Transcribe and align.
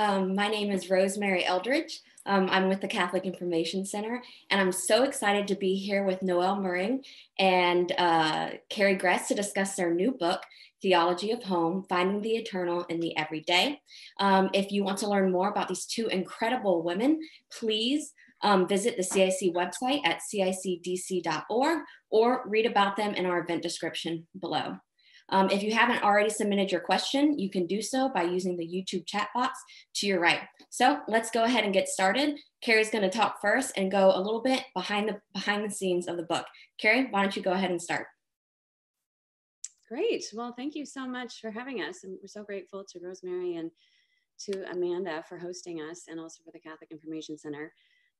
Um, 0.00 0.34
my 0.34 0.48
name 0.48 0.70
is 0.70 0.90
Rosemary 0.90 1.44
Eldridge. 1.44 2.00
Um, 2.24 2.48
I'm 2.50 2.68
with 2.68 2.80
the 2.80 2.88
Catholic 2.88 3.24
Information 3.24 3.84
Center, 3.84 4.22
and 4.50 4.60
I'm 4.60 4.70
so 4.70 5.02
excited 5.02 5.48
to 5.48 5.54
be 5.54 5.76
here 5.76 6.04
with 6.04 6.22
Noelle 6.22 6.58
Mehring 6.58 7.04
and 7.38 7.90
uh, 7.98 8.50
Carrie 8.68 8.94
Gress 8.96 9.28
to 9.28 9.34
discuss 9.34 9.76
their 9.76 9.92
new 9.92 10.12
book, 10.12 10.42
Theology 10.82 11.30
of 11.32 11.42
Home 11.44 11.84
Finding 11.88 12.22
the 12.22 12.36
Eternal 12.36 12.84
in 12.84 13.00
the 13.00 13.16
Everyday. 13.16 13.80
Um, 14.20 14.50
if 14.52 14.70
you 14.70 14.84
want 14.84 14.98
to 14.98 15.08
learn 15.08 15.32
more 15.32 15.50
about 15.50 15.68
these 15.68 15.86
two 15.86 16.08
incredible 16.08 16.82
women, 16.82 17.20
please 17.52 18.12
um, 18.42 18.68
visit 18.68 18.96
the 18.96 19.02
CIC 19.02 19.54
website 19.54 20.00
at 20.04 20.20
cicdc.org 20.32 21.78
or 22.10 22.44
read 22.46 22.66
about 22.66 22.96
them 22.96 23.14
in 23.14 23.26
our 23.26 23.40
event 23.40 23.62
description 23.62 24.26
below. 24.38 24.76
Um, 25.30 25.50
if 25.50 25.62
you 25.62 25.74
haven't 25.74 26.02
already 26.02 26.30
submitted 26.30 26.72
your 26.72 26.80
question, 26.80 27.38
you 27.38 27.50
can 27.50 27.66
do 27.66 27.82
so 27.82 28.08
by 28.08 28.22
using 28.22 28.56
the 28.56 28.66
YouTube 28.66 29.06
chat 29.06 29.28
box 29.34 29.58
to 29.96 30.06
your 30.06 30.20
right. 30.20 30.40
So 30.70 31.00
let's 31.06 31.30
go 31.30 31.44
ahead 31.44 31.64
and 31.64 31.74
get 31.74 31.88
started. 31.88 32.38
Carrie's 32.62 32.90
going 32.90 33.02
to 33.02 33.10
talk 33.10 33.40
first 33.40 33.72
and 33.76 33.90
go 33.90 34.12
a 34.14 34.20
little 34.20 34.42
bit 34.42 34.64
behind 34.74 35.08
the 35.08 35.20
behind 35.34 35.64
the 35.64 35.74
scenes 35.74 36.08
of 36.08 36.16
the 36.16 36.22
book. 36.22 36.46
Carrie, 36.80 37.08
why 37.10 37.22
don't 37.22 37.36
you 37.36 37.42
go 37.42 37.52
ahead 37.52 37.70
and 37.70 37.82
start? 37.82 38.06
Great. 39.88 40.24
Well, 40.34 40.52
thank 40.52 40.74
you 40.74 40.84
so 40.84 41.06
much 41.06 41.40
for 41.40 41.50
having 41.50 41.80
us. 41.80 42.04
And 42.04 42.18
we're 42.20 42.28
so 42.28 42.44
grateful 42.44 42.84
to 42.84 43.00
Rosemary 43.02 43.56
and 43.56 43.70
to 44.40 44.70
Amanda 44.70 45.24
for 45.26 45.38
hosting 45.38 45.80
us 45.80 46.04
and 46.08 46.20
also 46.20 46.42
for 46.44 46.50
the 46.52 46.60
Catholic 46.60 46.90
Information 46.90 47.38
Center. 47.38 47.72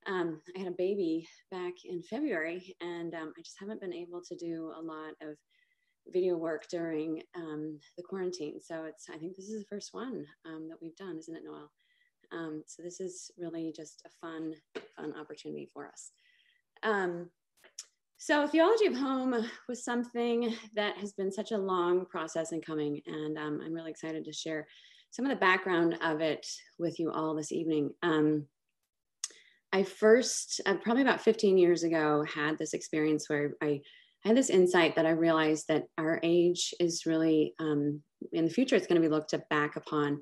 Um, 0.06 0.40
I 0.56 0.60
had 0.60 0.68
a 0.68 0.76
baby 0.78 1.28
back 1.50 1.74
in 1.84 2.02
February, 2.02 2.74
and 2.80 3.14
um, 3.14 3.34
I 3.36 3.42
just 3.42 3.58
haven't 3.60 3.82
been 3.82 3.92
able 3.92 4.22
to 4.22 4.36
do 4.36 4.72
a 4.78 4.80
lot 4.80 5.12
of 5.20 5.36
video 6.06 6.36
work 6.38 6.66
during 6.70 7.22
um, 7.36 7.78
the 7.98 8.02
quarantine. 8.02 8.60
So 8.62 8.84
it's, 8.84 9.10
I 9.12 9.18
think 9.18 9.36
this 9.36 9.50
is 9.50 9.60
the 9.60 9.68
first 9.68 9.92
one 9.92 10.24
um, 10.46 10.68
that 10.70 10.78
we've 10.80 10.96
done, 10.96 11.18
isn't 11.18 11.36
it, 11.36 11.42
Noelle? 11.44 11.70
Um, 12.32 12.62
so 12.66 12.82
this 12.82 12.98
is 12.98 13.30
really 13.36 13.74
just 13.76 14.02
a 14.06 14.26
fun, 14.26 14.54
fun 14.96 15.14
opportunity 15.20 15.68
for 15.70 15.86
us. 15.86 16.12
So 18.20 18.48
theology 18.48 18.86
of 18.86 18.96
home 18.96 19.48
was 19.68 19.84
something 19.84 20.52
that 20.74 20.96
has 20.96 21.12
been 21.12 21.30
such 21.30 21.52
a 21.52 21.58
long 21.58 22.04
process 22.06 22.50
in 22.50 22.60
coming, 22.60 23.00
and 23.06 23.38
um, 23.38 23.60
I'm 23.64 23.72
really 23.72 23.92
excited 23.92 24.24
to 24.24 24.32
share 24.32 24.66
some 25.10 25.24
of 25.24 25.30
the 25.30 25.36
background 25.36 25.96
of 26.02 26.20
it 26.20 26.44
with 26.80 26.98
you 26.98 27.12
all 27.12 27.36
this 27.36 27.52
evening. 27.52 27.90
Um, 28.02 28.46
I 29.72 29.84
first, 29.84 30.60
uh, 30.66 30.74
probably 30.82 31.02
about 31.02 31.20
15 31.20 31.58
years 31.58 31.84
ago, 31.84 32.24
had 32.24 32.58
this 32.58 32.74
experience 32.74 33.28
where 33.28 33.52
I 33.62 33.80
I 34.24 34.28
had 34.28 34.36
this 34.36 34.50
insight 34.50 34.96
that 34.96 35.06
I 35.06 35.10
realized 35.10 35.68
that 35.68 35.84
our 35.96 36.18
age 36.24 36.74
is 36.80 37.06
really, 37.06 37.54
um, 37.60 38.02
in 38.32 38.46
the 38.46 38.50
future, 38.50 38.74
it's 38.74 38.88
going 38.88 39.00
to 39.00 39.08
be 39.08 39.14
looked 39.14 39.32
back 39.48 39.76
upon 39.76 40.20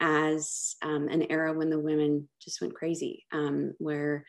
as 0.00 0.76
um, 0.82 1.08
an 1.08 1.26
era 1.28 1.52
when 1.52 1.68
the 1.68 1.80
women 1.80 2.28
just 2.40 2.60
went 2.60 2.74
crazy, 2.74 3.26
um, 3.32 3.74
where 3.78 4.24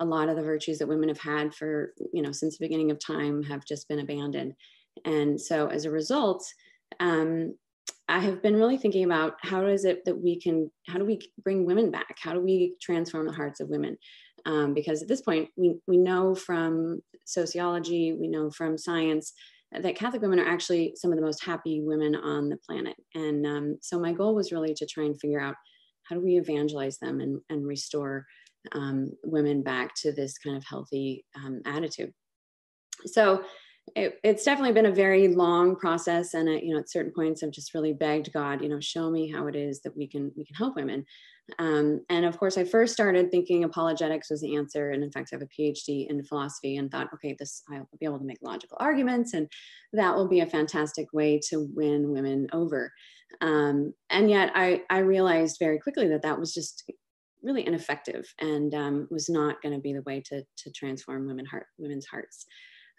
a 0.00 0.04
lot 0.04 0.28
of 0.28 0.36
the 0.36 0.42
virtues 0.42 0.78
that 0.78 0.88
women 0.88 1.08
have 1.08 1.20
had 1.20 1.54
for, 1.54 1.92
you 2.12 2.22
know, 2.22 2.32
since 2.32 2.56
the 2.56 2.64
beginning 2.64 2.90
of 2.90 2.98
time 2.98 3.42
have 3.42 3.64
just 3.64 3.88
been 3.88 4.00
abandoned. 4.00 4.54
And 5.04 5.40
so 5.40 5.68
as 5.68 5.84
a 5.84 5.90
result, 5.90 6.44
um, 7.00 7.54
I 8.08 8.20
have 8.20 8.42
been 8.42 8.56
really 8.56 8.78
thinking 8.78 9.04
about 9.04 9.34
how 9.42 9.66
is 9.66 9.84
it 9.84 10.04
that 10.04 10.16
we 10.16 10.40
can, 10.40 10.70
how 10.86 10.98
do 10.98 11.04
we 11.04 11.20
bring 11.44 11.66
women 11.66 11.90
back? 11.90 12.16
How 12.20 12.32
do 12.32 12.40
we 12.40 12.74
transform 12.80 13.26
the 13.26 13.32
hearts 13.32 13.60
of 13.60 13.68
women? 13.68 13.98
Um, 14.46 14.72
because 14.72 15.02
at 15.02 15.08
this 15.08 15.20
point, 15.20 15.50
we, 15.56 15.76
we 15.86 15.98
know 15.98 16.34
from 16.34 17.00
sociology, 17.26 18.16
we 18.18 18.28
know 18.28 18.50
from 18.50 18.78
science 18.78 19.32
that 19.72 19.96
Catholic 19.96 20.22
women 20.22 20.40
are 20.40 20.48
actually 20.48 20.94
some 20.96 21.12
of 21.12 21.18
the 21.18 21.24
most 21.24 21.44
happy 21.44 21.82
women 21.82 22.14
on 22.14 22.48
the 22.48 22.56
planet. 22.56 22.96
And 23.14 23.46
um, 23.46 23.78
so 23.82 24.00
my 24.00 24.12
goal 24.12 24.34
was 24.34 24.52
really 24.52 24.72
to 24.74 24.86
try 24.86 25.04
and 25.04 25.20
figure 25.20 25.40
out 25.40 25.56
how 26.04 26.16
do 26.16 26.22
we 26.22 26.38
evangelize 26.38 26.98
them 26.98 27.20
and, 27.20 27.40
and 27.50 27.66
restore 27.66 28.24
um, 28.72 29.10
women 29.24 29.62
back 29.62 29.94
to 30.02 30.12
this 30.12 30.38
kind 30.38 30.56
of 30.56 30.64
healthy 30.64 31.24
um, 31.36 31.60
attitude. 31.64 32.12
So 33.06 33.44
it, 33.96 34.18
it's 34.22 34.44
definitely 34.44 34.72
been 34.72 34.86
a 34.86 34.94
very 34.94 35.28
long 35.28 35.76
process 35.76 36.34
and 36.34 36.48
you 36.48 36.74
know 36.74 36.80
at 36.80 36.90
certain 36.90 37.12
points 37.12 37.42
i've 37.42 37.50
just 37.50 37.74
really 37.74 37.92
begged 37.92 38.32
god 38.32 38.62
you 38.62 38.68
know 38.68 38.80
show 38.80 39.10
me 39.10 39.30
how 39.30 39.46
it 39.46 39.56
is 39.56 39.80
that 39.80 39.96
we 39.96 40.06
can 40.06 40.30
we 40.36 40.44
can 40.44 40.54
help 40.54 40.76
women. 40.76 41.04
Um, 41.58 42.04
and 42.10 42.26
of 42.26 42.38
course 42.38 42.58
i 42.58 42.64
first 42.64 42.92
started 42.92 43.30
thinking 43.30 43.64
apologetics 43.64 44.30
was 44.30 44.42
the 44.42 44.56
answer. 44.56 44.90
And 44.90 45.02
in 45.02 45.10
fact 45.10 45.30
i 45.32 45.36
have 45.36 45.42
a 45.42 45.62
phd 45.62 46.08
in 46.08 46.22
philosophy 46.24 46.76
and 46.76 46.90
thought 46.90 47.08
okay 47.14 47.34
this 47.38 47.62
i'll 47.72 47.88
be 47.98 48.06
able 48.06 48.18
to 48.18 48.24
make 48.24 48.38
logical 48.42 48.76
arguments 48.80 49.32
and 49.32 49.48
that 49.92 50.14
will 50.14 50.28
be 50.28 50.40
a 50.40 50.46
fantastic 50.46 51.12
way 51.12 51.40
to 51.48 51.68
win 51.74 52.10
women 52.10 52.48
over. 52.52 52.92
Um, 53.40 53.94
and 54.10 54.30
yet 54.30 54.52
I, 54.54 54.82
I 54.90 54.98
realized 54.98 55.58
very 55.58 55.78
quickly 55.78 56.08
that 56.08 56.22
that 56.22 56.38
was 56.38 56.52
just 56.52 56.90
really 57.42 57.66
ineffective 57.66 58.32
and 58.40 58.74
um, 58.74 59.08
was 59.10 59.28
not 59.28 59.60
going 59.62 59.74
to 59.74 59.80
be 59.80 59.92
the 59.92 60.02
way 60.02 60.20
to, 60.26 60.42
to 60.56 60.70
transform 60.72 61.26
women 61.26 61.46
heart, 61.46 61.66
women's 61.78 62.06
hearts 62.06 62.46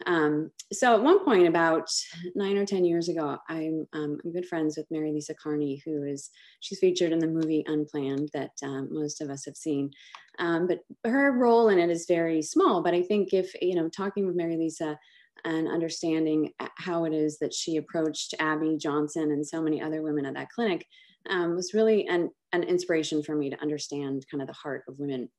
um, 0.05 0.51
so 0.71 0.93
at 0.95 1.03
one 1.03 1.23
point, 1.25 1.47
about 1.47 1.89
nine 2.35 2.57
or 2.57 2.65
10 2.65 2.85
years 2.85 3.09
ago, 3.09 3.37
I'm, 3.49 3.85
um, 3.93 4.17
I'm 4.23 4.31
good 4.31 4.45
friends 4.45 4.77
with 4.77 4.89
Marilisa 4.89 5.35
Carney, 5.41 5.81
who 5.85 6.03
is, 6.03 6.29
she's 6.61 6.79
featured 6.79 7.11
in 7.11 7.19
the 7.19 7.27
movie 7.27 7.65
Unplanned 7.67 8.29
that 8.33 8.51
um, 8.63 8.87
most 8.91 9.21
of 9.21 9.29
us 9.29 9.45
have 9.45 9.57
seen. 9.57 9.91
Um, 10.39 10.67
but 10.67 10.79
her 11.05 11.33
role 11.33 11.69
in 11.69 11.79
it 11.79 11.89
is 11.89 12.05
very 12.07 12.41
small. 12.41 12.81
But 12.81 12.93
I 12.93 13.01
think 13.01 13.33
if, 13.33 13.51
you 13.61 13.75
know, 13.75 13.89
talking 13.89 14.25
with 14.25 14.35
Mary 14.35 14.57
Lisa 14.57 14.97
and 15.43 15.67
understanding 15.67 16.51
how 16.77 17.05
it 17.05 17.13
is 17.13 17.37
that 17.39 17.53
she 17.53 17.77
approached 17.77 18.35
Abby 18.39 18.77
Johnson 18.77 19.31
and 19.31 19.45
so 19.45 19.61
many 19.61 19.81
other 19.81 20.01
women 20.01 20.25
at 20.25 20.33
that 20.35 20.49
clinic 20.49 20.85
um, 21.29 21.55
was 21.55 21.73
really 21.73 22.07
an, 22.07 22.29
an 22.53 22.63
inspiration 22.63 23.23
for 23.23 23.35
me 23.35 23.49
to 23.49 23.61
understand 23.61 24.25
kind 24.29 24.41
of 24.41 24.47
the 24.47 24.53
heart 24.53 24.83
of 24.87 24.99
women. 24.99 25.29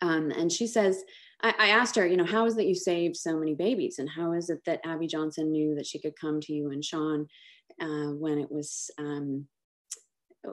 Um, 0.00 0.30
and 0.30 0.50
she 0.50 0.66
says, 0.66 1.04
I, 1.42 1.54
I 1.58 1.68
asked 1.68 1.96
her, 1.96 2.06
you 2.06 2.16
know, 2.16 2.24
how 2.24 2.46
is 2.46 2.56
that 2.56 2.66
you 2.66 2.74
saved 2.74 3.16
so 3.16 3.38
many 3.38 3.54
babies, 3.54 3.98
and 3.98 4.08
how 4.08 4.32
is 4.32 4.50
it 4.50 4.60
that 4.66 4.80
Abby 4.84 5.06
Johnson 5.06 5.52
knew 5.52 5.74
that 5.76 5.86
she 5.86 5.98
could 5.98 6.18
come 6.18 6.40
to 6.40 6.52
you 6.52 6.70
and 6.70 6.84
Sean 6.84 7.26
uh, 7.80 8.12
when 8.12 8.38
it 8.38 8.50
was 8.50 8.90
um, 8.98 9.46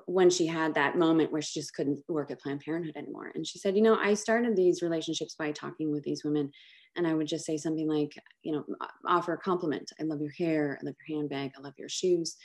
when 0.06 0.30
she 0.30 0.48
had 0.48 0.74
that 0.74 0.98
moment 0.98 1.32
where 1.32 1.42
she 1.42 1.60
just 1.60 1.74
couldn't 1.74 2.00
work 2.08 2.32
at 2.32 2.40
Planned 2.40 2.62
Parenthood 2.62 2.96
anymore. 2.96 3.32
And 3.36 3.46
she 3.46 3.60
said, 3.60 3.76
you 3.76 3.82
know, 3.82 3.98
I 3.98 4.14
started 4.14 4.56
these 4.56 4.82
relationships 4.82 5.36
by 5.38 5.52
talking 5.52 5.92
with 5.92 6.04
these 6.04 6.24
women, 6.24 6.52
and 6.96 7.08
I 7.08 7.14
would 7.14 7.28
just 7.28 7.46
say 7.46 7.58
something 7.58 7.88
like, 7.88 8.14
you 8.44 8.52
know, 8.54 8.64
offer 9.06 9.34
a 9.34 9.38
compliment. 9.38 9.92
I 10.00 10.04
love 10.04 10.22
your 10.22 10.32
hair. 10.32 10.78
I 10.82 10.86
love 10.86 10.96
your 11.08 11.18
handbag. 11.18 11.52
I 11.58 11.62
love 11.62 11.74
your 11.78 11.90
shoes 11.90 12.38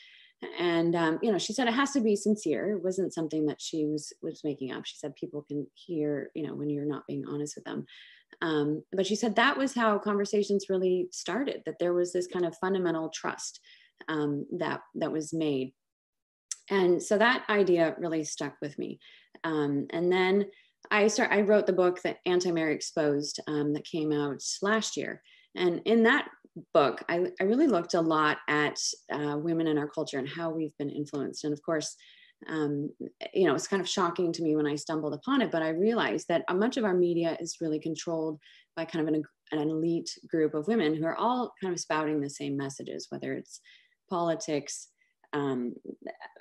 and 0.58 0.94
um, 0.94 1.18
you 1.22 1.30
know 1.30 1.38
she 1.38 1.52
said 1.52 1.68
it 1.68 1.74
has 1.74 1.92
to 1.92 2.00
be 2.00 2.16
sincere 2.16 2.70
it 2.70 2.82
wasn't 2.82 3.12
something 3.12 3.46
that 3.46 3.60
she 3.60 3.86
was 3.86 4.12
was 4.22 4.42
making 4.44 4.72
up 4.72 4.84
she 4.84 4.96
said 4.96 5.14
people 5.16 5.42
can 5.42 5.66
hear 5.74 6.30
you 6.34 6.46
know 6.46 6.54
when 6.54 6.70
you're 6.70 6.84
not 6.84 7.06
being 7.06 7.24
honest 7.26 7.56
with 7.56 7.64
them 7.64 7.86
um, 8.42 8.82
but 8.92 9.06
she 9.06 9.16
said 9.16 9.36
that 9.36 9.56
was 9.56 9.74
how 9.74 9.98
conversations 9.98 10.66
really 10.68 11.08
started, 11.10 11.62
that 11.66 11.78
there 11.78 11.94
was 11.94 12.12
this 12.12 12.26
kind 12.26 12.44
of 12.44 12.56
fundamental 12.58 13.08
trust 13.08 13.60
um, 14.08 14.46
that, 14.58 14.80
that 14.96 15.12
was 15.12 15.32
made. 15.32 15.72
And 16.68 17.02
so 17.02 17.16
that 17.18 17.44
idea 17.48 17.94
really 17.98 18.24
stuck 18.24 18.56
with 18.60 18.78
me. 18.78 18.98
Um, 19.44 19.86
and 19.90 20.10
then 20.10 20.46
I 20.90 21.06
start, 21.06 21.30
I 21.32 21.42
wrote 21.42 21.66
the 21.66 21.72
book 21.72 22.02
that 22.02 22.18
Anti-Mary 22.26 22.74
Exposed 22.74 23.40
um, 23.46 23.72
that 23.74 23.84
came 23.84 24.12
out 24.12 24.42
last 24.62 24.96
year. 24.96 25.22
And 25.54 25.80
in 25.84 26.02
that 26.02 26.28
book, 26.72 27.03
I, 27.09 27.27
I 27.41 27.44
really 27.44 27.67
looked 27.67 27.94
a 27.94 28.00
lot 28.00 28.39
at 28.49 28.78
uh, 29.12 29.37
women 29.39 29.67
in 29.67 29.78
our 29.78 29.89
culture 29.89 30.19
and 30.19 30.28
how 30.28 30.50
we've 30.50 30.77
been 30.78 30.91
influenced. 30.91 31.44
And 31.44 31.53
of 31.53 31.62
course, 31.62 31.97
um, 32.49 32.91
you 33.33 33.47
know, 33.47 33.55
it's 33.55 33.67
kind 33.67 33.81
of 33.81 33.89
shocking 33.89 34.33
to 34.33 34.43
me 34.43 34.56
when 34.56 34.67
I 34.67 34.75
stumbled 34.75 35.15
upon 35.15 35.43
it, 35.43 35.50
but 35.50 35.62
I 35.62 35.71
realized 35.71 36.27
that 36.28 36.44
much 36.55 36.76
of 36.76 36.85
our 36.85 36.94
media 36.94 37.37
is 37.41 37.58
really 37.61 37.81
controlled 37.81 38.38
by 38.76 38.85
kind 38.85 39.08
of 39.08 39.14
an, 39.14 39.23
an 39.53 39.70
elite 39.70 40.11
group 40.29 40.55
of 40.55 40.69
women 40.69 40.94
who 40.94 41.06
are 41.06 41.17
all 41.17 41.53
kind 41.62 41.73
of 41.73 41.81
spouting 41.81 42.20
the 42.20 42.31
same 42.31 42.56
messages, 42.56 43.06
whether 43.11 43.32
it's 43.32 43.61
politics, 44.11 44.88
um, 45.32 45.75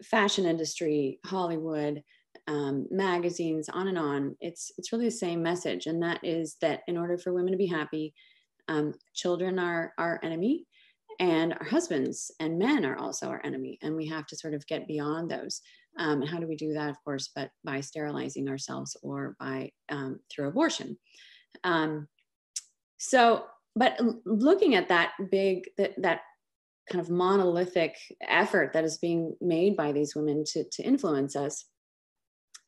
fashion 0.04 0.46
industry, 0.46 1.20
Hollywood, 1.26 2.04
um, 2.48 2.88
magazines, 2.92 3.70
on 3.70 3.88
and 3.88 3.98
on. 3.98 4.36
It's 4.42 4.72
it's 4.78 4.92
really 4.92 5.06
the 5.06 5.12
same 5.12 5.42
message, 5.42 5.86
and 5.88 6.04
that 6.04 6.20
is 6.24 6.58
that 6.62 6.82
in 6.88 6.98
order 6.98 7.18
for 7.18 7.34
women 7.34 7.52
to 7.52 7.58
be 7.58 7.68
happy, 7.68 8.14
um, 8.68 8.94
children 9.14 9.60
are 9.60 9.94
our 9.98 10.20
enemy, 10.24 10.66
and 11.20 11.54
our 11.54 11.66
husbands 11.66 12.32
and 12.40 12.60
men 12.60 12.86
are 12.86 12.98
also 12.98 13.28
our 13.28 13.42
enemy, 13.44 13.80
and 13.82 13.96
we 13.96 14.08
have 14.08 14.26
to 14.28 14.36
sort 14.36 14.54
of 14.54 14.68
get 14.68 14.88
beyond 14.88 15.30
those. 15.30 15.62
Um, 15.98 16.22
and 16.22 16.30
how 16.30 16.40
do 16.40 16.48
we 16.48 16.58
do 16.58 16.74
that? 16.74 16.90
Of 16.90 17.02
course, 17.04 17.30
but 17.34 17.52
by 17.64 17.80
sterilizing 17.82 18.50
ourselves 18.50 18.98
or 19.02 19.36
by 19.40 19.72
um, 19.90 20.20
through 20.30 20.50
abortion. 20.50 20.98
Um, 21.64 22.08
so, 22.98 23.46
but 23.76 24.00
looking 24.26 24.76
at 24.76 24.90
that 24.90 25.14
big 25.32 25.70
that 25.78 25.94
that 26.02 26.22
kind 26.92 27.02
of 27.02 27.10
monolithic 27.10 27.96
effort 28.28 28.74
that 28.74 28.84
is 28.84 28.98
being 28.98 29.36
made 29.42 29.76
by 29.76 29.92
these 29.92 30.16
women 30.16 30.44
to 30.48 30.66
to 30.72 30.84
influence 30.84 31.36
us, 31.36 31.66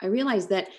I 0.01 0.07
realized 0.07 0.49
that 0.49 0.69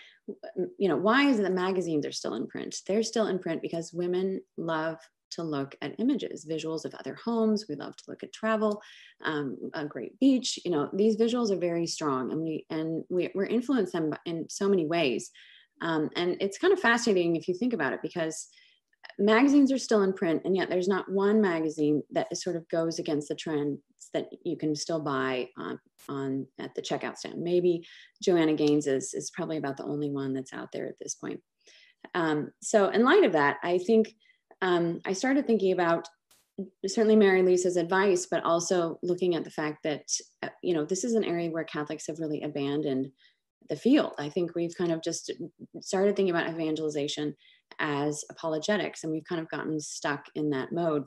you 0.78 0.88
know, 0.88 0.96
why 0.96 1.24
is 1.28 1.38
it 1.38 1.42
that 1.42 1.52
magazines 1.52 2.06
are 2.06 2.12
still 2.12 2.34
in 2.34 2.46
print? 2.46 2.76
They're 2.86 3.02
still 3.02 3.26
in 3.26 3.38
print 3.38 3.62
because 3.62 3.92
women 3.92 4.40
love 4.56 4.98
to 5.30 5.42
look 5.42 5.76
at 5.82 5.98
images, 5.98 6.46
visuals 6.48 6.84
of 6.84 6.94
other 6.94 7.16
homes. 7.22 7.66
We 7.68 7.74
love 7.74 7.96
to 7.96 8.04
look 8.08 8.22
at 8.22 8.32
travel, 8.32 8.80
um, 9.24 9.56
a 9.74 9.84
great 9.84 10.18
beach. 10.20 10.58
You 10.64 10.70
know, 10.70 10.90
these 10.92 11.16
visuals 11.16 11.50
are 11.50 11.58
very 11.58 11.86
strong, 11.86 12.32
and 12.32 12.40
we 12.42 12.66
and 12.70 13.04
we, 13.08 13.30
we're 13.34 13.46
influenced 13.46 13.92
them 13.92 14.14
in 14.24 14.48
so 14.48 14.68
many 14.68 14.86
ways. 14.86 15.30
Um, 15.80 16.10
and 16.16 16.36
it's 16.40 16.58
kind 16.58 16.72
of 16.72 16.80
fascinating 16.80 17.36
if 17.36 17.46
you 17.46 17.54
think 17.54 17.72
about 17.72 17.92
it 17.92 18.00
because 18.02 18.48
magazines 19.18 19.72
are 19.72 19.78
still 19.78 20.02
in 20.02 20.12
print, 20.12 20.42
and 20.44 20.56
yet 20.56 20.68
there's 20.70 20.88
not 20.88 21.10
one 21.10 21.40
magazine 21.40 22.02
that 22.12 22.34
sort 22.36 22.56
of 22.56 22.68
goes 22.68 22.98
against 22.98 23.28
the 23.28 23.34
trends 23.34 23.80
that 24.14 24.28
you 24.44 24.56
can 24.56 24.74
still 24.74 25.00
buy 25.00 25.48
on, 25.58 25.78
on 26.08 26.46
at 26.58 26.74
the 26.74 26.82
checkout 26.82 27.16
stand. 27.16 27.42
Maybe 27.42 27.86
Joanna 28.22 28.54
Gaines 28.54 28.86
is, 28.86 29.12
is 29.14 29.30
probably 29.30 29.56
about 29.56 29.76
the 29.76 29.84
only 29.84 30.10
one 30.10 30.32
that's 30.32 30.54
out 30.54 30.68
there 30.72 30.86
at 30.86 30.98
this 31.00 31.14
point. 31.14 31.40
Um, 32.14 32.50
so 32.62 32.88
in 32.88 33.04
light 33.04 33.24
of 33.24 33.32
that, 33.32 33.58
I 33.62 33.78
think 33.78 34.14
um, 34.62 35.00
I 35.04 35.12
started 35.12 35.46
thinking 35.46 35.72
about 35.72 36.08
certainly 36.86 37.16
Marilisa's 37.16 37.76
advice, 37.76 38.26
but 38.30 38.44
also 38.44 38.98
looking 39.02 39.34
at 39.34 39.44
the 39.44 39.50
fact 39.50 39.82
that, 39.84 40.02
uh, 40.42 40.48
you 40.62 40.74
know, 40.74 40.84
this 40.84 41.04
is 41.04 41.14
an 41.14 41.24
area 41.24 41.50
where 41.50 41.64
Catholics 41.64 42.06
have 42.06 42.18
really 42.18 42.42
abandoned 42.42 43.10
the 43.68 43.76
field. 43.76 44.14
I 44.18 44.28
think 44.28 44.54
we've 44.54 44.76
kind 44.76 44.90
of 44.90 45.02
just 45.02 45.30
started 45.80 46.16
thinking 46.16 46.34
about 46.34 46.50
evangelization 46.50 47.34
as 47.78 48.24
apologetics, 48.30 49.04
and 49.04 49.12
we've 49.12 49.24
kind 49.24 49.40
of 49.40 49.48
gotten 49.48 49.80
stuck 49.80 50.26
in 50.34 50.50
that 50.50 50.72
mode. 50.72 51.04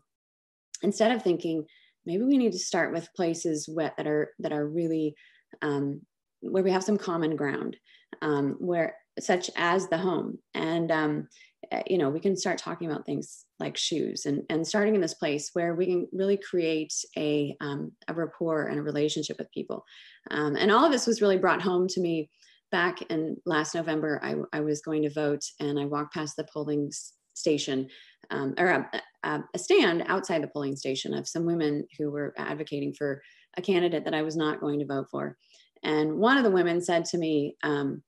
Instead 0.84 1.12
of 1.12 1.22
thinking 1.22 1.66
maybe 2.06 2.24
we 2.24 2.38
need 2.38 2.52
to 2.52 2.60
start 2.60 2.92
with 2.92 3.14
places 3.16 3.70
that 3.76 4.08
are 4.08 4.32
that 4.40 4.52
are 4.52 4.68
really 4.68 5.16
um, 5.62 6.02
where 6.42 6.64
we 6.64 6.72
have 6.72 6.84
some 6.84 6.98
common 6.98 7.36
ground, 7.36 7.78
um, 8.22 8.56
where 8.60 8.96
such 9.20 9.50
as 9.56 9.88
the 9.88 9.98
home, 9.98 10.38
and 10.54 10.92
um, 10.92 11.28
eh, 11.72 11.84
you 11.88 11.98
know 11.98 12.10
we 12.10 12.20
can 12.20 12.36
start 12.36 12.58
talking 12.58 12.90
about 12.90 13.06
things 13.06 13.46
like 13.60 13.78
shoes, 13.78 14.26
and 14.26 14.44
and 14.50 14.66
starting 14.66 14.96
in 14.96 15.02
this 15.02 15.14
place 15.14 15.52
where 15.54 15.76
we 15.76 15.86
can 15.86 16.08
really 16.12 16.38
create 16.38 16.94
a 17.18 17.56
um, 17.62 17.92
a 18.08 18.14
rapport 18.14 18.68
and 18.68 18.80
a 18.80 18.84
relationship 18.84 19.38
with 19.38 19.52
people, 19.52 19.84
um, 20.32 20.56
and 20.56 20.72
all 20.72 20.86
of 20.86 20.92
this 20.92 21.08
was 21.08 21.22
really 21.22 21.38
brought 21.38 21.62
home 21.62 21.88
to 21.88 22.02
me 22.02 22.30
back 22.72 23.02
in 23.04 23.38
last 23.46 23.76
November, 23.76 24.20
I, 24.24 24.36
I 24.54 24.62
was 24.62 24.82
going 24.82 25.04
to 25.04 25.10
vote 25.10 25.44
and 25.60 25.80
I 25.80 25.86
walked 25.86 26.14
past 26.14 26.36
the 26.36 26.48
polling 26.52 26.92
station 27.34 27.88
um, 28.30 28.54
or 28.58 28.68
a, 28.68 29.02
a, 29.24 29.44
a, 29.54 29.60
stand 29.60 30.04
outside 30.08 30.44
the 30.44 30.48
polling 30.48 30.76
station 30.76 31.14
of 31.14 31.28
some 31.28 31.46
women 31.46 31.86
who 31.98 32.12
were 32.12 32.34
advocating 32.38 32.94
for 32.94 33.22
a 33.58 33.62
candidate 33.62 34.06
that 34.06 34.14
I 34.14 34.22
was 34.22 34.36
not 34.36 34.62
going 34.62 34.80
to 34.80 34.86
vote 34.86 35.08
for. 35.10 35.38
And 35.84 36.18
one 36.18 36.38
of 36.38 36.44
the 36.44 36.52
women 36.52 36.82
said 36.82 37.06
to 37.06 37.18
me, 37.18 37.56
um, 37.64 38.04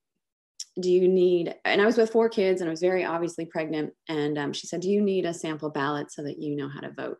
do 0.80 0.90
you 0.90 1.08
need, 1.08 1.54
and 1.64 1.80
I 1.80 1.86
was 1.86 1.96
with 1.96 2.10
four 2.10 2.28
kids 2.28 2.60
and 2.60 2.68
I 2.68 2.72
was 2.72 2.80
very 2.80 3.04
obviously 3.04 3.46
pregnant. 3.46 3.92
And 4.08 4.38
um, 4.38 4.52
she 4.52 4.66
said, 4.66 4.80
do 4.80 4.90
you 4.90 5.00
need 5.00 5.24
a 5.24 5.34
sample 5.34 5.70
ballot 5.70 6.10
so 6.10 6.22
that 6.24 6.40
you 6.40 6.56
know 6.56 6.68
how 6.68 6.80
to 6.80 6.90
vote? 6.90 7.18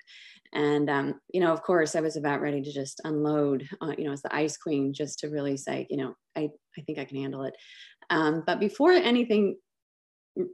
And, 0.52 0.88
um, 0.88 1.20
you 1.32 1.40
know, 1.40 1.52
of 1.52 1.62
course, 1.62 1.96
I 1.96 2.00
was 2.00 2.16
about 2.16 2.40
ready 2.40 2.62
to 2.62 2.72
just 2.72 3.00
unload, 3.04 3.68
uh, 3.80 3.92
you 3.98 4.04
know, 4.04 4.12
as 4.12 4.22
the 4.22 4.34
ice 4.34 4.56
queen, 4.56 4.92
just 4.92 5.18
to 5.20 5.28
really 5.28 5.56
say, 5.56 5.86
you 5.90 5.96
know, 5.96 6.14
I, 6.36 6.50
I 6.78 6.82
think 6.82 6.98
I 6.98 7.04
can 7.04 7.18
handle 7.18 7.44
it. 7.44 7.54
Um, 8.10 8.42
but 8.46 8.60
before 8.60 8.92
anything 8.92 9.56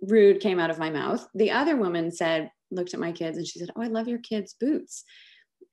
rude 0.02 0.40
came 0.40 0.58
out 0.58 0.70
of 0.70 0.78
my 0.78 0.90
mouth, 0.90 1.26
the 1.34 1.50
other 1.50 1.76
woman 1.76 2.11
said, 2.11 2.50
looked 2.70 2.94
at 2.94 3.00
my 3.00 3.12
kids 3.12 3.37
and 3.37 3.46
she 3.46 3.58
said, 3.58 3.70
Oh, 3.76 3.82
I 3.82 3.88
love 3.88 4.08
your 4.08 4.20
kids' 4.20 4.55
boots. 4.58 5.05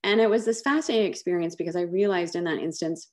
And 0.04 0.20
it 0.20 0.30
was 0.30 0.46
this 0.46 0.62
fascinating 0.62 1.10
experience 1.10 1.56
because 1.56 1.76
I 1.76 1.82
realized 1.82 2.36
in 2.36 2.46
that 2.46 2.60
instance 2.60 3.10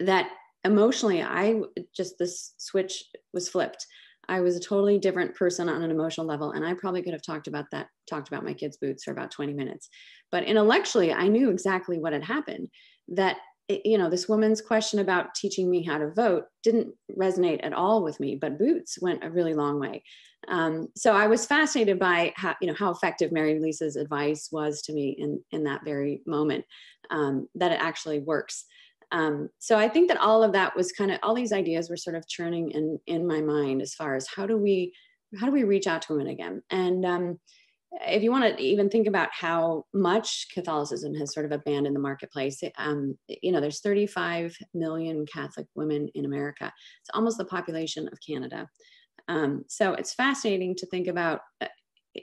that 0.00 0.30
emotionally, 0.64 1.22
I 1.22 1.60
just, 1.94 2.18
this 2.18 2.54
switch 2.58 3.04
was 3.32 3.48
flipped. 3.48 3.86
I 4.28 4.40
was 4.40 4.56
a 4.56 4.60
totally 4.60 4.98
different 4.98 5.34
person 5.34 5.68
on 5.68 5.82
an 5.82 5.90
emotional 5.90 6.26
level. 6.26 6.52
And 6.52 6.64
I 6.64 6.74
probably 6.74 7.02
could 7.02 7.12
have 7.12 7.22
talked 7.22 7.48
about 7.48 7.66
that, 7.72 7.88
talked 8.08 8.28
about 8.28 8.44
my 8.44 8.54
kids' 8.54 8.76
boots 8.76 9.02
for 9.02 9.10
about 9.10 9.32
20 9.32 9.52
minutes. 9.52 9.88
But 10.30 10.44
intellectually, 10.44 11.12
I 11.12 11.28
knew 11.28 11.50
exactly 11.50 11.98
what 11.98 12.12
had 12.12 12.24
happened. 12.24 12.68
That, 13.08 13.36
you 13.68 13.96
know, 13.96 14.10
this 14.10 14.28
woman's 14.28 14.60
question 14.60 14.98
about 14.98 15.34
teaching 15.34 15.70
me 15.70 15.82
how 15.82 15.98
to 15.98 16.10
vote 16.10 16.44
didn't 16.62 16.88
resonate 17.18 17.64
at 17.64 17.72
all 17.72 18.02
with 18.02 18.18
me, 18.20 18.36
but 18.36 18.58
boots 18.58 18.98
went 19.00 19.24
a 19.24 19.30
really 19.30 19.54
long 19.54 19.78
way. 19.78 20.02
Um, 20.48 20.88
so 20.96 21.14
I 21.14 21.28
was 21.28 21.46
fascinated 21.46 21.98
by 21.98 22.32
how, 22.36 22.56
you 22.60 22.66
know, 22.66 22.74
how 22.74 22.90
effective 22.90 23.30
Marilisa's 23.30 23.96
advice 23.96 24.48
was 24.50 24.82
to 24.82 24.92
me 24.92 25.14
in, 25.18 25.42
in 25.52 25.64
that 25.64 25.84
very 25.84 26.22
moment, 26.26 26.64
um, 27.10 27.48
that 27.54 27.72
it 27.72 27.80
actually 27.80 28.18
works. 28.18 28.64
Um, 29.12 29.50
so 29.58 29.78
I 29.78 29.88
think 29.88 30.08
that 30.08 30.20
all 30.20 30.42
of 30.42 30.52
that 30.52 30.74
was 30.74 30.90
kind 30.90 31.12
of 31.12 31.18
all 31.22 31.34
these 31.34 31.52
ideas 31.52 31.88
were 31.88 31.96
sort 31.96 32.16
of 32.16 32.26
churning 32.26 32.70
in 32.70 32.98
in 33.06 33.26
my 33.26 33.42
mind 33.42 33.82
as 33.82 33.94
far 33.94 34.16
as 34.16 34.26
how 34.26 34.46
do 34.46 34.56
we 34.56 34.94
how 35.38 35.46
do 35.46 35.52
we 35.52 35.64
reach 35.64 35.86
out 35.86 36.02
to 36.02 36.14
women 36.14 36.28
again? 36.28 36.62
And 36.70 37.04
um, 37.04 37.38
if 38.06 38.22
you 38.22 38.30
want 38.30 38.56
to 38.56 38.62
even 38.62 38.88
think 38.88 39.06
about 39.06 39.28
how 39.32 39.84
much 39.92 40.46
Catholicism 40.52 41.14
has 41.14 41.32
sort 41.32 41.46
of 41.46 41.52
abandoned 41.52 41.94
the 41.94 42.00
marketplace, 42.00 42.62
um, 42.78 43.18
you 43.28 43.52
know, 43.52 43.60
there's 43.60 43.80
35 43.80 44.56
million 44.74 45.26
Catholic 45.26 45.66
women 45.74 46.08
in 46.14 46.24
America. 46.24 46.72
It's 47.00 47.10
almost 47.12 47.38
the 47.38 47.44
population 47.44 48.08
of 48.08 48.18
Canada. 48.26 48.66
Um, 49.28 49.64
so 49.68 49.94
it's 49.94 50.14
fascinating 50.14 50.74
to 50.76 50.86
think 50.86 51.06
about. 51.06 51.40
Uh, 51.60 51.68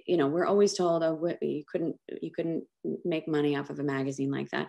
you 0.06 0.18
know, 0.18 0.28
we're 0.28 0.46
always 0.46 0.76
told, 0.76 1.02
oh, 1.02 1.34
you 1.42 1.64
couldn't 1.72 1.96
you 2.22 2.30
couldn't 2.36 2.64
make 3.04 3.28
money 3.28 3.56
off 3.56 3.72
of 3.72 3.80
a 3.80 3.84
magazine 3.84 4.30
like 4.30 4.48
that 4.52 4.68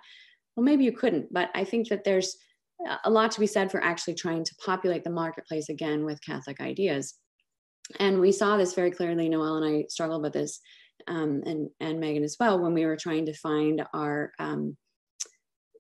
well 0.57 0.65
maybe 0.65 0.85
you 0.85 0.93
couldn't 0.93 1.33
but 1.33 1.51
i 1.55 1.65
think 1.65 1.89
that 1.89 2.05
there's 2.05 2.37
a 3.05 3.11
lot 3.11 3.31
to 3.31 3.41
be 3.41 3.47
said 3.47 3.71
for 3.71 3.83
actually 3.83 4.15
trying 4.15 4.45
to 4.45 4.55
populate 4.65 5.05
the 5.05 5.11
marketplace 5.11 5.69
again 5.69 6.05
with 6.05 6.23
catholic 6.23 6.61
ideas 6.61 7.15
and 7.99 8.21
we 8.21 8.33
saw 8.33 8.57
this 8.57 8.75
very 8.75 8.91
clearly 8.91 9.29
noel 9.29 9.57
and 9.57 9.65
i 9.65 9.85
struggled 9.89 10.23
with 10.23 10.33
this 10.33 10.61
um, 11.09 11.43
and 11.47 11.69
and 11.81 12.01
megan 12.01 12.23
as 12.23 12.37
well 12.39 12.61
when 12.61 12.75
we 12.75 12.87
were 12.87 12.97
trying 12.97 13.27
to 13.27 13.35
find 13.35 13.83
our 13.95 14.33
um, 14.39 14.77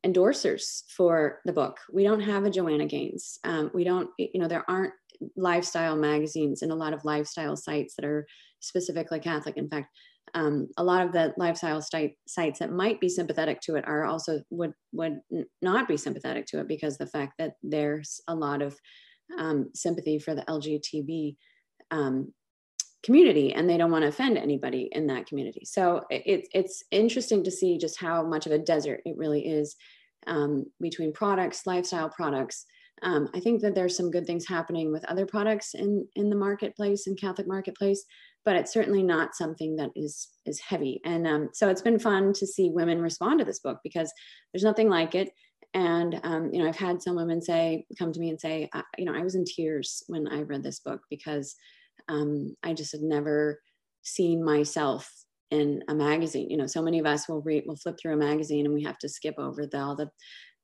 endorsers 0.06 0.82
for 0.96 1.40
the 1.44 1.52
book. 1.52 1.78
We 1.93 2.05
don't 2.05 2.20
have 2.20 2.44
a 2.44 2.50
joanna 2.50 2.87
gaines. 2.87 3.38
Um, 3.44 3.70
we 3.75 3.84
don't 3.84 4.08
you 4.19 4.40
know 4.40 4.49
there 4.49 4.69
aren't 4.69 4.94
lifestyle 5.37 5.96
magazines 5.96 6.62
and 6.62 6.72
a 6.72 6.76
lot 6.76 6.94
of 6.94 7.05
lifestyle 7.05 7.56
sites 7.56 7.94
that 7.96 8.05
are 8.05 8.26
specifically 8.61 9.20
catholic. 9.20 9.56
In 9.56 9.69
fact 9.69 9.88
um, 10.34 10.69
a 10.76 10.84
lot 10.84 11.05
of 11.05 11.12
the 11.12 11.32
lifestyle 11.37 11.82
site, 11.82 12.12
sites 12.26 12.58
that 12.58 12.72
might 12.72 13.00
be 13.00 13.08
sympathetic 13.08 13.61
to 13.62 13.76
it 13.76 13.87
are 13.87 14.05
also 14.05 14.40
would 14.50 14.72
would 14.93 15.20
not 15.62 15.88
be 15.88 15.96
sympathetic 15.96 16.46
to 16.46 16.61
it 16.61 16.69
because 16.69 16.99
the 16.99 17.06
fact 17.06 17.34
that 17.38 17.55
there's 17.62 18.20
a 18.28 18.34
lot 18.34 18.62
of 18.62 18.76
um, 19.38 19.70
sympathy 19.75 20.19
for 20.19 20.34
the 20.34 20.43
LGBTQ 20.43 21.37
um, 21.90 22.32
community 23.02 23.53
and 23.55 23.69
they 23.69 23.77
don't 23.77 23.91
want 23.91 24.03
to 24.03 24.08
offend 24.08 24.36
anybody 24.36 24.89
in 24.93 25.06
that 25.06 25.27
community. 25.27 25.63
So 25.65 26.05
it, 26.10 26.48
it's 26.53 26.84
interesting 26.91 27.44
to 27.44 27.51
see 27.51 27.79
just 27.79 27.98
how 27.98 28.22
much 28.22 28.46
of 28.46 28.53
a 28.53 28.58
desert 28.58 29.01
it 29.05 29.17
really 29.17 29.46
is 29.46 29.77
um, 30.27 30.67
between 30.81 31.13
products, 31.13 31.67
lifestyle 31.67 32.10
products. 32.10 32.67
Um, 33.03 33.29
I 33.34 33.41
think 33.41 33.63
that 33.63 33.75
there's 33.75 33.96
some 33.96 34.10
good 34.10 34.27
things 34.27 34.46
happening 34.46 34.93
with 34.93 35.05
other 35.06 35.25
products 35.25 35.75
in 35.75 36.06
in 36.17 36.29
the 36.29 36.36
marketplace 36.36 37.06
in 37.06 37.17
Catholic 37.17 37.46
marketplace 37.46 38.05
but 38.44 38.56
it's 38.56 38.72
certainly 38.72 39.03
not 39.03 39.34
something 39.34 39.77
that 39.77 39.91
is 39.94 40.29
is 40.46 40.60
heavy. 40.60 41.01
And 41.05 41.27
um, 41.27 41.51
so 41.53 41.69
it's 41.69 41.82
been 41.82 41.98
fun 41.98 42.32
to 42.34 42.46
see 42.46 42.70
women 42.70 43.01
respond 43.01 43.39
to 43.39 43.44
this 43.44 43.60
book 43.60 43.81
because 43.82 44.13
there's 44.53 44.65
nothing 44.65 44.89
like 44.89 45.15
it. 45.15 45.31
And 45.75 46.19
um, 46.25 46.51
you 46.53 46.63
know, 46.63 46.69
I've 46.69 46.77
had 46.77 47.03
some 47.03 47.17
women 47.17 47.41
say, 47.41 47.86
come 47.98 48.13
to 48.13 48.20
me 48.20 48.31
and 48.31 48.41
say, 48.41 48.69
you 48.98 49.05
know, 49.05 49.15
I 49.15 49.22
was 49.22 49.34
in 49.34 49.44
tears 49.44 50.03
when 50.08 50.27
I 50.29 50.43
read 50.43 50.63
this 50.63 50.81
book 50.81 51.03
because 51.10 51.55
um, 52.10 52.55
I 52.62 52.74
just 52.74 52.93
had 52.93 53.02
never 53.02 53.60
seen 54.02 54.44
myself 54.44 55.10
in 55.50 55.82
a 55.88 55.94
magazine. 55.94 56.50
You 56.50 56.56
know, 56.56 56.67
so 56.67 56.82
many 56.82 56.98
of 56.98 57.06
us 57.06 57.29
will 57.29 57.43
read, 57.43 57.64
will 57.67 57.76
flip 57.76 57.96
through 57.98 58.14
a 58.14 58.17
magazine, 58.17 58.67
and 58.67 58.74
we 58.74 58.82
have 58.82 58.98
to 58.98 59.08
skip 59.08 59.36
over 59.38 59.67
the, 59.67 59.79
all 59.79 59.96
the 59.96 60.10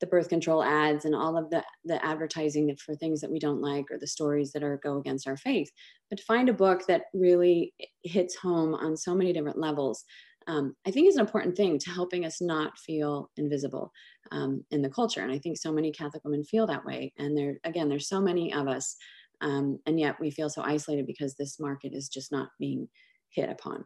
the 0.00 0.06
birth 0.06 0.28
control 0.28 0.62
ads 0.62 1.06
and 1.06 1.14
all 1.14 1.38
of 1.38 1.48
the, 1.48 1.64
the 1.86 2.04
advertising 2.04 2.76
for 2.84 2.94
things 2.94 3.18
that 3.18 3.30
we 3.30 3.38
don't 3.38 3.62
like 3.62 3.86
or 3.90 3.98
the 3.98 4.06
stories 4.06 4.52
that 4.52 4.62
are 4.62 4.78
go 4.82 4.98
against 4.98 5.26
our 5.26 5.38
faith. 5.38 5.70
But 6.10 6.18
to 6.18 6.24
find 6.24 6.50
a 6.50 6.52
book 6.52 6.82
that 6.86 7.04
really 7.14 7.72
hits 8.02 8.36
home 8.36 8.74
on 8.74 8.94
so 8.94 9.14
many 9.14 9.32
different 9.32 9.58
levels 9.58 10.04
um, 10.48 10.74
i 10.86 10.90
think 10.90 11.08
is 11.08 11.16
an 11.16 11.20
important 11.20 11.56
thing 11.56 11.78
to 11.78 11.90
helping 11.90 12.24
us 12.24 12.40
not 12.40 12.78
feel 12.78 13.30
invisible 13.36 13.90
um, 14.32 14.64
in 14.70 14.82
the 14.82 14.90
culture. 14.90 15.22
And 15.22 15.32
i 15.32 15.38
think 15.38 15.56
so 15.56 15.72
many 15.72 15.90
catholic 15.92 16.24
women 16.24 16.44
feel 16.44 16.66
that 16.66 16.84
way. 16.84 17.12
And 17.18 17.36
there 17.36 17.56
again 17.64 17.88
there's 17.88 18.08
so 18.08 18.20
many 18.20 18.52
of 18.52 18.68
us 18.68 18.96
um, 19.40 19.78
and 19.86 19.98
yet 19.98 20.20
we 20.20 20.30
feel 20.30 20.48
so 20.48 20.62
isolated 20.62 21.06
because 21.06 21.34
this 21.34 21.60
market 21.60 21.92
is 21.94 22.08
just 22.08 22.32
not 22.32 22.48
being 22.58 22.88
hit 23.30 23.50
upon. 23.50 23.84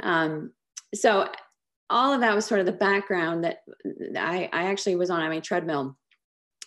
Um, 0.00 0.52
so 0.94 1.28
all 1.90 2.12
of 2.12 2.20
that 2.20 2.34
was 2.34 2.46
sort 2.46 2.60
of 2.60 2.66
the 2.66 2.72
background 2.72 3.44
that 3.44 3.58
I, 4.16 4.48
I 4.52 4.64
actually 4.64 4.96
was 4.96 5.10
on 5.10 5.20
my 5.28 5.40
treadmill 5.40 5.96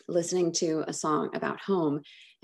listening 0.08 0.51
to 0.51 0.84
a 0.88 0.94
song 0.94 1.30
about 1.34 1.60
home. 1.60 2.01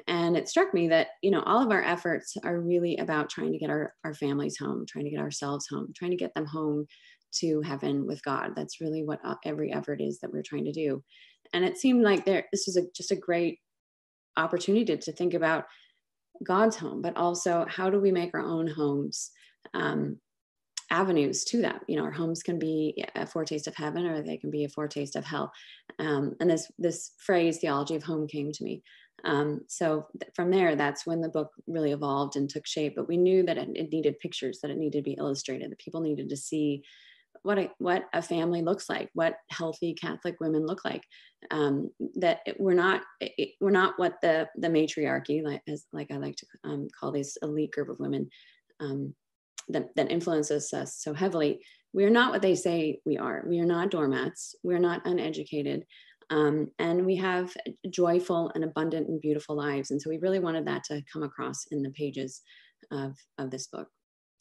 And 0.08 0.36
it 0.36 0.50
struck 0.50 0.74
me 0.74 0.88
that 0.88 1.10
you 1.22 1.30
know 1.30 1.44
all 1.44 1.64
of 1.64 1.72
our 1.72 1.84
efforts 1.84 2.36
are 2.44 2.60
really 2.60 2.98
about 2.98 3.30
trying 3.30 3.52
to 3.52 3.60
get 3.60 3.70
our, 3.70 3.94
our 4.04 4.16
families 4.16 4.58
home 4.58 4.86
trying 4.88 5.06
to 5.06 5.12
get 5.12 5.20
ourselves 5.20 5.68
home 5.68 5.94
trying 5.96 6.10
to 6.10 6.18
get 6.18 6.34
them 6.34 6.46
home 6.46 6.88
to 7.34 7.62
heaven 7.62 8.08
with 8.08 8.24
god. 8.24 8.54
That's 8.56 8.82
really 8.82 9.04
what 9.04 9.20
uh, 9.24 9.36
every 9.46 9.72
effort 9.72 10.02
is 10.02 10.20
that 10.20 10.34
we're 10.34 10.42
trying 10.42 10.66
to 10.66 10.72
do. 10.72 11.04
And 11.54 11.64
it 11.64 11.78
seemed 11.78 12.04
like 12.04 12.26
there 12.26 12.46
this 12.52 12.66
was 12.66 12.78
a, 12.78 12.84
just 12.96 13.12
a 13.12 13.16
great 13.16 13.60
opportunity 14.38 14.98
to, 14.98 15.12
think 15.12 15.34
about 15.34 15.66
God's 16.44 16.76
home, 16.76 17.02
but 17.02 17.18
also 17.18 17.66
how 17.68 17.90
do 17.90 18.00
we 18.00 18.12
make 18.12 18.32
our 18.34 18.42
own 18.42 18.68
homes 18.68 19.32
um, 19.74 20.18
avenues 20.90 21.44
to 21.46 21.62
that? 21.62 21.82
You 21.88 21.98
know, 21.98 22.04
our 22.04 22.12
homes 22.12 22.44
can 22.44 22.60
be 22.60 23.04
a 23.16 23.26
foretaste 23.26 23.68
of 23.68 23.76
heaven, 23.76 24.06
or 24.06 24.22
they 24.22 24.38
can 24.38 24.52
be 24.52 24.66
a 24.66 24.70
foretaste 24.70 25.16
of 25.16 25.26
hell. 25.26 25.52
Um, 26.00 26.36
and 26.40 26.50
this 26.50 26.72
this 26.80 27.12
phrase, 27.20 27.60
theology 27.60 27.96
of 27.96 28.04
home, 28.04 28.28
came 28.28 28.52
to 28.52 28.64
me. 28.64 28.84
Um, 29.24 29.62
so 29.68 30.08
th- 30.20 30.32
from 30.36 30.50
there, 30.50 30.76
that's 30.76 31.06
when 31.06 31.22
the 31.22 31.30
book 31.30 31.52
really 31.68 31.92
evolved 31.92 32.36
and 32.36 32.50
took 32.50 32.66
shape. 32.66 32.94
But 32.96 33.08
we 33.08 33.18
knew 33.18 33.44
that 33.44 33.58
it, 33.58 33.70
it 33.76 33.92
needed 33.92 34.20
pictures, 34.20 34.60
that 34.62 34.72
it 34.72 34.78
needed 34.78 35.00
to 35.00 35.04
be 35.04 35.18
illustrated, 35.20 35.72
that 35.72 35.80
people 35.80 36.02
needed 36.02 36.30
to 36.30 36.38
see 36.38 36.84
what 37.44 37.58
a, 37.58 37.70
what 37.80 38.04
a 38.14 38.22
family 38.22 38.62
looks 38.62 38.90
like, 38.90 39.10
what 39.14 39.36
healthy 39.50 39.94
Catholic 39.94 40.40
women 40.40 40.66
look 40.66 40.86
like. 40.86 41.04
Um, 41.50 41.90
that 42.16 42.42
we're 42.60 42.74
not 42.76 43.02
it, 43.20 43.56
we're 43.60 43.72
not 43.72 43.98
what 43.98 44.16
the 44.22 44.48
the 44.58 44.70
matriarchy, 44.70 45.42
like 45.44 45.62
as 45.68 45.86
like 45.92 46.12
I 46.12 46.18
like 46.18 46.36
to 46.36 46.46
um, 46.64 46.88
call 46.98 47.12
these 47.12 47.38
elite 47.42 47.72
group 47.72 47.90
of 47.90 48.00
women 48.00 48.30
um, 48.80 49.16
that 49.70 49.96
that 49.96 50.12
influences 50.12 50.72
us 50.74 50.98
so 50.98 51.14
heavily. 51.14 51.62
We 51.94 52.06
are 52.06 52.12
not 52.12 52.32
what 52.32 52.42
they 52.42 52.56
say 52.56 53.00
we 53.06 53.18
are. 53.18 53.44
We 53.48 53.60
are 53.60 53.66
not 53.66 53.92
doormats. 53.92 54.56
We're 54.64 54.80
not 54.80 55.06
uneducated. 55.06 55.86
Um, 56.30 56.72
and 56.80 57.06
we 57.06 57.18
have 57.18 57.54
joyful 57.90 58.52
and 58.56 58.64
abundant 58.64 59.10
and 59.10 59.20
beautiful 59.20 59.56
lives. 59.56 59.92
And 59.92 60.02
so 60.02 60.10
we 60.10 60.18
really 60.18 60.40
wanted 60.40 60.66
that 60.66 60.86
to 60.86 61.04
come 61.12 61.24
across 61.24 61.66
in 61.72 61.82
the 61.82 61.90
pages 61.90 62.42
of, 62.90 63.18
of 63.38 63.52
this 63.52 63.68
book. 63.68 63.90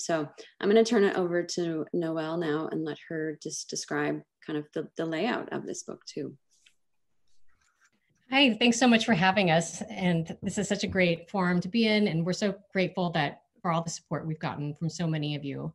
So 0.01 0.29
I'm 0.61 0.71
going 0.71 0.83
to 0.83 0.89
turn 0.89 1.05
it 1.05 1.17
over 1.17 1.43
to 1.43 1.87
Noelle 1.93 2.39
now 2.39 2.69
and 2.73 2.85
let 2.85 2.99
her 3.09 3.39
just 3.43 3.69
describe 3.69 4.23
kind 4.45 4.59
of 4.59 4.67
the, 4.73 4.89
the 4.97 5.07
layout 5.07 5.53
of 5.53 5.67
this 5.67 5.83
book 5.83 6.05
too. 6.07 6.37
Hi, 8.31 8.55
thanks 8.55 8.79
so 8.79 8.87
much 8.87 9.05
for 9.05 9.15
having 9.15 9.51
us. 9.51 9.83
And 9.83 10.37
this 10.43 10.57
is 10.57 10.69
such 10.69 10.85
a 10.85 10.89
great 10.89 11.29
forum 11.29 11.61
to 11.61 11.69
be 11.69 11.87
in. 11.87 12.09
And 12.09 12.25
we're 12.25 12.33
so 12.33 12.55
grateful 12.73 13.11
that 13.11 13.43
for 13.61 13.71
all 13.73 13.83
the 13.83 13.91
support 13.91 14.27
we've 14.27 14.39
gotten 14.39 14.75
from 14.75 14.89
so 14.89 15.07
many 15.07 15.35
of 15.35 15.45
you. 15.45 15.73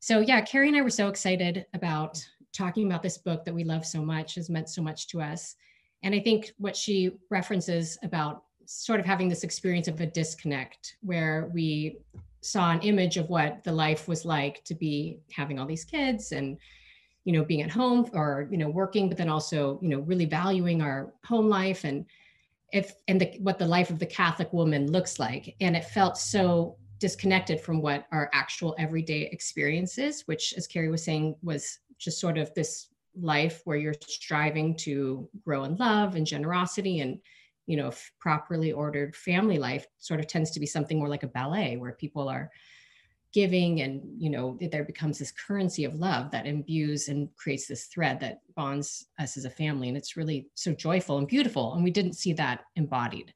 So 0.00 0.20
yeah, 0.20 0.40
Carrie 0.40 0.68
and 0.68 0.76
I 0.76 0.80
were 0.80 0.90
so 0.90 1.08
excited 1.08 1.66
about 1.74 2.24
talking 2.52 2.86
about 2.86 3.02
this 3.02 3.18
book 3.18 3.44
that 3.44 3.54
we 3.54 3.62
love 3.62 3.84
so 3.84 4.02
much, 4.02 4.36
has 4.36 4.48
meant 4.48 4.70
so 4.70 4.82
much 4.82 5.08
to 5.08 5.20
us. 5.20 5.54
And 6.02 6.14
I 6.14 6.20
think 6.20 6.52
what 6.58 6.74
she 6.74 7.12
references 7.30 7.98
about 8.02 8.44
sort 8.64 8.98
of 8.98 9.06
having 9.06 9.28
this 9.28 9.44
experience 9.44 9.86
of 9.86 10.00
a 10.00 10.06
disconnect 10.06 10.96
where 11.02 11.50
we 11.52 11.98
saw 12.46 12.70
an 12.70 12.80
image 12.80 13.16
of 13.16 13.28
what 13.28 13.62
the 13.64 13.72
life 13.72 14.08
was 14.08 14.24
like 14.24 14.62
to 14.64 14.74
be 14.74 15.18
having 15.32 15.58
all 15.58 15.66
these 15.66 15.84
kids 15.84 16.32
and 16.32 16.56
you 17.24 17.32
know 17.32 17.44
being 17.44 17.62
at 17.62 17.70
home 17.70 18.08
or 18.12 18.48
you 18.50 18.58
know 18.58 18.68
working 18.68 19.08
but 19.08 19.18
then 19.18 19.28
also 19.28 19.78
you 19.82 19.88
know 19.88 20.00
really 20.00 20.24
valuing 20.24 20.80
our 20.80 21.12
home 21.24 21.48
life 21.48 21.84
and 21.84 22.06
if 22.72 22.94
and 23.08 23.20
the, 23.20 23.36
what 23.40 23.58
the 23.58 23.66
life 23.66 23.90
of 23.90 23.98
the 23.98 24.06
catholic 24.06 24.52
woman 24.52 24.90
looks 24.90 25.18
like. 25.18 25.54
And 25.60 25.76
it 25.76 25.84
felt 25.84 26.18
so 26.18 26.76
disconnected 26.98 27.60
from 27.60 27.82
what 27.82 28.06
our 28.12 28.30
actual 28.32 28.74
everyday 28.78 29.22
experiences 29.32 30.22
which 30.26 30.54
as 30.56 30.66
carrie 30.66 30.88
was 30.88 31.04
saying 31.04 31.36
was 31.42 31.80
just 31.98 32.20
sort 32.20 32.38
of 32.38 32.52
this 32.54 32.88
life 33.20 33.60
where 33.64 33.76
you're 33.76 33.94
striving 34.06 34.76
to 34.76 35.28
grow 35.44 35.64
in 35.64 35.76
love 35.76 36.14
and 36.14 36.26
generosity 36.26 37.00
and 37.00 37.18
you 37.66 37.76
know 37.76 37.92
properly 38.20 38.72
ordered 38.72 39.14
family 39.14 39.58
life 39.58 39.86
sort 39.98 40.20
of 40.20 40.26
tends 40.26 40.50
to 40.52 40.60
be 40.60 40.66
something 40.66 40.98
more 40.98 41.08
like 41.08 41.24
a 41.24 41.28
ballet 41.28 41.76
where 41.76 41.92
people 41.92 42.28
are 42.28 42.50
giving 43.36 43.82
and 43.82 44.00
you 44.18 44.30
know 44.30 44.56
there 44.72 44.82
becomes 44.82 45.18
this 45.18 45.30
currency 45.30 45.84
of 45.84 45.94
love 45.94 46.30
that 46.30 46.46
imbues 46.46 47.08
and 47.08 47.28
creates 47.36 47.66
this 47.66 47.84
thread 47.84 48.18
that 48.18 48.40
bonds 48.54 49.08
us 49.18 49.36
as 49.36 49.44
a 49.44 49.50
family. 49.50 49.88
And 49.88 49.96
it's 49.96 50.16
really 50.16 50.48
so 50.54 50.72
joyful 50.72 51.18
and 51.18 51.28
beautiful 51.28 51.74
and 51.74 51.84
we 51.84 51.90
didn't 51.90 52.14
see 52.14 52.32
that 52.32 52.62
embodied. 52.76 53.34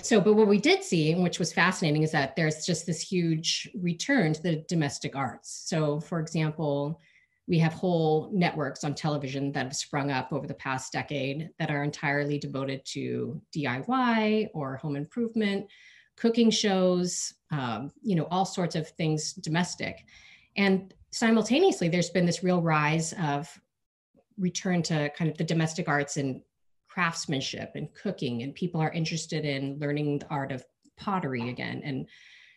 So 0.00 0.20
but 0.20 0.34
what 0.34 0.46
we 0.46 0.58
did 0.58 0.84
see 0.84 1.12
which 1.16 1.40
was 1.40 1.52
fascinating 1.52 2.04
is 2.04 2.12
that 2.12 2.36
there's 2.36 2.64
just 2.64 2.86
this 2.86 3.00
huge 3.00 3.68
return 3.74 4.32
to 4.34 4.42
the 4.42 4.64
domestic 4.68 5.16
arts. 5.16 5.64
So 5.66 5.98
for 5.98 6.20
example 6.20 7.00
we 7.48 7.58
have 7.58 7.72
whole 7.72 8.30
networks 8.30 8.84
on 8.84 8.94
television 8.94 9.50
that 9.52 9.64
have 9.64 9.74
sprung 9.74 10.10
up 10.10 10.32
over 10.32 10.46
the 10.46 10.54
past 10.54 10.92
decade 10.92 11.48
that 11.58 11.70
are 11.70 11.82
entirely 11.82 12.38
devoted 12.38 12.84
to 12.84 13.40
DIY 13.56 14.48
or 14.52 14.76
home 14.76 14.96
improvement, 14.96 15.66
cooking 16.16 16.50
shows, 16.50 17.32
um, 17.50 17.90
you 18.02 18.14
know, 18.14 18.28
all 18.30 18.44
sorts 18.44 18.74
of 18.74 18.88
things 18.90 19.32
domestic. 19.32 20.04
And 20.58 20.92
simultaneously, 21.10 21.88
there's 21.88 22.10
been 22.10 22.26
this 22.26 22.44
real 22.44 22.60
rise 22.60 23.14
of 23.14 23.48
return 24.36 24.82
to 24.82 25.10
kind 25.16 25.30
of 25.30 25.38
the 25.38 25.44
domestic 25.44 25.88
arts 25.88 26.18
and 26.18 26.42
craftsmanship 26.86 27.72
and 27.76 27.88
cooking, 27.94 28.42
and 28.42 28.54
people 28.54 28.80
are 28.80 28.92
interested 28.92 29.46
in 29.46 29.78
learning 29.78 30.18
the 30.18 30.28
art 30.28 30.52
of 30.52 30.62
pottery 30.98 31.48
again 31.48 31.80
and 31.82 32.08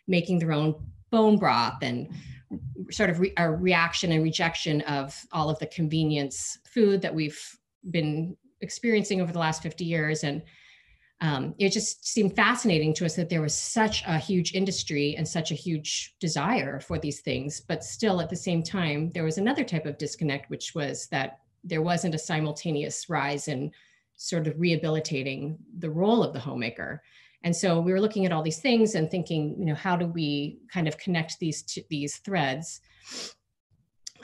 making 0.08 0.40
their 0.40 0.52
own 0.52 0.76
bone 1.12 1.38
broth 1.38 1.78
and 1.82 2.10
sort 2.92 3.10
of 3.10 3.20
re- 3.20 3.34
a 3.38 3.50
reaction 3.50 4.12
and 4.12 4.24
rejection 4.24 4.82
of 4.82 5.20
all 5.32 5.50
of 5.50 5.60
the 5.60 5.68
convenience 5.68 6.58
food 6.66 7.02
that 7.02 7.14
we've 7.14 7.40
been 7.90 8.36
experiencing 8.62 9.22
over 9.22 9.32
the 9.32 9.40
last 9.40 9.64
50 9.64 9.84
years. 9.84 10.24
And 10.24 10.42
um, 11.22 11.54
it 11.60 11.70
just 11.70 12.08
seemed 12.08 12.36
fascinating 12.36 12.94
to 12.96 13.06
us 13.06 13.16
that 13.16 13.30
there 13.30 13.42
was 13.42 13.54
such 13.54 14.04
a 14.08 14.18
huge 14.18 14.54
industry 14.54 15.16
and 15.18 15.28
such 15.28 15.52
a 15.52 15.56
huge 15.56 16.16
desire 16.20 16.80
for 16.80 16.98
these 16.98 17.22
things. 17.22 17.62
But 17.62 17.84
still 17.84 18.22
at 18.22 18.30
the 18.30 18.36
same 18.36 18.64
time 18.64 19.12
there 19.12 19.24
was 19.24 19.38
another 19.38 19.64
type 19.64 19.86
of 19.86 19.98
disconnect 19.98 20.50
which 20.50 20.74
was 20.74 21.08
that 21.08 21.40
there 21.64 21.82
wasn't 21.82 22.16
a 22.16 22.20
simultaneous 22.20 23.10
rise 23.10 23.48
in 23.48 23.72
sort 24.16 24.48
of 24.48 24.60
rehabilitating 24.60 25.58
the 25.80 25.90
role 25.90 26.24
of 26.24 26.34
the 26.34 26.40
homemaker 26.40 27.02
and 27.44 27.56
so 27.56 27.80
we 27.80 27.92
were 27.92 28.00
looking 28.00 28.26
at 28.26 28.32
all 28.32 28.44
these 28.44 28.60
things 28.60 28.96
and 28.96 29.10
thinking, 29.10 29.56
you 29.58 29.66
know, 29.66 29.76
how 29.76 29.96
do 29.96 30.06
we 30.06 30.60
kind 30.72 30.88
of 30.88 30.98
connect 30.98 31.40
these 31.40 31.64
to 31.64 31.82
these 31.90 32.18
threads? 32.18 32.82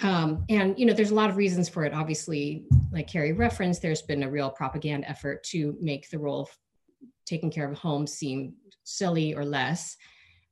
Um, 0.03 0.45
and 0.50 0.77
you 0.77 0.86
know, 0.86 0.93
there's 0.93 1.09
a 1.09 1.15
lot 1.15 1.29
of 1.29 1.38
reasons 1.38 1.67
for 1.67 1.83
it. 1.83 1.93
Obviously, 1.93 2.65
like 2.91 3.07
Carrie 3.07 3.33
referenced, 3.33 3.81
there's 3.81 4.03
been 4.03 4.24
a 4.24 4.29
real 4.29 4.51
propaganda 4.51 5.09
effort 5.09 5.43
to 5.45 5.75
make 5.81 6.09
the 6.09 6.19
role 6.19 6.41
of 6.41 6.50
taking 7.25 7.50
care 7.50 7.69
of 7.69 7.77
home 7.77 8.05
seem 8.05 8.53
silly 8.83 9.33
or 9.33 9.43
less. 9.43 9.97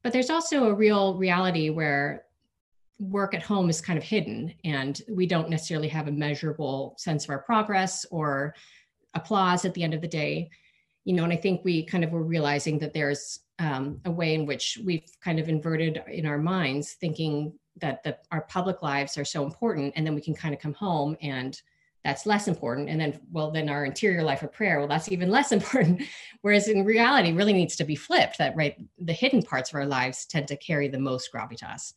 But 0.03 0.13
there's 0.13 0.31
also 0.31 0.65
a 0.65 0.73
real 0.73 1.15
reality 1.17 1.69
where 1.69 2.23
work 2.97 3.33
at 3.33 3.43
home 3.43 3.69
is 3.69 3.81
kind 3.81 3.97
of 3.97 4.03
hidden 4.03 4.53
and 4.63 5.01
we 5.09 5.27
don't 5.27 5.49
necessarily 5.49 5.89
have 5.89 6.07
a 6.07 6.11
measurable 6.11 6.95
sense 6.97 7.25
of 7.25 7.29
our 7.29 7.39
progress 7.39 8.05
or 8.09 8.55
applause 9.13 9.65
at 9.65 9.73
the 9.73 9.83
end 9.83 9.93
of 9.93 10.01
the 10.01 10.07
day 10.07 10.49
you 11.05 11.13
know, 11.13 11.23
and 11.23 11.31
I 11.31 11.37
think 11.37 11.63
we 11.63 11.85
kind 11.85 12.03
of 12.03 12.11
were 12.11 12.23
realizing 12.23 12.79
that 12.79 12.93
there's 12.93 13.39
um, 13.59 14.01
a 14.05 14.11
way 14.11 14.33
in 14.33 14.45
which 14.45 14.79
we've 14.83 15.09
kind 15.23 15.39
of 15.39 15.47
inverted 15.47 16.03
in 16.07 16.25
our 16.25 16.37
minds, 16.37 16.93
thinking 16.93 17.53
that 17.77 18.03
the, 18.03 18.17
our 18.31 18.41
public 18.41 18.81
lives 18.81 19.17
are 19.17 19.25
so 19.25 19.45
important, 19.45 19.93
and 19.95 20.05
then 20.05 20.15
we 20.15 20.21
can 20.21 20.33
kind 20.33 20.53
of 20.53 20.59
come 20.59 20.73
home 20.73 21.15
and 21.21 21.61
that's 22.03 22.27
less 22.27 22.47
important. 22.47 22.87
And 22.87 23.01
then, 23.01 23.19
well, 23.31 23.49
then 23.49 23.67
our 23.67 23.83
interior 23.83 24.21
life 24.21 24.43
of 24.43 24.53
prayer, 24.53 24.77
well, 24.77 24.87
that's 24.87 25.11
even 25.11 25.31
less 25.31 25.51
important. 25.51 26.03
Whereas 26.41 26.67
in 26.67 26.85
reality, 26.85 27.31
really 27.31 27.53
needs 27.53 27.75
to 27.77 27.83
be 27.83 27.95
flipped. 27.95 28.37
That 28.37 28.55
right, 28.55 28.75
the 28.99 29.13
hidden 29.13 29.41
parts 29.41 29.71
of 29.71 29.75
our 29.75 29.87
lives 29.87 30.25
tend 30.25 30.47
to 30.49 30.55
carry 30.55 30.87
the 30.87 30.99
most 30.99 31.31
gravitas. 31.33 31.93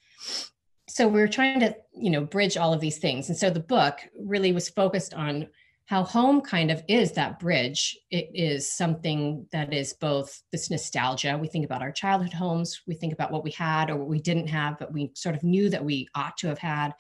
So 0.89 1.07
we're 1.07 1.29
trying 1.29 1.61
to, 1.61 1.77
you 1.95 2.09
know, 2.09 2.23
bridge 2.25 2.57
all 2.57 2.73
of 2.73 2.81
these 2.81 2.97
things. 2.97 3.29
And 3.29 3.37
so 3.37 3.51
the 3.51 3.61
book 3.61 3.99
really 4.19 4.53
was 4.53 4.71
focused 4.71 5.13
on 5.13 5.49
how 5.89 6.05
home 6.05 6.43
kind 6.43 6.71
of 6.71 6.85
is 6.87 7.13
that 7.13 7.39
bridge. 7.39 7.99
It 8.11 8.31
is 8.35 8.71
something 8.71 9.47
that 9.53 9.73
is 9.73 9.95
both 9.95 10.43
this 10.53 10.71
nostalgia. 10.71 11.39
We 11.41 11.49
think 11.49 11.65
about 11.65 11.81
our 11.81 11.91
childhood 11.91 12.35
homes, 12.35 12.83
we 12.87 12.95
think 12.95 13.15
about 13.15 13.33
what 13.33 13.43
we 13.43 13.51
had 13.53 13.89
or 13.89 13.97
what 13.97 14.09
we 14.09 14.21
didn't 14.21 14.49
have, 14.49 14.79
but 14.79 14.93
we 14.93 15.11
sort 15.15 15.35
of 15.35 15.43
knew 15.43 15.71
that 15.71 15.83
we 15.83 16.07
ought 16.15 16.37
to 16.39 16.49
have 16.49 16.59
had. 16.59 16.95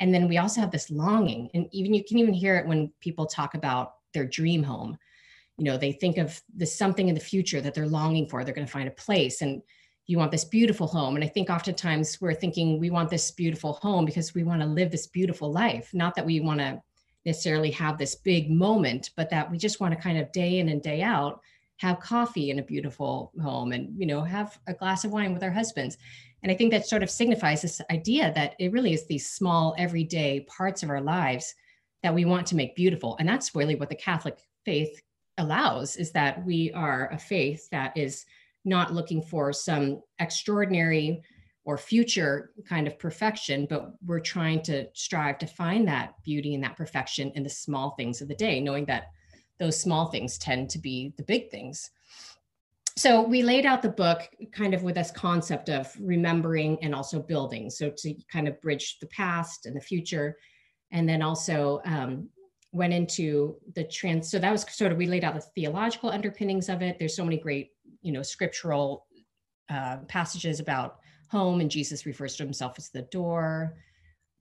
And 0.00 0.12
then 0.12 0.28
we 0.28 0.36
also 0.36 0.60
have 0.60 0.70
this 0.70 0.90
longing. 0.90 1.48
And 1.54 1.66
even 1.72 1.94
you 1.94 2.04
can 2.04 2.18
even 2.18 2.34
hear 2.34 2.56
it 2.56 2.66
when 2.66 2.92
people 3.00 3.24
talk 3.24 3.54
about 3.54 3.94
their 4.12 4.26
dream 4.26 4.62
home. 4.62 4.98
You 5.56 5.64
know, 5.64 5.78
they 5.78 5.92
think 5.92 6.18
of 6.18 6.38
this 6.54 6.76
something 6.76 7.08
in 7.08 7.14
the 7.14 7.20
future 7.22 7.62
that 7.62 7.72
they're 7.72 7.88
longing 7.88 8.28
for. 8.28 8.44
They're 8.44 8.52
going 8.52 8.66
to 8.66 8.72
find 8.72 8.86
a 8.86 8.92
place. 8.92 9.40
And 9.40 9.62
you 10.06 10.18
want 10.18 10.30
this 10.30 10.44
beautiful 10.44 10.86
home. 10.86 11.14
And 11.14 11.24
I 11.24 11.28
think 11.28 11.48
oftentimes 11.48 12.20
we're 12.20 12.34
thinking 12.34 12.80
we 12.80 12.90
want 12.90 13.08
this 13.08 13.30
beautiful 13.30 13.72
home 13.80 14.04
because 14.04 14.34
we 14.34 14.44
want 14.44 14.60
to 14.60 14.66
live 14.66 14.90
this 14.90 15.06
beautiful 15.06 15.50
life, 15.50 15.88
not 15.94 16.14
that 16.16 16.26
we 16.26 16.40
want 16.40 16.60
to 16.60 16.82
necessarily 17.26 17.72
have 17.72 17.98
this 17.98 18.14
big 18.14 18.50
moment, 18.50 19.10
but 19.16 19.28
that 19.30 19.50
we 19.50 19.58
just 19.58 19.80
want 19.80 19.92
to 19.92 20.00
kind 20.00 20.16
of 20.16 20.32
day 20.32 20.60
in 20.60 20.70
and 20.70 20.80
day 20.80 21.02
out 21.02 21.42
have 21.78 22.00
coffee 22.00 22.50
in 22.50 22.58
a 22.58 22.62
beautiful 22.62 23.32
home 23.42 23.72
and 23.72 23.92
you 23.98 24.06
know 24.06 24.22
have 24.22 24.58
a 24.66 24.72
glass 24.72 25.04
of 25.04 25.10
wine 25.10 25.34
with 25.34 25.42
our 25.42 25.50
husbands. 25.50 25.98
And 26.42 26.52
i 26.52 26.54
think 26.54 26.70
that 26.70 26.86
sort 26.86 27.02
of 27.02 27.10
signifies 27.10 27.60
this 27.62 27.82
idea 27.90 28.32
that 28.34 28.54
it 28.58 28.72
really 28.72 28.94
is 28.94 29.06
these 29.06 29.28
small 29.28 29.74
everyday 29.76 30.40
parts 30.40 30.82
of 30.82 30.90
our 30.90 31.00
lives 31.00 31.54
that 32.02 32.14
we 32.14 32.24
want 32.24 32.46
to 32.46 32.56
make 32.56 32.76
beautiful. 32.76 33.16
And 33.18 33.28
that's 33.28 33.54
really 33.54 33.74
what 33.74 33.90
the 33.90 33.96
catholic 33.96 34.38
faith 34.64 35.02
allows 35.38 35.96
is 35.96 36.12
that 36.12 36.44
we 36.46 36.72
are 36.72 37.10
a 37.12 37.18
faith 37.18 37.68
that 37.70 37.94
is 37.96 38.24
not 38.64 38.94
looking 38.94 39.20
for 39.20 39.52
some 39.52 40.02
extraordinary 40.18 41.22
or 41.66 41.76
future 41.76 42.52
kind 42.64 42.86
of 42.86 42.96
perfection, 42.96 43.66
but 43.68 43.92
we're 44.06 44.20
trying 44.20 44.62
to 44.62 44.86
strive 44.94 45.36
to 45.36 45.46
find 45.46 45.86
that 45.86 46.14
beauty 46.24 46.54
and 46.54 46.62
that 46.62 46.76
perfection 46.76 47.32
in 47.34 47.42
the 47.42 47.50
small 47.50 47.90
things 47.96 48.22
of 48.22 48.28
the 48.28 48.36
day, 48.36 48.60
knowing 48.60 48.86
that 48.86 49.08
those 49.58 49.78
small 49.78 50.06
things 50.06 50.38
tend 50.38 50.70
to 50.70 50.78
be 50.78 51.12
the 51.16 51.24
big 51.24 51.50
things. 51.50 51.90
so 52.96 53.20
we 53.20 53.42
laid 53.42 53.66
out 53.66 53.82
the 53.82 53.88
book 53.88 54.22
kind 54.52 54.72
of 54.74 54.82
with 54.82 54.94
this 54.94 55.10
concept 55.10 55.68
of 55.68 55.92
remembering 56.00 56.82
and 56.82 56.94
also 56.94 57.20
building. 57.20 57.68
So 57.68 57.90
to 57.90 58.14
kind 58.32 58.48
of 58.48 58.60
bridge 58.62 58.98
the 59.00 59.08
past 59.08 59.66
and 59.66 59.76
the 59.76 59.80
future, 59.80 60.36
and 60.92 61.06
then 61.08 61.20
also 61.20 61.80
um, 61.84 62.30
went 62.72 62.92
into 62.92 63.56
the 63.74 63.84
trans. 63.84 64.30
So 64.30 64.38
that 64.38 64.52
was 64.52 64.64
sort 64.70 64.92
of 64.92 64.98
we 64.98 65.06
laid 65.06 65.24
out 65.24 65.34
the 65.34 65.40
theological 65.40 66.10
underpinnings 66.10 66.68
of 66.68 66.80
it. 66.80 66.98
There's 66.98 67.16
so 67.16 67.24
many 67.24 67.38
great, 67.38 67.70
you 68.02 68.12
know, 68.12 68.22
scriptural 68.22 69.06
uh, 69.68 69.96
passages 70.08 70.60
about 70.60 71.00
home, 71.28 71.60
and 71.60 71.70
Jesus 71.70 72.06
refers 72.06 72.36
to 72.36 72.44
himself 72.44 72.74
as 72.78 72.88
the 72.88 73.02
door. 73.02 73.76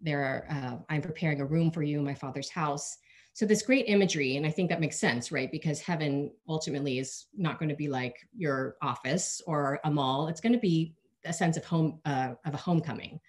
There 0.02 0.24
are, 0.24 0.48
uh, 0.50 0.78
I'm 0.90 1.02
preparing 1.02 1.42
a 1.42 1.46
room 1.46 1.72
for 1.72 1.84
you 1.84 2.00
in 2.00 2.06
my 2.06 2.14
Father's 2.14 2.50
house. 2.50 2.98
So 3.34 3.46
this 3.46 3.64
great 3.64 3.86
imagery, 3.88 4.38
and 4.38 4.46
I 4.46 4.50
think 4.50 4.70
that 4.70 4.80
makes 4.80 4.98
sense, 4.98 5.32
right? 5.32 5.52
Because 5.52 5.82
heaven 5.82 6.32
ultimately 6.48 7.00
is 7.00 7.26
not 7.36 7.60
going 7.60 7.70
to 7.70 7.76
be 7.76 7.90
like 7.90 8.16
your 8.36 8.78
office 8.82 9.42
or 9.46 9.80
a 9.84 9.92
mall. 9.92 10.28
It's 10.28 10.40
going 10.40 10.54
to 10.54 10.60
be 10.60 10.94
a 11.26 11.34
sense 11.34 11.58
of 11.58 11.66
home, 11.66 12.00
uh, 12.06 12.36
of 12.46 12.54
a 12.54 12.58
homecoming. 12.58 13.20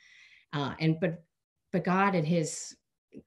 Uh, 0.52 0.74
and 0.78 1.00
but 1.00 1.24
but 1.72 1.84
God 1.84 2.14
and 2.14 2.26
His 2.26 2.76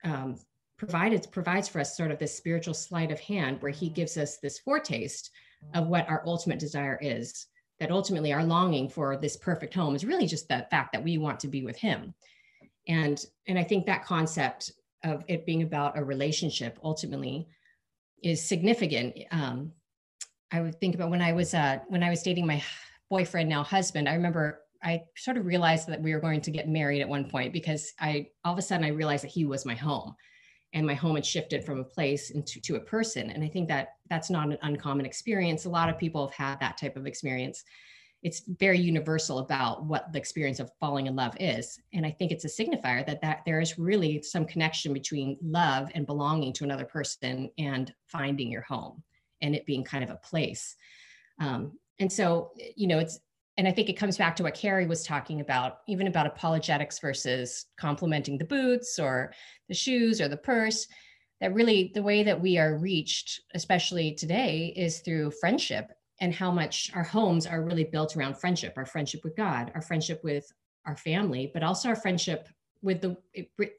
um, 0.04 0.38
provided 0.78 1.28
provides 1.32 1.68
for 1.68 1.82
us 1.82 1.98
sort 1.98 2.12
of 2.12 2.20
this 2.20 2.36
spiritual 2.36 2.74
sleight 2.74 3.12
of 3.12 3.20
hand 3.20 3.62
where 3.62 3.72
He 3.72 3.90
gives 3.90 4.18
us 4.18 4.38
this 4.38 4.60
foretaste 4.60 5.32
of 5.74 5.88
what 5.88 6.08
our 6.08 6.24
ultimate 6.26 6.60
desire 6.60 6.98
is. 7.02 7.48
That 7.80 7.92
ultimately 7.92 8.34
our 8.34 8.44
longing 8.44 8.90
for 8.90 9.16
this 9.16 9.38
perfect 9.38 9.74
home 9.74 9.96
is 9.96 10.06
really 10.06 10.28
just 10.28 10.48
the 10.50 10.68
fact 10.70 10.92
that 10.94 11.04
we 11.04 11.18
want 11.18 11.40
to 11.42 11.48
be 11.48 11.64
with 11.64 11.78
Him. 11.78 12.14
And 12.88 13.24
and 13.48 13.58
I 13.58 13.64
think 13.64 13.86
that 13.86 14.06
concept 14.06 14.72
of 15.04 15.24
it 15.28 15.46
being 15.46 15.64
about 15.64 15.98
a 15.98 16.04
relationship 16.04 16.78
ultimately 16.84 17.48
is 18.22 18.44
significant. 18.44 19.18
Um, 19.32 19.72
I 20.52 20.62
would 20.62 20.80
think 20.80 20.96
about 20.96 21.10
when 21.10 21.22
I 21.22 21.34
was 21.34 21.54
uh, 21.54 21.80
when 21.88 22.04
I 22.04 22.10
was 22.10 22.24
dating 22.24 22.48
my 22.48 22.62
boyfriend, 23.10 23.50
now 23.50 23.64
husband. 23.64 24.10
I 24.10 24.14
remember 24.14 24.62
I 24.84 25.04
sort 25.16 25.38
of 25.38 25.46
realized 25.46 25.88
that 25.88 26.02
we 26.02 26.14
were 26.14 26.20
going 26.20 26.42
to 26.42 26.52
get 26.52 26.70
married 26.70 27.02
at 27.02 27.10
one 27.10 27.30
point 27.30 27.54
because 27.54 27.94
I 28.00 28.28
all 28.44 28.54
of 28.54 28.60
a 28.60 28.62
sudden 28.62 28.86
I 28.86 28.90
realized 28.90 29.24
that 29.24 29.32
he 29.32 29.46
was 29.46 29.66
my 29.66 29.76
home, 29.76 30.16
and 30.74 30.86
my 30.86 30.94
home 30.94 31.16
had 31.16 31.26
shifted 31.26 31.64
from 31.64 31.80
a 31.80 31.84
place 31.84 32.30
into 32.30 32.60
to 32.62 32.76
a 32.76 32.80
person. 32.80 33.32
And 33.32 33.44
I 33.44 33.48
think 33.48 33.68
that 33.70 33.96
that's 34.10 34.30
not 34.30 34.50
an 34.50 34.58
uncommon 34.62 35.06
experience. 35.06 35.66
A 35.66 35.70
lot 35.70 35.90
of 35.90 35.98
people 35.98 36.28
have 36.28 36.36
had 36.36 36.60
that 36.60 36.78
type 36.78 36.96
of 36.96 37.08
experience 37.08 37.64
it's 38.22 38.42
very 38.60 38.78
universal 38.78 39.40
about 39.40 39.86
what 39.86 40.12
the 40.12 40.20
experience 40.20 40.60
of 40.60 40.72
falling 40.80 41.08
in 41.08 41.16
love 41.16 41.36
is 41.40 41.80
and 41.94 42.06
i 42.06 42.12
think 42.12 42.32
it's 42.32 42.46
a 42.46 42.48
signifier 42.48 43.06
that 43.06 43.22
that 43.22 43.42
there 43.46 43.62
is 43.62 43.80
really 43.80 44.22
some 44.22 44.46
connection 44.46 44.94
between 44.94 45.38
love 45.42 45.90
and 45.96 46.06
belonging 46.06 46.52
to 46.52 46.64
another 46.64 46.86
person 46.86 47.50
and 47.58 47.94
finding 48.08 48.52
your 48.52 48.62
home 48.62 49.02
and 49.42 49.56
it 49.56 49.66
being 49.66 49.84
kind 49.84 50.04
of 50.04 50.10
a 50.10 50.18
place 50.18 50.76
um, 51.40 51.72
and 52.00 52.12
so 52.12 52.52
you 52.76 52.88
know 52.88 53.00
it's 53.00 53.20
and 53.60 53.68
i 53.68 53.72
think 53.72 53.90
it 53.90 53.98
comes 53.98 54.18
back 54.18 54.36
to 54.36 54.44
what 54.44 54.56
carrie 54.56 54.88
was 54.88 55.04
talking 55.04 55.42
about 55.42 55.80
even 55.88 56.08
about 56.08 56.26
apologetics 56.26 57.00
versus 57.00 57.66
complimenting 57.78 58.38
the 58.38 58.46
boots 58.46 58.98
or 58.98 59.34
the 59.68 59.76
shoes 59.76 60.20
or 60.22 60.28
the 60.28 60.38
purse 60.38 60.88
that 61.42 61.54
really 61.54 61.92
the 61.94 62.02
way 62.02 62.24
that 62.24 62.40
we 62.40 62.58
are 62.58 62.78
reached 62.78 63.42
especially 63.54 64.14
today 64.14 64.74
is 64.76 65.00
through 65.00 65.30
friendship 65.40 65.92
and 66.22 66.34
how 66.34 66.52
much 66.52 66.90
our 66.96 67.04
homes 67.04 67.46
are 67.46 67.64
really 67.64 67.84
built 67.84 68.16
around 68.16 68.36
friendship 68.40 68.74
our 68.78 68.86
friendship 68.86 69.22
with 69.24 69.36
god 69.36 69.72
our 69.76 69.82
friendship 69.82 70.22
with 70.24 70.52
our 70.86 70.96
family 70.96 71.52
but 71.54 71.62
also 71.62 71.90
our 71.90 71.96
friendship 71.96 72.48
with 72.82 73.02
the 73.02 73.16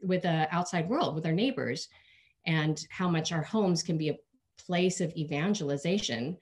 with 0.02 0.22
the 0.22 0.46
outside 0.54 0.88
world 0.88 1.14
with 1.14 1.24
our 1.24 1.32
neighbors 1.32 1.88
and 2.46 2.86
how 2.90 3.08
much 3.08 3.32
our 3.32 3.42
homes 3.42 3.82
can 3.82 3.98
be 3.98 4.10
a 4.10 4.18
place 4.58 5.00
of 5.00 5.14
evangelization. 5.16 6.36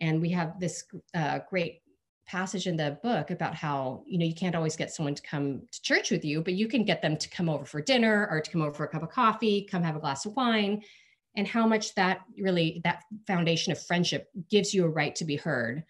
And 0.00 0.20
we 0.20 0.30
have 0.30 0.58
this 0.60 0.84
uh, 1.14 1.40
great 1.48 1.80
passage 2.28 2.66
in 2.66 2.76
the 2.76 2.98
book 3.02 3.30
about 3.30 3.54
how 3.54 4.02
you 4.06 4.18
know 4.18 4.24
you 4.24 4.34
can't 4.34 4.54
always 4.54 4.76
get 4.76 4.92
someone 4.92 5.14
to 5.14 5.22
come 5.22 5.62
to 5.72 5.82
church 5.82 6.10
with 6.10 6.24
you 6.24 6.42
but 6.42 6.54
you 6.54 6.68
can 6.68 6.84
get 6.84 7.00
them 7.00 7.16
to 7.16 7.28
come 7.30 7.48
over 7.48 7.64
for 7.64 7.80
dinner 7.80 8.28
or 8.30 8.40
to 8.40 8.50
come 8.50 8.60
over 8.60 8.72
for 8.72 8.84
a 8.84 8.88
cup 8.88 9.02
of 9.02 9.10
coffee 9.10 9.66
come 9.70 9.82
have 9.82 9.96
a 9.96 10.00
glass 10.00 10.26
of 10.26 10.36
wine 10.36 10.82
and 11.36 11.48
how 11.48 11.66
much 11.66 11.94
that 11.94 12.20
really 12.38 12.80
that 12.84 13.02
foundation 13.26 13.72
of 13.72 13.82
friendship 13.82 14.28
gives 14.50 14.74
you 14.74 14.84
a 14.84 14.88
right 14.88 15.16
to 15.16 15.24
be 15.24 15.36
heard 15.36 15.82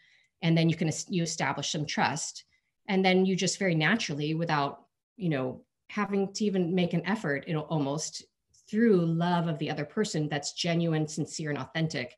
and 0.42 0.56
then 0.56 0.68
you 0.68 0.76
can 0.76 0.90
you 1.08 1.22
establish 1.22 1.72
some 1.72 1.84
trust 1.84 2.44
and 2.86 3.04
then 3.04 3.26
you 3.26 3.34
just 3.34 3.58
very 3.58 3.74
naturally 3.74 4.34
without 4.34 4.84
you 5.16 5.28
know 5.28 5.62
having 5.90 6.32
to 6.32 6.44
even 6.44 6.74
make 6.74 6.94
an 6.94 7.04
effort 7.06 7.48
you 7.48 7.54
know 7.54 7.62
almost 7.62 8.24
through 8.70 9.04
love 9.04 9.48
of 9.48 9.58
the 9.58 9.70
other 9.70 9.84
person 9.84 10.28
that's 10.28 10.52
genuine 10.52 11.08
sincere 11.08 11.50
and 11.50 11.58
authentic 11.58 12.14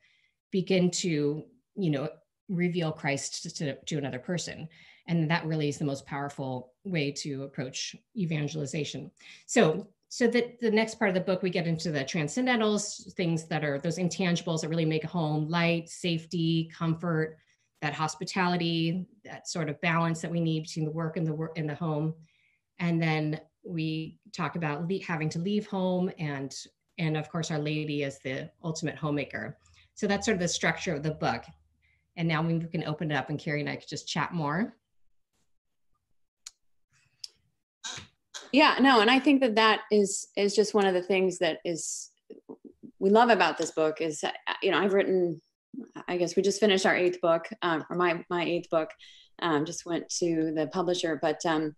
begin 0.51 0.91
to 0.91 1.43
you 1.75 1.89
know 1.89 2.07
reveal 2.51 2.91
christ 2.91 3.55
to, 3.57 3.75
to 3.75 3.97
another 3.97 4.19
person. 4.19 4.67
And 5.07 5.29
that 5.31 5.45
really 5.45 5.69
is 5.69 5.77
the 5.77 5.85
most 5.85 6.05
powerful 6.05 6.73
way 6.83 7.11
to 7.11 7.43
approach 7.43 7.95
evangelization. 8.15 9.11
So 9.45 9.87
so 10.09 10.27
that 10.27 10.59
the 10.59 10.69
next 10.69 10.95
part 10.95 11.07
of 11.07 11.15
the 11.15 11.21
book 11.21 11.41
we 11.41 11.49
get 11.49 11.67
into 11.67 11.89
the 11.89 12.03
transcendentals 12.03 13.13
things 13.13 13.45
that 13.45 13.63
are 13.63 13.79
those 13.79 13.97
intangibles 13.97 14.59
that 14.59 14.67
really 14.67 14.85
make 14.85 15.05
a 15.05 15.07
home 15.07 15.47
light 15.47 15.87
safety 15.87 16.69
comfort 16.77 17.37
that 17.81 17.93
hospitality 17.93 19.07
that 19.23 19.47
sort 19.47 19.69
of 19.69 19.79
balance 19.81 20.21
that 20.21 20.29
we 20.29 20.41
need 20.41 20.63
between 20.63 20.85
the 20.85 20.91
work 20.91 21.17
and 21.17 21.25
the 21.25 21.33
work 21.33 21.57
in 21.57 21.65
the 21.65 21.75
home. 21.75 22.13
And 22.79 23.01
then 23.01 23.39
we 23.63 24.19
talk 24.33 24.55
about 24.55 24.87
le- 24.87 25.01
having 25.01 25.29
to 25.29 25.39
leave 25.39 25.67
home 25.67 26.11
and 26.19 26.53
and 26.97 27.15
of 27.15 27.29
course 27.29 27.49
our 27.49 27.59
lady 27.59 28.03
is 28.03 28.19
the 28.19 28.51
ultimate 28.63 28.95
homemaker. 28.95 29.57
So 29.93 30.07
that's 30.07 30.25
sort 30.25 30.35
of 30.35 30.41
the 30.41 30.47
structure 30.47 30.93
of 30.93 31.03
the 31.03 31.11
book 31.11 31.43
and 32.21 32.27
now 32.27 32.43
we 32.43 32.59
can 32.59 32.83
open 32.85 33.09
it 33.09 33.15
up 33.15 33.31
and 33.31 33.39
carrie 33.39 33.61
and 33.61 33.69
i 33.69 33.75
could 33.75 33.89
just 33.89 34.07
chat 34.07 34.31
more. 34.31 34.75
Yeah 38.53 38.75
no 38.79 38.99
and 38.99 39.09
i 39.09 39.17
think 39.17 39.41
that 39.41 39.55
that 39.55 39.81
is 39.91 40.27
is 40.37 40.55
just 40.55 40.73
one 40.73 40.85
of 40.85 40.93
the 40.93 41.01
things 41.01 41.39
that 41.39 41.59
is 41.65 42.11
we 42.99 43.09
love 43.09 43.29
about 43.29 43.57
this 43.57 43.71
book 43.71 44.01
is 44.01 44.23
you 44.61 44.71
know 44.71 44.77
i've 44.77 44.93
written 44.93 45.41
i 46.07 46.17
guess 46.17 46.35
we 46.35 46.41
just 46.41 46.59
finished 46.59 46.85
our 46.85 46.95
eighth 46.95 47.21
book 47.21 47.47
um, 47.61 47.85
or 47.89 47.95
my 47.95 48.23
my 48.29 48.43
eighth 48.43 48.69
book 48.69 48.89
um, 49.41 49.65
just 49.65 49.87
went 49.87 50.07
to 50.19 50.53
the 50.55 50.67
publisher. 50.67 51.17
But 51.19 51.43
um, 51.47 51.75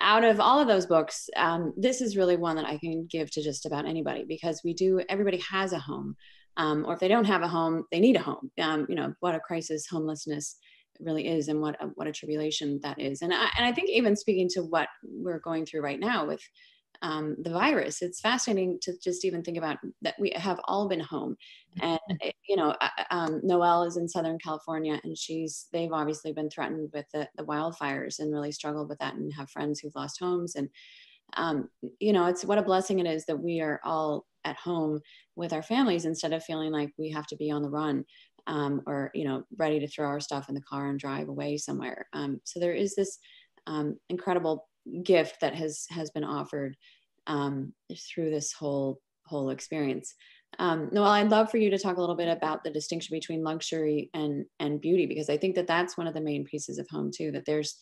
out 0.00 0.22
of 0.22 0.38
all 0.38 0.60
of 0.60 0.68
those 0.68 0.86
books 0.86 1.28
um, 1.36 1.72
this 1.76 2.00
is 2.00 2.16
really 2.16 2.36
one 2.36 2.56
that 2.56 2.64
i 2.64 2.78
can 2.78 3.06
give 3.10 3.30
to 3.30 3.42
just 3.42 3.66
about 3.66 3.86
anybody 3.86 4.24
because 4.24 4.60
we 4.64 4.72
do 4.72 5.00
everybody 5.08 5.38
has 5.38 5.72
a 5.72 5.78
home 5.78 6.16
um, 6.56 6.84
or 6.86 6.94
if 6.94 7.00
they 7.00 7.08
don't 7.08 7.24
have 7.24 7.42
a 7.42 7.48
home 7.48 7.84
they 7.90 8.00
need 8.00 8.16
a 8.16 8.22
home 8.22 8.50
um, 8.60 8.86
you 8.88 8.94
know 8.94 9.14
what 9.20 9.34
a 9.34 9.40
crisis 9.40 9.86
homelessness 9.86 10.56
really 11.02 11.26
is 11.26 11.48
and 11.48 11.60
what 11.60 11.76
a, 11.82 11.86
what 11.94 12.06
a 12.06 12.12
tribulation 12.12 12.80
that 12.82 13.00
is. 13.00 13.22
And 13.22 13.32
I, 13.32 13.48
and 13.56 13.66
I 13.66 13.72
think 13.72 13.90
even 13.90 14.16
speaking 14.16 14.48
to 14.50 14.62
what 14.62 14.88
we're 15.02 15.40
going 15.40 15.66
through 15.66 15.82
right 15.82 16.00
now 16.00 16.26
with 16.26 16.42
um, 17.02 17.36
the 17.42 17.50
virus, 17.50 18.02
it's 18.02 18.20
fascinating 18.20 18.78
to 18.82 18.92
just 19.02 19.24
even 19.24 19.42
think 19.42 19.56
about 19.56 19.78
that 20.02 20.16
we 20.18 20.32
have 20.36 20.60
all 20.64 20.88
been 20.88 21.00
home. 21.00 21.36
And, 21.80 21.98
mm-hmm. 22.10 22.28
eh, 22.28 22.32
you 22.46 22.56
know, 22.56 22.74
um, 23.10 23.40
Noelle 23.42 23.84
is 23.84 23.96
in 23.96 24.08
Southern 24.08 24.38
California 24.38 25.00
and 25.02 25.16
she's, 25.16 25.68
they've 25.72 25.92
obviously 25.92 26.32
been 26.32 26.50
threatened 26.50 26.90
with 26.92 27.06
the, 27.12 27.28
the 27.36 27.44
wildfires 27.44 28.18
and 28.18 28.32
really 28.32 28.52
struggled 28.52 28.88
with 28.88 28.98
that 28.98 29.14
and 29.14 29.32
have 29.32 29.50
friends 29.50 29.80
who've 29.80 29.94
lost 29.94 30.18
homes. 30.20 30.54
And, 30.56 30.68
um, 31.36 31.68
you 31.98 32.12
know, 32.12 32.26
it's 32.26 32.44
what 32.44 32.58
a 32.58 32.62
blessing 32.62 32.98
it 32.98 33.06
is 33.06 33.24
that 33.26 33.40
we 33.40 33.60
are 33.60 33.80
all 33.84 34.26
at 34.44 34.56
home 34.56 35.00
with 35.36 35.52
our 35.52 35.62
families 35.62 36.04
instead 36.04 36.32
of 36.32 36.44
feeling 36.44 36.72
like 36.72 36.90
we 36.98 37.10
have 37.10 37.26
to 37.26 37.36
be 37.36 37.50
on 37.50 37.62
the 37.62 37.68
run 37.68 38.04
um, 38.46 38.82
or 38.86 39.10
you 39.14 39.24
know 39.24 39.42
ready 39.58 39.78
to 39.80 39.88
throw 39.88 40.06
our 40.06 40.20
stuff 40.20 40.48
in 40.48 40.54
the 40.54 40.62
car 40.62 40.88
and 40.88 40.98
drive 40.98 41.28
away 41.28 41.56
somewhere 41.56 42.06
um, 42.12 42.40
so 42.44 42.58
there 42.58 42.72
is 42.72 42.94
this 42.94 43.18
um, 43.66 43.98
incredible 44.08 44.66
gift 45.02 45.40
that 45.40 45.54
has 45.54 45.86
has 45.90 46.10
been 46.10 46.24
offered 46.24 46.76
um, 47.26 47.72
through 48.12 48.30
this 48.30 48.52
whole 48.52 49.00
whole 49.26 49.50
experience 49.50 50.14
um, 50.58 50.88
Noelle, 50.90 51.10
I'd 51.10 51.30
love 51.30 51.48
for 51.48 51.58
you 51.58 51.70
to 51.70 51.78
talk 51.78 51.96
a 51.96 52.00
little 52.00 52.16
bit 52.16 52.28
about 52.28 52.64
the 52.64 52.72
distinction 52.72 53.14
between 53.14 53.44
luxury 53.44 54.10
and 54.14 54.44
and 54.58 54.80
beauty 54.80 55.06
because 55.06 55.30
I 55.30 55.36
think 55.36 55.54
that 55.54 55.68
that's 55.68 55.96
one 55.96 56.08
of 56.08 56.14
the 56.14 56.20
main 56.20 56.44
pieces 56.44 56.78
of 56.78 56.88
home 56.90 57.12
too. 57.14 57.30
That 57.30 57.44
there's 57.46 57.76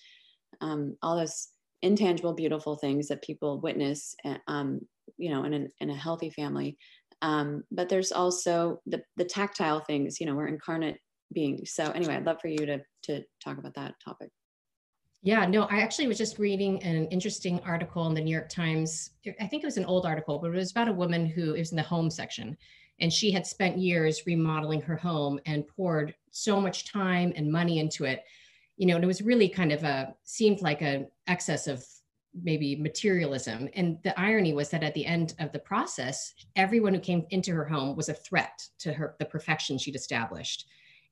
um, 0.61 0.97
all 1.03 1.17
this 1.17 1.51
intangible, 1.83 2.35
beautiful 2.35 2.77
things 2.77 3.09
that 3.09 3.23
people 3.23 3.61
witness, 3.61 4.15
eh, 4.25 4.37
um, 4.47 4.81
you 5.17 5.31
know, 5.31 5.45
in, 5.45 5.71
in 5.81 5.91
a 5.91 5.95
healthy 5.95 6.31
family, 6.31 6.77
um, 7.23 7.65
but 7.71 7.89
there's 7.89 8.13
also 8.13 8.81
the, 8.87 9.03
the 9.17 9.25
tactile 9.25 9.81
things, 9.81 10.21
you 10.21 10.27
know, 10.27 10.35
we're 10.35 10.47
incarnate 10.47 10.99
beings. 11.33 11.73
So 11.73 11.91
anyway, 11.91 12.15
I'd 12.15 12.27
love 12.27 12.41
for 12.41 12.49
you 12.49 12.65
to, 12.67 12.81
to 13.05 13.23
talk 13.43 13.59
about 13.59 13.75
that 13.75 13.95
topic. 14.05 14.31
Yeah, 15.23 15.47
no, 15.47 15.65
I 15.65 15.81
actually 15.81 16.07
was 16.07 16.19
just 16.19 16.39
reading 16.39 16.81
an 16.85 17.07
interesting 17.07 17.59
article 17.65 18.07
in 18.07 18.15
the 18.15 18.21
New 18.21 18.31
York 18.31 18.49
Times. 18.49 19.11
I 19.41 19.47
think 19.49 19.65
it 19.65 19.67
was 19.67 19.77
an 19.77 19.85
old 19.85 20.07
article, 20.07 20.39
but 20.39 20.49
it 20.49 20.55
was 20.55 20.71
about 20.71 20.89
a 20.89 20.93
woman 20.93 21.27
who 21.27 21.55
is 21.55 21.73
in 21.73 21.77
the 21.77 21.83
home 21.83 22.09
section. 22.09 22.57
And 23.01 23.13
she 23.13 23.33
had 23.33 23.47
spent 23.47 23.79
years 23.79 24.23
remodeling 24.27 24.81
her 24.83 24.97
home 24.97 25.41
and 25.45 25.67
poured 25.67 26.15
so 26.31 26.61
much 26.61 26.91
time 26.91 27.33
and 27.35 27.51
money 27.51 27.81
into 27.81 28.05
it. 28.05 28.23
You 28.79 28.87
know, 28.87 28.95
and 28.95 29.05
it 29.05 29.09
was 29.09 29.21
really 29.23 29.49
kind 29.49 29.73
of 29.73 29.85
a 29.85 30.15
seemed 30.25 30.63
like 30.63 30.81
an 30.83 31.09
excess 31.27 31.67
of 31.67 31.85
maybe 32.43 32.77
materialism. 32.77 33.69
And 33.75 33.99
the 34.05 34.19
irony 34.19 34.55
was 34.55 34.71
that 34.71 34.85
at 34.85 34.95
the 34.95 35.05
end 35.05 35.35
of 35.41 35.51
the 35.53 35.59
process, 35.59 36.33
everyone 36.57 36.95
who 36.95 37.01
came 37.01 37.27
into 37.31 37.53
her 37.53 37.67
home 37.67 37.97
was 37.97 38.09
a 38.09 38.15
threat 38.15 38.63
to 38.79 38.93
her 38.93 39.17
the 39.19 39.25
perfection 39.25 39.77
she'd 39.79 39.97
established. 39.97 40.67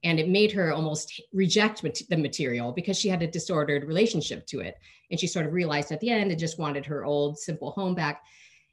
and 0.04 0.20
it 0.20 0.28
made 0.28 0.52
her 0.52 0.72
almost 0.72 1.20
reject 1.32 1.82
the 2.08 2.16
material 2.16 2.72
because 2.72 2.98
she 2.98 3.08
had 3.08 3.22
a 3.22 3.26
disordered 3.26 3.84
relationship 3.84 4.46
to 4.46 4.60
it 4.60 4.76
and 5.10 5.18
she 5.18 5.26
sort 5.26 5.46
of 5.46 5.52
realized 5.52 5.90
at 5.90 6.00
the 6.00 6.10
end 6.10 6.30
and 6.30 6.38
just 6.38 6.58
wanted 6.58 6.84
her 6.84 7.04
old 7.04 7.38
simple 7.38 7.70
home 7.70 7.94
back 7.94 8.22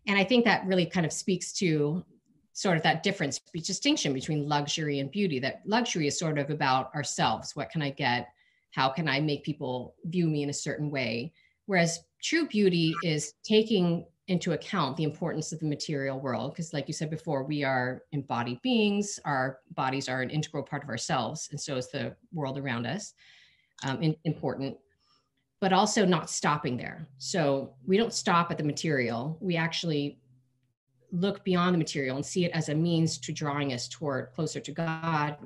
and 0.08 0.18
i 0.18 0.24
think 0.24 0.44
that 0.44 0.66
really 0.66 0.86
kind 0.86 1.06
of 1.06 1.14
speaks 1.14 1.54
to 1.54 2.04
sort 2.52 2.78
of 2.78 2.84
that 2.84 3.04
difference 3.04 3.40
distinction 3.64 4.14
between 4.14 4.48
luxury 4.48 5.00
and 5.00 5.12
beauty 5.12 5.40
that 5.40 5.62
luxury 5.66 6.08
is 6.08 6.20
sort 6.20 6.38
of 6.38 6.50
about 6.50 6.94
ourselves 6.94 7.56
what 7.56 7.70
can 7.70 7.82
i 7.82 7.90
get 7.90 8.33
how 8.74 8.90
can 8.90 9.08
i 9.08 9.20
make 9.20 9.44
people 9.44 9.96
view 10.06 10.28
me 10.28 10.44
in 10.44 10.50
a 10.50 10.54
certain 10.54 10.90
way? 10.90 11.34
Whereas 11.66 12.00
true 12.22 12.48
beauty 12.48 12.94
is 13.04 13.34
taking 13.44 14.06
into 14.28 14.54
account 14.54 14.96
the 14.96 15.04
importance 15.04 15.52
of 15.52 15.60
the 15.60 15.66
material 15.66 16.20
world 16.20 16.54
because 16.54 16.72
like 16.72 16.88
you 16.88 16.94
said 16.94 17.10
before 17.10 17.44
we 17.44 17.62
are 17.62 18.04
embodied 18.14 18.62
beings 18.62 19.20
our 19.26 19.60
bodies 19.72 20.08
are 20.08 20.22
an 20.22 20.30
integral 20.30 20.64
part 20.64 20.82
of 20.82 20.88
ourselves 20.88 21.50
and 21.52 21.60
so 21.60 21.76
is 21.76 21.92
the 21.92 22.16
world 22.32 22.58
around 22.58 22.86
us 22.86 23.14
um, 23.84 24.02
in, 24.02 24.16
important 24.24 24.78
but 25.64 25.72
also 25.72 26.06
not 26.06 26.30
stopping 26.30 26.76
there. 26.76 27.08
So 27.20 27.74
we 27.88 27.96
don't 27.96 28.12
stop 28.12 28.52
at 28.52 28.58
the 28.58 28.66
material. 28.66 29.38
We 29.40 29.56
actually 29.56 30.20
look 31.14 31.42
beyond 31.46 31.74
the 31.74 31.78
material 31.78 32.18
and 32.18 32.26
see 32.26 32.44
it 32.44 32.52
as 32.52 32.68
a 32.68 32.76
means 32.76 33.18
to 33.20 33.32
drawing 33.32 33.72
us 33.72 33.88
toward 33.88 34.34
closer 34.34 34.60
to 34.60 34.72
god 34.74 35.38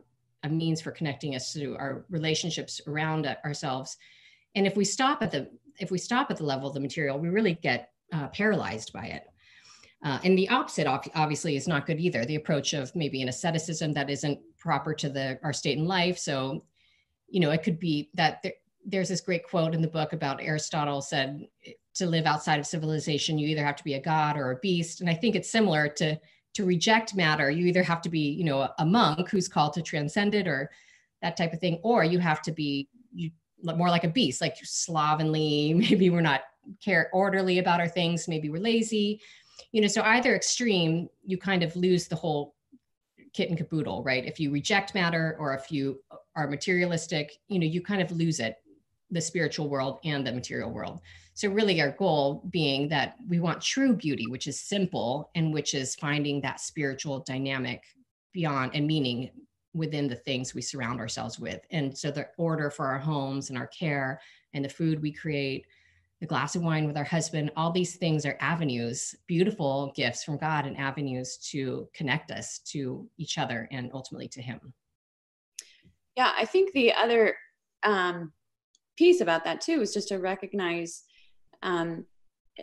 a 0.43 0.49
means 0.49 0.81
for 0.81 0.91
connecting 0.91 1.35
us 1.35 1.53
to 1.53 1.75
our 1.77 2.05
relationships 2.09 2.81
around 2.87 3.25
ourselves 3.45 3.97
and 4.55 4.65
if 4.67 4.75
we 4.75 4.85
stop 4.85 5.21
at 5.21 5.31
the 5.31 5.49
if 5.79 5.91
we 5.91 5.97
stop 5.97 6.31
at 6.31 6.37
the 6.37 6.43
level 6.43 6.67
of 6.67 6.73
the 6.73 6.79
material 6.79 7.19
we 7.19 7.29
really 7.29 7.53
get 7.53 7.91
uh, 8.13 8.27
paralyzed 8.29 8.93
by 8.93 9.05
it. 9.05 9.23
Uh, 10.03 10.19
and 10.23 10.37
the 10.37 10.47
opposite 10.49 10.87
obviously 10.87 11.55
is 11.55 11.67
not 11.67 11.85
good 11.85 11.99
either. 11.99 12.23
The 12.23 12.35
approach 12.35 12.73
of 12.73 12.95
maybe 12.95 13.21
an 13.21 13.29
asceticism 13.29 13.93
that 13.93 14.09
isn't 14.09 14.39
proper 14.59 14.93
to 14.93 15.09
the 15.09 15.39
our 15.43 15.53
state 15.53 15.77
in 15.77 15.85
life. 15.85 16.17
So, 16.17 16.65
you 17.27 17.39
know, 17.39 17.51
it 17.51 17.63
could 17.63 17.79
be 17.79 18.09
that 18.13 18.41
there, 18.43 18.53
there's 18.85 19.09
this 19.09 19.21
great 19.21 19.47
quote 19.47 19.73
in 19.73 19.81
the 19.81 19.87
book 19.87 20.13
about 20.13 20.41
Aristotle 20.41 21.01
said 21.01 21.47
to 21.95 22.05
live 22.05 22.25
outside 22.25 22.59
of 22.59 22.67
civilization, 22.67 23.39
you 23.39 23.47
either 23.47 23.65
have 23.65 23.75
to 23.75 23.83
be 23.83 23.95
a 23.95 24.01
god 24.01 24.37
or 24.37 24.51
a 24.51 24.59
beast. 24.59 25.01
And 25.01 25.09
I 25.09 25.15
think 25.15 25.35
it's 25.35 25.51
similar 25.51 25.89
to 25.89 26.17
to 26.53 26.65
reject 26.65 27.15
matter. 27.15 27.49
You 27.49 27.65
either 27.67 27.83
have 27.83 28.01
to 28.01 28.09
be, 28.09 28.31
you 28.31 28.43
know, 28.43 28.69
a, 28.77 28.85
monk 28.85 29.29
who's 29.29 29.47
called 29.47 29.73
to 29.73 29.81
transcend 29.81 30.33
it 30.35 30.47
or 30.47 30.69
that 31.21 31.37
type 31.37 31.53
of 31.53 31.59
thing, 31.59 31.79
or 31.83 32.03
you 32.03 32.19
have 32.19 32.41
to 32.43 32.51
be 32.51 32.89
you 33.13 33.31
more 33.63 33.89
like 33.89 34.03
a 34.03 34.09
beast, 34.09 34.41
like 34.41 34.55
slovenly. 34.63 35.73
Maybe 35.77 36.09
we're 36.09 36.21
not 36.21 36.41
care 36.83 37.09
orderly 37.13 37.59
about 37.59 37.79
our 37.79 37.87
things 37.87 38.27
maybe 38.27 38.49
we're 38.49 38.61
lazy 38.61 39.21
you 39.71 39.81
know 39.81 39.87
so 39.87 40.01
either 40.03 40.35
extreme 40.35 41.07
you 41.25 41.37
kind 41.37 41.63
of 41.63 41.75
lose 41.75 42.07
the 42.07 42.15
whole 42.15 42.55
kit 43.33 43.49
and 43.49 43.57
caboodle 43.57 44.03
right 44.03 44.25
if 44.25 44.39
you 44.39 44.51
reject 44.51 44.93
matter 44.93 45.35
or 45.39 45.53
if 45.53 45.71
you 45.71 45.99
are 46.35 46.47
materialistic 46.47 47.37
you 47.47 47.59
know 47.59 47.65
you 47.65 47.81
kind 47.81 48.01
of 48.01 48.11
lose 48.11 48.39
it 48.39 48.57
the 49.11 49.21
spiritual 49.21 49.69
world 49.69 49.99
and 50.03 50.25
the 50.25 50.31
material 50.31 50.71
world 50.71 50.99
so 51.37 51.49
really 51.49 51.79
our 51.81 51.91
goal 51.91 52.41
being 52.49 52.89
that 52.89 53.15
we 53.29 53.39
want 53.39 53.61
true 53.61 53.93
beauty 53.93 54.25
which 54.27 54.47
is 54.47 54.59
simple 54.59 55.29
and 55.35 55.53
which 55.53 55.75
is 55.75 55.93
finding 55.95 56.41
that 56.41 56.59
spiritual 56.59 57.19
dynamic 57.19 57.83
beyond 58.33 58.71
and 58.73 58.87
meaning 58.87 59.29
within 59.77 60.07
the 60.07 60.15
things 60.15 60.55
we 60.55 60.61
surround 60.61 60.99
ourselves 60.99 61.39
with. 61.39 61.61
And 61.69 61.95
so 61.95 62.09
the 62.09 62.27
order 62.37 62.71
for 62.71 62.87
our 62.87 62.97
homes 62.97 63.49
and 63.49 63.57
our 63.57 63.67
care 63.67 64.19
and 64.53 64.65
the 64.65 64.69
food 64.69 64.99
we 64.99 65.11
create 65.11 65.67
the 66.21 66.25
glass 66.25 66.55
of 66.55 66.63
wine 66.63 66.87
with 66.87 66.97
our 66.97 67.03
husband 67.03 67.51
all 67.55 67.71
these 67.71 67.95
things 67.95 68.25
are 68.25 68.35
avenues 68.39 69.13
beautiful 69.27 69.93
gifts 69.95 70.23
from 70.23 70.35
god 70.35 70.65
and 70.65 70.75
avenues 70.75 71.37
to 71.37 71.87
connect 71.93 72.31
us 72.31 72.57
to 72.59 73.07
each 73.19 73.37
other 73.37 73.67
and 73.71 73.91
ultimately 73.93 74.27
to 74.27 74.41
him. 74.41 74.73
Yeah 76.15 76.33
i 76.35 76.43
think 76.43 76.73
the 76.73 76.91
other 76.93 77.35
um, 77.83 78.33
piece 78.97 79.21
about 79.21 79.43
that 79.43 79.61
too 79.61 79.81
is 79.81 79.93
just 79.93 80.07
to 80.07 80.17
recognize 80.17 81.03
um, 81.63 82.05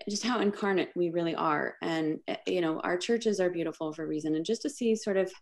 just 0.08 0.24
how 0.24 0.40
incarnate 0.40 0.90
we 0.96 1.10
really 1.10 1.34
are. 1.34 1.76
And 1.82 2.18
eh, 2.28 2.36
you 2.46 2.60
know 2.60 2.80
our 2.80 2.96
churches 2.96 3.40
are 3.40 3.50
beautiful 3.50 3.92
for 3.92 4.04
a 4.04 4.08
reason. 4.08 4.34
And 4.34 4.44
just 4.44 4.62
to 4.62 4.70
see 4.70 4.94
sort 4.96 5.16
of 5.16 5.32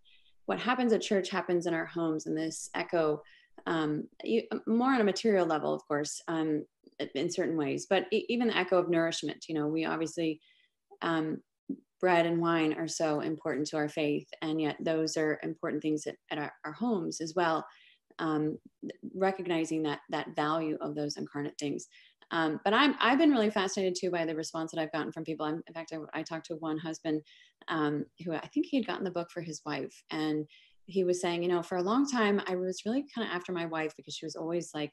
what 0.46 0.60
happens 0.60 0.92
at 0.92 1.02
church 1.02 1.30
happens 1.30 1.66
in 1.66 1.74
our 1.74 1.86
homes 1.86 2.26
and 2.26 2.36
this 2.36 2.68
echo 2.74 3.22
um, 3.66 4.08
you, 4.24 4.42
more 4.66 4.92
on 4.92 5.00
a 5.00 5.04
material 5.04 5.46
level 5.46 5.72
of 5.72 5.86
course 5.86 6.20
um, 6.28 6.64
in 7.14 7.30
certain 7.30 7.56
ways. 7.56 7.86
But 7.88 8.06
even 8.10 8.48
the 8.48 8.56
echo 8.56 8.78
of 8.78 8.90
nourishment 8.90 9.46
you 9.48 9.54
know 9.54 9.68
we 9.68 9.84
obviously 9.84 10.40
um, 11.00 11.38
bread 12.00 12.26
and 12.26 12.40
wine 12.40 12.74
are 12.74 12.88
so 12.88 13.20
important 13.20 13.66
to 13.68 13.76
our 13.76 13.88
faith. 13.88 14.26
And 14.42 14.60
yet 14.60 14.76
those 14.80 15.16
are 15.16 15.38
important 15.42 15.82
things 15.82 16.06
at, 16.06 16.16
at 16.30 16.38
our, 16.38 16.52
our, 16.64 16.72
homes 16.72 17.20
as 17.20 17.34
well 17.36 17.64
um, 18.18 18.58
recognizing 19.14 19.82
that 19.84 20.00
that 20.10 20.34
value 20.34 20.76
of 20.80 20.94
those 20.94 21.16
incarnate 21.16 21.56
things 21.58 21.86
um, 22.32 22.60
but 22.64 22.74
I'm, 22.74 22.94
I've 22.98 23.18
been 23.18 23.30
really 23.30 23.50
fascinated 23.50 23.94
too 23.94 24.10
by 24.10 24.24
the 24.24 24.34
response 24.34 24.72
that 24.72 24.80
I've 24.80 24.90
gotten 24.90 25.12
from 25.12 25.22
people. 25.22 25.46
I'm, 25.46 25.62
in 25.66 25.74
fact, 25.74 25.92
I, 25.92 26.18
I, 26.18 26.22
talked 26.22 26.46
to 26.46 26.54
one 26.56 26.78
husband 26.78 27.22
um, 27.68 28.06
who 28.24 28.32
I 28.32 28.46
think 28.48 28.66
he 28.66 28.78
had 28.78 28.86
gotten 28.86 29.04
the 29.04 29.10
book 29.10 29.30
for 29.30 29.42
his 29.42 29.60
wife, 29.66 30.02
and 30.10 30.46
he 30.86 31.04
was 31.04 31.20
saying, 31.20 31.42
you 31.42 31.48
know, 31.48 31.62
for 31.62 31.76
a 31.76 31.82
long 31.82 32.08
time, 32.08 32.40
I 32.46 32.56
was 32.56 32.82
really 32.84 33.04
kind 33.14 33.28
of 33.28 33.34
after 33.34 33.52
my 33.52 33.66
wife 33.66 33.92
because 33.96 34.14
she 34.14 34.26
was 34.26 34.34
always 34.34 34.70
like 34.74 34.92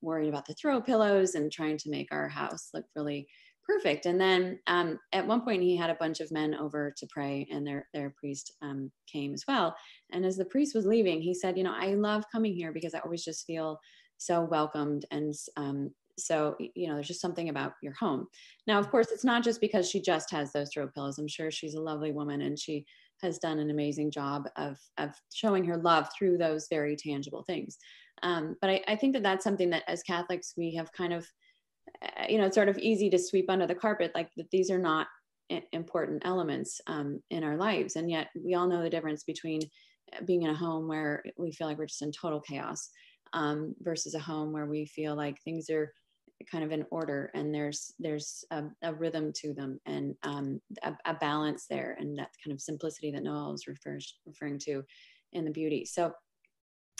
worrying 0.00 0.30
about 0.30 0.46
the 0.46 0.54
throw 0.54 0.80
pillows 0.80 1.34
and 1.34 1.50
trying 1.50 1.76
to 1.78 1.90
make 1.90 2.08
our 2.12 2.28
house 2.28 2.70
look 2.72 2.84
really 2.94 3.26
perfect. 3.66 4.06
And 4.06 4.20
then 4.20 4.60
um, 4.66 4.98
at 5.12 5.26
one 5.26 5.40
point, 5.40 5.62
he 5.62 5.76
had 5.76 5.90
a 5.90 5.96
bunch 5.96 6.20
of 6.20 6.30
men 6.30 6.54
over 6.54 6.94
to 6.96 7.06
pray, 7.10 7.48
and 7.50 7.66
their 7.66 7.88
their 7.92 8.14
priest 8.16 8.52
um, 8.62 8.92
came 9.12 9.34
as 9.34 9.44
well. 9.48 9.74
And 10.12 10.24
as 10.24 10.36
the 10.36 10.44
priest 10.44 10.74
was 10.74 10.86
leaving, 10.86 11.20
he 11.20 11.34
said, 11.34 11.58
"You 11.58 11.64
know, 11.64 11.74
I 11.76 11.94
love 11.94 12.24
coming 12.30 12.54
here 12.54 12.72
because 12.72 12.94
I 12.94 13.00
always 13.00 13.24
just 13.24 13.44
feel 13.44 13.78
so 14.18 14.42
welcomed 14.42 15.04
and 15.10 15.34
um, 15.56 15.90
so 16.18 16.56
you 16.58 16.88
know 16.88 16.94
there's 16.94 17.08
just 17.08 17.20
something 17.20 17.48
about 17.48 17.74
your 17.82 17.94
home. 17.94 18.26
Now 18.66 18.78
of 18.78 18.90
course 18.90 19.10
it's 19.10 19.24
not 19.24 19.44
just 19.44 19.60
because 19.60 19.88
she 19.88 20.00
just 20.00 20.30
has 20.30 20.52
those 20.52 20.70
throw 20.72 20.88
pillows. 20.88 21.18
I'm 21.18 21.28
sure 21.28 21.50
she's 21.50 21.74
a 21.74 21.80
lovely 21.80 22.12
woman 22.12 22.42
and 22.42 22.58
she 22.58 22.86
has 23.22 23.38
done 23.38 23.58
an 23.58 23.70
amazing 23.70 24.10
job 24.10 24.48
of, 24.56 24.76
of 24.98 25.10
showing 25.32 25.64
her 25.64 25.76
love 25.76 26.08
through 26.16 26.36
those 26.36 26.66
very 26.68 26.96
tangible 26.96 27.42
things. 27.44 27.78
Um, 28.22 28.56
but 28.60 28.70
I, 28.70 28.82
I, 28.88 28.96
think 28.96 29.14
that 29.14 29.22
that's 29.22 29.44
something 29.44 29.70
that 29.70 29.84
as 29.88 30.02
Catholics 30.02 30.54
we 30.56 30.74
have 30.74 30.92
kind 30.92 31.12
of, 31.12 31.26
uh, 32.02 32.24
you 32.28 32.38
know, 32.38 32.46
it's 32.46 32.54
sort 32.54 32.68
of 32.68 32.78
easy 32.78 33.08
to 33.10 33.18
sweep 33.18 33.48
under 33.48 33.66
the 33.66 33.74
carpet, 33.74 34.12
like 34.14 34.30
that 34.36 34.50
these 34.50 34.70
are 34.70 34.78
not 34.78 35.06
important 35.72 36.22
elements 36.24 36.80
um, 36.86 37.20
in 37.30 37.44
our 37.44 37.56
lives. 37.56 37.96
And 37.96 38.10
yet 38.10 38.28
we 38.34 38.54
all 38.54 38.66
know 38.66 38.82
the 38.82 38.90
difference 38.90 39.24
between 39.24 39.60
uh, 40.14 40.24
being 40.24 40.42
in 40.42 40.50
a 40.50 40.54
home 40.54 40.88
where 40.88 41.22
we 41.36 41.52
feel 41.52 41.66
like 41.66 41.78
we're 41.78 41.86
just 41.86 42.02
in 42.02 42.12
total 42.12 42.40
chaos 42.40 42.88
um, 43.32 43.74
versus 43.80 44.14
a 44.14 44.18
home 44.18 44.52
where 44.52 44.66
we 44.66 44.86
feel 44.86 45.16
like 45.16 45.42
things 45.42 45.68
are 45.70 45.92
kind 46.50 46.64
of 46.64 46.72
in 46.72 46.84
order 46.90 47.30
and 47.34 47.54
there's 47.54 47.92
there's 47.98 48.44
a, 48.50 48.64
a 48.82 48.94
rhythm 48.94 49.32
to 49.34 49.54
them 49.54 49.80
and 49.86 50.14
um, 50.22 50.60
a, 50.82 50.92
a, 51.04 51.14
balance 51.14 51.66
there 51.68 51.96
and 51.98 52.18
that 52.18 52.30
kind 52.42 52.52
of 52.52 52.60
simplicity 52.60 53.10
that 53.10 53.22
Noelle 53.22 53.54
is 53.54 53.66
refers, 53.66 54.18
referring 54.26 54.58
to 54.60 54.82
in 55.32 55.44
the 55.44 55.50
beauty. 55.50 55.84
So 55.84 56.12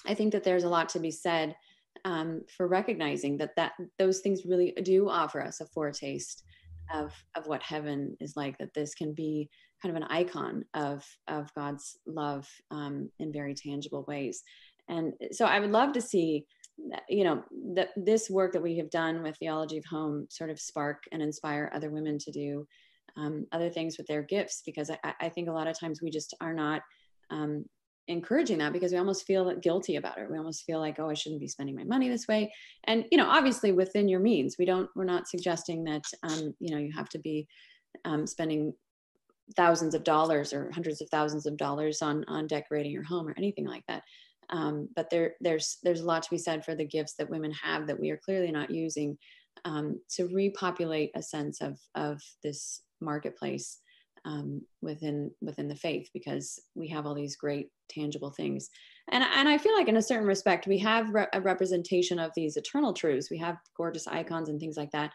I 0.06 0.14
think 0.14 0.32
that 0.32 0.44
there's 0.44 0.64
a 0.64 0.68
lot 0.68 0.88
to 0.90 0.98
be 0.98 1.10
said 1.10 1.54
um, 2.04 2.42
for 2.56 2.66
recognizing 2.66 3.36
that 3.38 3.56
that 3.56 3.72
those 3.98 4.20
things 4.20 4.44
really 4.44 4.72
do 4.82 5.08
offer 5.08 5.40
us 5.40 5.60
a 5.60 5.66
foretaste 5.66 6.42
of 6.92 7.12
of 7.34 7.46
what 7.46 7.62
heaven 7.62 8.16
is 8.20 8.36
like. 8.36 8.58
That 8.58 8.74
this 8.74 8.94
can 8.94 9.14
be 9.14 9.48
kind 9.80 9.96
of 9.96 10.02
an 10.02 10.08
icon 10.10 10.64
of 10.74 11.04
of 11.28 11.52
God's 11.54 11.96
love 12.06 12.48
um, 12.70 13.10
in 13.18 13.32
very 13.32 13.54
tangible 13.54 14.04
ways. 14.06 14.42
And 14.88 15.14
so 15.32 15.46
I 15.46 15.60
would 15.60 15.70
love 15.70 15.92
to 15.92 16.00
see 16.00 16.44
you 17.08 17.24
know 17.24 17.42
that 17.74 17.90
this 17.96 18.28
work 18.28 18.52
that 18.52 18.62
we 18.62 18.76
have 18.76 18.90
done 18.90 19.22
with 19.22 19.36
theology 19.36 19.78
of 19.78 19.84
home 19.84 20.26
sort 20.30 20.50
of 20.50 20.60
spark 20.60 21.04
and 21.12 21.22
inspire 21.22 21.70
other 21.74 21.90
women 21.90 22.18
to 22.18 22.30
do 22.32 22.66
um, 23.16 23.46
other 23.52 23.70
things 23.70 23.96
with 23.96 24.06
their 24.06 24.22
gifts 24.22 24.62
because 24.66 24.90
I, 24.90 25.14
I, 25.20 25.28
think 25.28 25.48
a 25.48 25.52
lot 25.52 25.68
of 25.68 25.78
times 25.78 26.02
we 26.02 26.10
just 26.10 26.34
are 26.40 26.52
not 26.52 26.82
um, 27.30 27.64
encouraging 28.08 28.58
that 28.58 28.72
because 28.72 28.92
we 28.92 28.98
almost 28.98 29.26
feel 29.26 29.54
guilty 29.56 29.96
about 29.96 30.18
it. 30.18 30.30
We 30.30 30.36
almost 30.36 30.64
feel 30.64 30.80
like, 30.80 30.98
oh, 30.98 31.08
I 31.08 31.14
shouldn't 31.14 31.40
be 31.40 31.48
spending 31.48 31.76
my 31.76 31.84
money 31.84 32.08
this 32.08 32.26
way. 32.26 32.52
And 32.84 33.04
you 33.10 33.18
know, 33.18 33.28
obviously 33.28 33.72
within 33.72 34.08
your 34.08 34.20
means, 34.20 34.56
we 34.58 34.64
don't. 34.64 34.90
We're 34.94 35.04
not 35.04 35.28
suggesting 35.28 35.84
that 35.84 36.04
um, 36.22 36.54
you 36.60 36.74
know 36.74 36.80
you 36.80 36.92
have 36.94 37.08
to 37.10 37.18
be 37.18 37.46
um, 38.04 38.26
spending 38.26 38.72
thousands 39.56 39.94
of 39.94 40.04
dollars 40.04 40.52
or 40.52 40.70
hundreds 40.72 41.00
of 41.00 41.08
thousands 41.10 41.46
of 41.46 41.56
dollars 41.56 42.02
on 42.02 42.24
on 42.28 42.46
decorating 42.46 42.92
your 42.92 43.04
home 43.04 43.28
or 43.28 43.34
anything 43.36 43.66
like 43.66 43.84
that. 43.88 44.02
Um, 44.50 44.88
but 44.94 45.10
there 45.10 45.34
there's 45.40 45.78
there's 45.82 46.00
a 46.00 46.06
lot 46.06 46.22
to 46.22 46.30
be 46.30 46.38
said 46.38 46.64
for 46.64 46.74
the 46.74 46.86
gifts 46.86 47.14
that 47.18 47.30
women 47.30 47.52
have 47.52 47.86
that 47.86 47.98
we 47.98 48.10
are 48.10 48.20
clearly 48.24 48.50
not 48.50 48.70
using 48.70 49.16
um, 49.64 50.00
to 50.16 50.28
repopulate 50.28 51.10
a 51.14 51.22
sense 51.22 51.60
of 51.60 51.78
of 51.94 52.20
this 52.42 52.82
marketplace 53.00 53.78
um, 54.24 54.62
within 54.80 55.30
within 55.40 55.68
the 55.68 55.76
faith 55.76 56.08
because 56.14 56.60
we 56.74 56.88
have 56.88 57.06
all 57.06 57.14
these 57.14 57.36
great 57.36 57.68
tangible 57.88 58.30
things. 58.30 58.70
And, 59.10 59.22
and 59.22 59.48
i 59.48 59.58
feel 59.58 59.74
like 59.74 59.88
in 59.88 59.98
a 59.98 60.02
certain 60.02 60.26
respect 60.26 60.66
we 60.66 60.78
have 60.78 61.10
re- 61.12 61.26
a 61.34 61.40
representation 61.40 62.18
of 62.18 62.32
these 62.34 62.56
eternal 62.56 62.92
truths. 62.92 63.30
We 63.30 63.38
have 63.38 63.58
gorgeous 63.76 64.06
icons 64.06 64.48
and 64.48 64.58
things 64.58 64.76
like 64.76 64.90
that. 64.92 65.12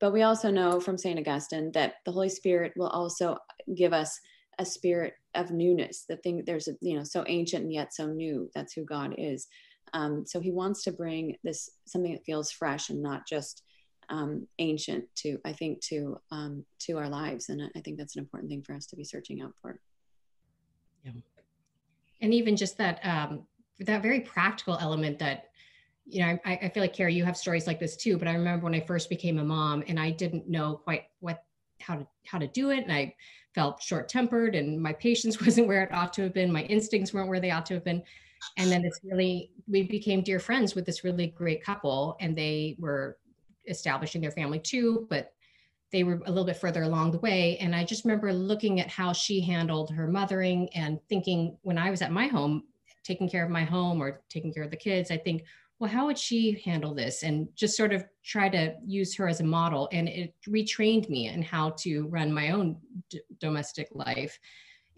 But 0.00 0.12
we 0.12 0.22
also 0.22 0.50
know 0.50 0.80
from 0.80 0.98
st 0.98 1.18
augustine 1.18 1.70
that 1.72 1.94
the 2.04 2.12
holy 2.12 2.28
spirit 2.28 2.72
will 2.76 2.88
also 2.88 3.36
give 3.76 3.92
us 3.92 4.18
a 4.60 4.64
spirit 4.64 5.14
of 5.34 5.50
newness. 5.50 6.04
The 6.08 6.18
thing 6.18 6.44
there's 6.46 6.68
a, 6.68 6.72
you 6.80 6.96
know 6.96 7.02
so 7.02 7.24
ancient 7.26 7.64
and 7.64 7.72
yet 7.72 7.94
so 7.94 8.06
new. 8.06 8.48
That's 8.54 8.74
who 8.74 8.84
God 8.84 9.14
is. 9.18 9.48
Um, 9.92 10.24
so 10.26 10.38
He 10.38 10.52
wants 10.52 10.84
to 10.84 10.92
bring 10.92 11.36
this 11.42 11.70
something 11.86 12.12
that 12.12 12.24
feels 12.24 12.52
fresh 12.52 12.90
and 12.90 13.02
not 13.02 13.26
just 13.26 13.62
um, 14.10 14.46
ancient 14.58 15.04
to 15.16 15.38
I 15.44 15.54
think 15.54 15.80
to 15.86 16.18
um, 16.30 16.64
to 16.80 16.98
our 16.98 17.08
lives. 17.08 17.48
And 17.48 17.62
I 17.74 17.80
think 17.80 17.98
that's 17.98 18.14
an 18.16 18.20
important 18.20 18.50
thing 18.50 18.62
for 18.62 18.74
us 18.74 18.86
to 18.86 18.96
be 18.96 19.04
searching 19.04 19.40
out 19.40 19.54
for. 19.62 19.80
Yeah, 21.04 21.12
and 22.20 22.34
even 22.34 22.54
just 22.54 22.76
that 22.76 23.00
um, 23.04 23.46
that 23.80 24.02
very 24.02 24.20
practical 24.20 24.76
element 24.78 25.18
that 25.20 25.46
you 26.06 26.26
know, 26.26 26.38
I, 26.44 26.58
I 26.62 26.68
feel 26.70 26.82
like 26.82 26.92
Carrie, 26.92 27.14
you 27.14 27.24
have 27.24 27.36
stories 27.36 27.68
like 27.68 27.78
this 27.78 27.96
too. 27.96 28.18
But 28.18 28.26
I 28.26 28.32
remember 28.32 28.64
when 28.64 28.74
I 28.74 28.80
first 28.80 29.08
became 29.08 29.38
a 29.38 29.44
mom, 29.44 29.84
and 29.86 29.98
I 29.98 30.10
didn't 30.10 30.48
know 30.48 30.74
quite 30.74 31.04
what 31.20 31.44
how 31.80 31.96
to 31.96 32.06
how 32.26 32.38
to 32.38 32.48
do 32.48 32.70
it, 32.70 32.82
and 32.82 32.92
I 32.92 33.14
felt 33.54 33.82
short 33.82 34.08
tempered, 34.08 34.54
and 34.54 34.80
my 34.80 34.92
patience 34.92 35.40
wasn't 35.44 35.66
where 35.66 35.82
it 35.82 35.92
ought 35.92 36.12
to 36.14 36.22
have 36.22 36.34
been. 36.34 36.52
My 36.52 36.62
instincts 36.64 37.12
weren't 37.12 37.28
where 37.28 37.40
they 37.40 37.50
ought 37.50 37.66
to 37.66 37.74
have 37.74 37.84
been. 37.84 38.02
And 38.56 38.70
then 38.70 38.84
it's 38.84 39.00
really 39.04 39.50
we 39.68 39.82
became 39.82 40.22
dear 40.22 40.38
friends 40.38 40.74
with 40.74 40.86
this 40.86 41.04
really 41.04 41.28
great 41.28 41.62
couple, 41.62 42.16
and 42.20 42.36
they 42.36 42.76
were 42.78 43.18
establishing 43.68 44.20
their 44.20 44.30
family 44.30 44.58
too, 44.58 45.06
but 45.10 45.32
they 45.92 46.04
were 46.04 46.20
a 46.26 46.28
little 46.30 46.44
bit 46.44 46.56
further 46.56 46.84
along 46.84 47.10
the 47.10 47.18
way. 47.18 47.58
And 47.58 47.74
I 47.74 47.84
just 47.84 48.04
remember 48.04 48.32
looking 48.32 48.80
at 48.80 48.88
how 48.88 49.12
she 49.12 49.40
handled 49.40 49.90
her 49.90 50.06
mothering 50.06 50.68
and 50.74 51.00
thinking 51.08 51.56
when 51.62 51.78
I 51.78 51.90
was 51.90 52.00
at 52.00 52.12
my 52.12 52.28
home, 52.28 52.64
taking 53.04 53.28
care 53.28 53.44
of 53.44 53.50
my 53.50 53.64
home 53.64 54.00
or 54.00 54.22
taking 54.28 54.52
care 54.52 54.62
of 54.62 54.70
the 54.70 54.76
kids, 54.76 55.10
I 55.10 55.16
think, 55.16 55.42
well, 55.80 55.90
how 55.90 56.04
would 56.06 56.18
she 56.18 56.60
handle 56.62 56.94
this? 56.94 57.22
And 57.22 57.48
just 57.56 57.74
sort 57.74 57.94
of 57.94 58.04
try 58.22 58.50
to 58.50 58.74
use 58.84 59.16
her 59.16 59.26
as 59.26 59.40
a 59.40 59.44
model. 59.44 59.88
And 59.92 60.08
it 60.08 60.34
retrained 60.46 61.08
me 61.08 61.28
in 61.28 61.40
how 61.40 61.70
to 61.78 62.06
run 62.08 62.30
my 62.30 62.50
own 62.50 62.76
d- 63.08 63.22
domestic 63.40 63.88
life 63.92 64.38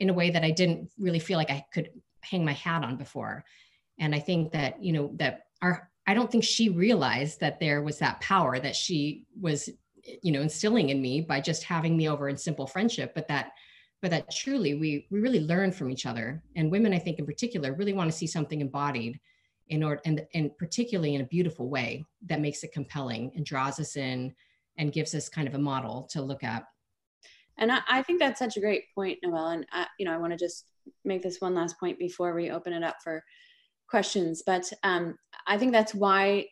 in 0.01 0.11
a 0.11 0.13
way 0.13 0.31
that 0.31 0.43
I 0.43 0.51
didn't 0.51 0.91
really 0.99 1.21
feel 1.21 1.39
like 1.39 1.51
I 1.51 1.65
could 1.73 1.91
hang 2.23 2.45
my 2.45 2.53
hat 2.53 2.83
on 2.83 2.97
before. 2.97 3.45
And 4.01 4.13
I 4.13 4.19
think 4.19 4.51
that, 4.53 4.83
you 4.83 4.93
know, 4.93 5.13
that 5.17 5.47
our, 5.63 5.89
I 6.09 6.15
don't 6.15 6.31
think 6.31 6.43
she 6.43 6.69
realized 6.69 7.39
that 7.39 7.61
there 7.61 7.83
was 7.83 8.01
that 8.01 8.21
power 8.21 8.59
that 8.59 8.75
she 8.75 9.25
was, 9.41 9.71
you 10.21 10.33
know, 10.33 10.41
instilling 10.41 10.89
in 10.89 11.01
me 11.01 11.21
by 11.21 11.41
just 11.41 11.63
having 11.63 11.97
me 11.97 12.09
over 12.09 12.29
in 12.29 12.37
simple 12.37 12.67
friendship, 12.67 13.15
but 13.15 13.29
that 13.29 13.53
but 14.01 14.11
that 14.11 14.35
truly 14.35 14.75
we 14.75 15.07
we 15.11 15.21
really 15.21 15.39
learn 15.39 15.71
from 15.71 15.89
each 15.89 16.07
other 16.07 16.43
and 16.57 16.73
women 16.73 16.93
i 16.93 16.99
think 16.99 17.21
in 17.21 17.25
particular 17.25 17.73
really 17.73 17.93
want 17.93 18.11
to 18.11 18.17
see 18.17 18.27
something 18.27 18.61
embodied 18.61 19.21
in 19.73 19.83
order 19.83 20.01
and, 20.05 20.25
and 20.35 20.57
particularly 20.59 21.15
in 21.15 21.23
a 21.23 21.27
beautiful 21.27 21.69
way 21.69 22.05
that 22.27 22.41
makes 22.41 22.63
it 22.63 22.73
compelling 22.73 23.33
and 23.35 23.47
draws 23.47 23.81
us 23.81 23.97
in 23.97 24.35
and 24.77 24.93
gives 24.93 25.15
us 25.15 25.31
kind 25.31 25.49
of 25.49 25.55
a 25.55 25.59
model 25.59 26.07
to 26.11 26.21
look 26.21 26.45
at. 26.45 26.65
And 27.57 27.73
i, 27.73 27.81
I 27.89 28.03
think 28.03 28.19
that's 28.19 28.39
such 28.39 28.57
a 28.57 28.61
great 28.61 28.85
point 28.95 29.19
noelle 29.23 29.49
and 29.49 29.67
I, 29.73 29.87
you 29.99 30.07
know 30.07 30.13
i 30.13 30.19
want 30.19 30.33
to 30.33 30.39
just 30.39 30.67
make 31.05 31.23
this 31.23 31.41
one 31.41 31.55
last 31.55 31.79
point 31.79 31.99
before 31.99 32.35
we 32.35 32.51
open 32.51 32.73
it 32.73 32.83
up 32.83 32.97
for 33.03 33.23
questions 33.89 34.43
but 34.47 34.71
um, 34.83 35.17
i 35.47 35.59
think 35.59 35.73
that's 35.73 35.95
why 35.95 36.47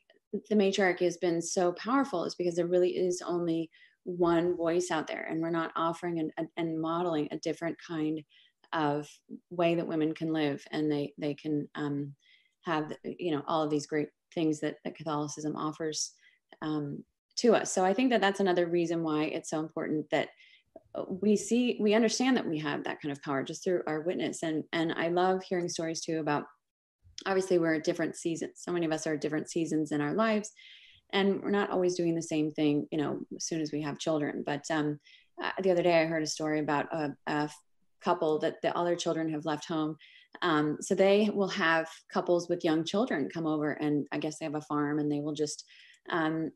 the 0.49 0.57
matriarchy 0.57 1.05
has 1.05 1.17
been 1.17 1.41
so 1.41 1.73
powerful 1.73 2.25
is 2.25 2.35
because 2.35 2.55
there 2.55 2.67
really 2.67 2.91
is 2.91 3.23
only 3.27 3.71
one 4.05 4.57
voice 4.57 4.91
out 4.91 5.07
there 5.07 5.27
and 5.29 5.41
we're 5.41 5.51
not 5.51 5.73
offering 5.75 6.21
and, 6.21 6.49
and 6.57 6.81
modeling 6.81 7.29
a 7.31 7.39
different 7.39 7.77
kind 7.87 8.23
of 8.73 9.09
way 9.51 9.75
that 9.75 9.87
women 9.87 10.15
can 10.15 10.33
live 10.33 10.65
and 10.71 10.91
they 10.93 11.13
they 11.19 11.35
can 11.35 11.69
um, 11.75 12.15
have 12.63 12.93
you 13.03 13.33
know 13.33 13.43
all 13.47 13.63
of 13.63 13.71
these 13.71 13.87
great 13.87 14.09
things 14.35 14.61
that, 14.61 14.77
that 14.85 14.97
Catholicism 14.97 15.57
offers 15.57 16.13
um, 16.63 17.03
to 17.37 17.55
us. 17.55 17.73
So 17.73 17.85
I 17.85 17.95
think 17.95 18.11
that 18.11 18.21
that's 18.21 18.41
another 18.41 18.67
reason 18.67 19.03
why 19.03 19.25
it's 19.25 19.51
so 19.51 19.61
important 19.61 20.09
that 20.11 20.29
uh, 20.95 21.05
we 21.09 21.37
see 21.37 21.79
we 21.81 21.95
understand 21.95 22.37
that 22.37 22.47
we 22.47 22.59
have 22.59 22.85
that 22.85 23.01
kind 23.01 23.13
of 23.13 23.23
power 23.23 23.43
just 23.43 23.65
through 23.65 23.83
our 23.87 24.01
witness. 24.03 24.43
And 24.43 24.65
and 24.73 24.93
I 24.93 25.09
love 25.09 25.43
hearing 25.43 25.69
stories 25.69 26.01
too 26.01 26.21
about 26.21 26.45
obviously 27.27 27.59
we're 27.59 27.75
at 27.75 27.85
different 27.85 28.17
seasons. 28.17 28.53
So 28.57 28.73
many 28.73 28.87
of 28.87 28.93
us 28.93 29.07
are 29.07 29.15
at 29.15 29.21
different 29.21 29.51
seasons 29.51 29.93
in 29.93 30.01
our 30.01 30.15
lives 30.15 30.51
and 31.13 31.43
we're 31.43 31.51
not 31.51 31.71
always 31.71 31.97
doing 31.97 32.15
the 32.15 32.23
same 32.23 32.53
thing 32.53 32.87
you 32.91 32.99
know 32.99 33.21
as 33.35 33.45
soon 33.45 33.61
as 33.61 33.73
we 33.73 33.83
have 33.83 33.99
children. 33.99 34.43
But 34.45 34.65
um, 34.71 34.99
uh, 35.43 35.51
the 35.63 35.71
other 35.71 35.83
day 35.83 36.01
I 36.01 36.07
heard 36.07 36.23
a 36.23 36.27
story 36.27 36.61
about 36.61 36.93
a, 36.93 37.15
a 37.27 37.51
couple 38.03 38.39
that 38.41 38.61
the 38.63 38.77
other 38.77 38.97
children 38.97 39.31
have 39.31 39.45
left 39.45 39.67
home 39.67 39.97
um, 40.43 40.79
so 40.81 40.95
they 40.95 41.31
will 41.33 41.49
have 41.49 41.89
couples 42.13 42.49
with 42.49 42.65
young 42.65 42.85
children 42.85 43.29
come 43.33 43.47
over, 43.47 43.73
and 43.73 44.07
I 44.13 44.19
guess 44.19 44.39
they 44.39 44.47
have 44.47 44.55
a 44.55 44.63
farm, 44.63 44.99
and 44.99 45.11
they 45.11 45.21
will 45.21 45.35
just, 45.35 45.65
um, 46.11 46.51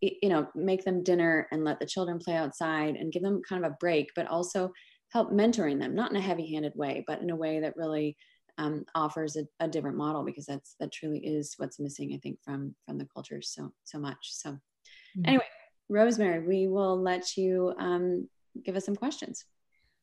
you 0.00 0.28
know, 0.28 0.48
make 0.54 0.84
them 0.84 1.02
dinner 1.02 1.46
and 1.52 1.64
let 1.64 1.78
the 1.78 1.86
children 1.86 2.18
play 2.18 2.34
outside 2.34 2.96
and 2.96 3.12
give 3.12 3.22
them 3.22 3.42
kind 3.48 3.64
of 3.64 3.70
a 3.70 3.76
break, 3.78 4.10
but 4.16 4.26
also 4.26 4.72
help 5.12 5.30
mentoring 5.30 5.78
them, 5.78 5.94
not 5.94 6.10
in 6.10 6.16
a 6.16 6.20
heavy-handed 6.20 6.72
way, 6.74 7.04
but 7.06 7.20
in 7.20 7.30
a 7.30 7.36
way 7.36 7.60
that 7.60 7.76
really 7.76 8.16
um, 8.58 8.84
offers 8.94 9.36
a, 9.36 9.44
a, 9.60 9.68
different 9.68 9.96
model 9.96 10.24
because 10.24 10.44
that's 10.46 10.76
that 10.80 10.92
truly 10.92 11.18
is 11.20 11.54
what's 11.56 11.80
missing, 11.80 12.12
I 12.14 12.18
think, 12.18 12.38
from 12.44 12.74
from 12.84 12.98
the 12.98 13.06
culture 13.06 13.40
so 13.40 13.72
so 13.84 13.98
much. 13.98 14.18
So, 14.32 14.50
mm-hmm. 14.50 15.22
anyway, 15.24 15.44
Rosemary, 15.88 16.46
we 16.46 16.68
will 16.68 17.00
let 17.00 17.36
you 17.36 17.72
um, 17.78 18.28
give 18.64 18.76
us 18.76 18.84
some 18.84 18.96
questions. 18.96 19.44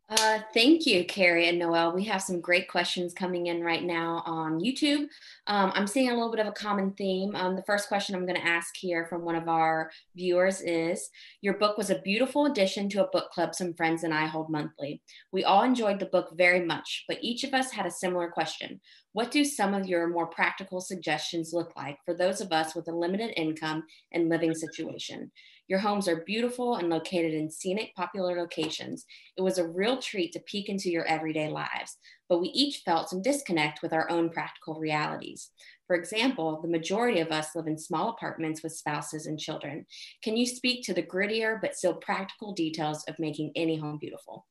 Uh, 0.10 0.39
thank 0.54 0.86
you, 0.86 1.04
Carrie 1.04 1.50
and 1.50 1.60
Noelle. 1.60 1.91
We 1.91 2.06
have 2.06 2.22
some 2.22 2.39
great 2.39 2.70
questions 2.70 3.13
coming 3.13 3.48
in 3.48 3.62
right 3.62 3.84
now 3.84 4.24
on 4.26 4.62
YouTube. 4.62 5.10
Um, 5.48 5.74
I'm 5.76 5.86
seeing 5.86 6.10
a 6.10 6.13
little 6.13 6.32
bit 6.32 6.39
of 6.39 6.48
a 6.48 6.54
common 6.54 6.93
theme. 6.93 7.36
Um, 7.36 7.58
the 7.58 7.63
first 7.63 7.89
question 7.89 8.15
I'm 8.15 8.26
going 8.26 8.39
to 8.39 8.48
ask 8.48 8.74
here 8.78 9.06
from 9.08 9.26
one 9.26 9.36
of 9.36 9.50
our 9.50 9.91
viewers 10.15 10.62
is 10.62 11.10
Your 11.41 11.56
book 11.56 11.78
was 11.78 11.89
a 11.89 12.00
beautiful 12.00 12.46
addition 12.46 12.88
to 12.89 13.04
a 13.04 13.10
book 13.10 13.32
club 13.32 13.54
some 13.54 13.74
friends 13.74 14.06
and 14.06 14.13
I 14.13 14.28
hold 14.28 14.50
monthly. 14.50 15.02
We 15.34 15.43
all 15.43 15.63
enjoyed 15.63 16.00
the 16.00 16.06
book 16.06 16.30
very 16.38 16.63
much, 16.63 17.04
but 17.10 17.17
each 17.22 17.43
of 17.43 17.54
us 17.54 17.72
had 17.72 17.86
a 17.86 17.91
similar 17.91 18.30
question. 18.30 18.80
What 19.12 19.30
do 19.30 19.43
some 19.43 19.74
of 19.74 19.88
your 19.88 20.08
more 20.08 20.28
practical 20.28 20.80
suggestions 20.80 21.52
look 21.52 21.74
like 21.76 21.98
for 22.06 22.13
those 22.13 22.39
of 22.39 22.54
us 22.54 22.76
with 22.76 22.88
a 22.88 22.96
limited 22.96 23.34
income 23.36 23.84
and 24.13 24.30
living 24.30 24.54
situation? 24.54 25.32
Your 25.67 25.80
homes 25.80 26.08
are 26.08 26.23
beautiful 26.25 26.75
and 26.75 26.89
located 26.89 27.34
in 27.34 27.49
scenic, 27.49 27.93
popular 27.95 28.39
locations. 28.39 29.06
It 29.38 29.41
was 29.41 29.58
a 29.58 29.67
real 29.67 29.97
treat 29.97 30.32
to 30.34 30.39
peek 30.39 30.69
into 30.69 30.89
your 30.89 31.06
everyday 31.06 31.49
lives, 31.49 31.97
but 32.30 32.39
we 32.39 32.47
each 32.49 32.84
felt 32.86 33.10
some 33.10 33.21
disconnect 33.21 33.82
with 33.82 33.91
our 33.91 34.10
own 34.10 34.30
practical 34.30 34.80
realities. 34.80 35.51
For 35.86 35.95
example, 35.95 36.62
the 36.62 36.69
majority 36.69 37.19
of 37.19 37.32
us 37.32 37.56
live 37.56 37.67
in 37.67 37.77
small 37.77 38.10
apartments 38.10 38.63
with 38.63 38.73
spouses 38.73 39.25
and 39.25 39.39
children. 39.39 39.86
Can 40.23 40.38
you 40.38 40.45
speak 40.45 40.86
to 40.86 40.93
the 40.93 41.03
grittier 41.03 41.60
but 41.62 41.75
still 41.75 41.95
practical 41.95 42.53
details 42.53 43.03
of 43.10 43.19
making 43.19 43.51
any 43.56 43.77
home 43.77 43.97
beautiful? 43.99 44.45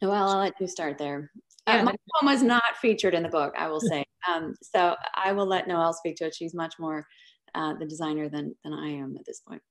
Well, 0.00 0.12
I'll 0.12 0.38
let 0.38 0.60
you 0.60 0.66
start 0.66 0.98
there. 0.98 1.30
Yeah, 1.66 1.80
uh, 1.80 1.84
my 1.84 1.94
home 2.12 2.30
was 2.32 2.42
not 2.42 2.62
featured 2.80 3.14
in 3.14 3.22
the 3.22 3.28
book, 3.28 3.54
I 3.58 3.68
will 3.68 3.80
say. 3.80 4.04
Um, 4.28 4.54
so 4.62 4.96
I 5.14 5.32
will 5.32 5.46
let 5.46 5.66
Noelle 5.66 5.92
speak 5.94 6.16
to 6.16 6.26
it. 6.26 6.34
She's 6.34 6.54
much 6.54 6.74
more 6.78 7.06
uh, 7.54 7.74
the 7.74 7.86
designer 7.86 8.28
than 8.28 8.54
than 8.64 8.72
I 8.72 8.88
am 8.88 9.16
at 9.16 9.24
this 9.24 9.40
point? 9.40 9.62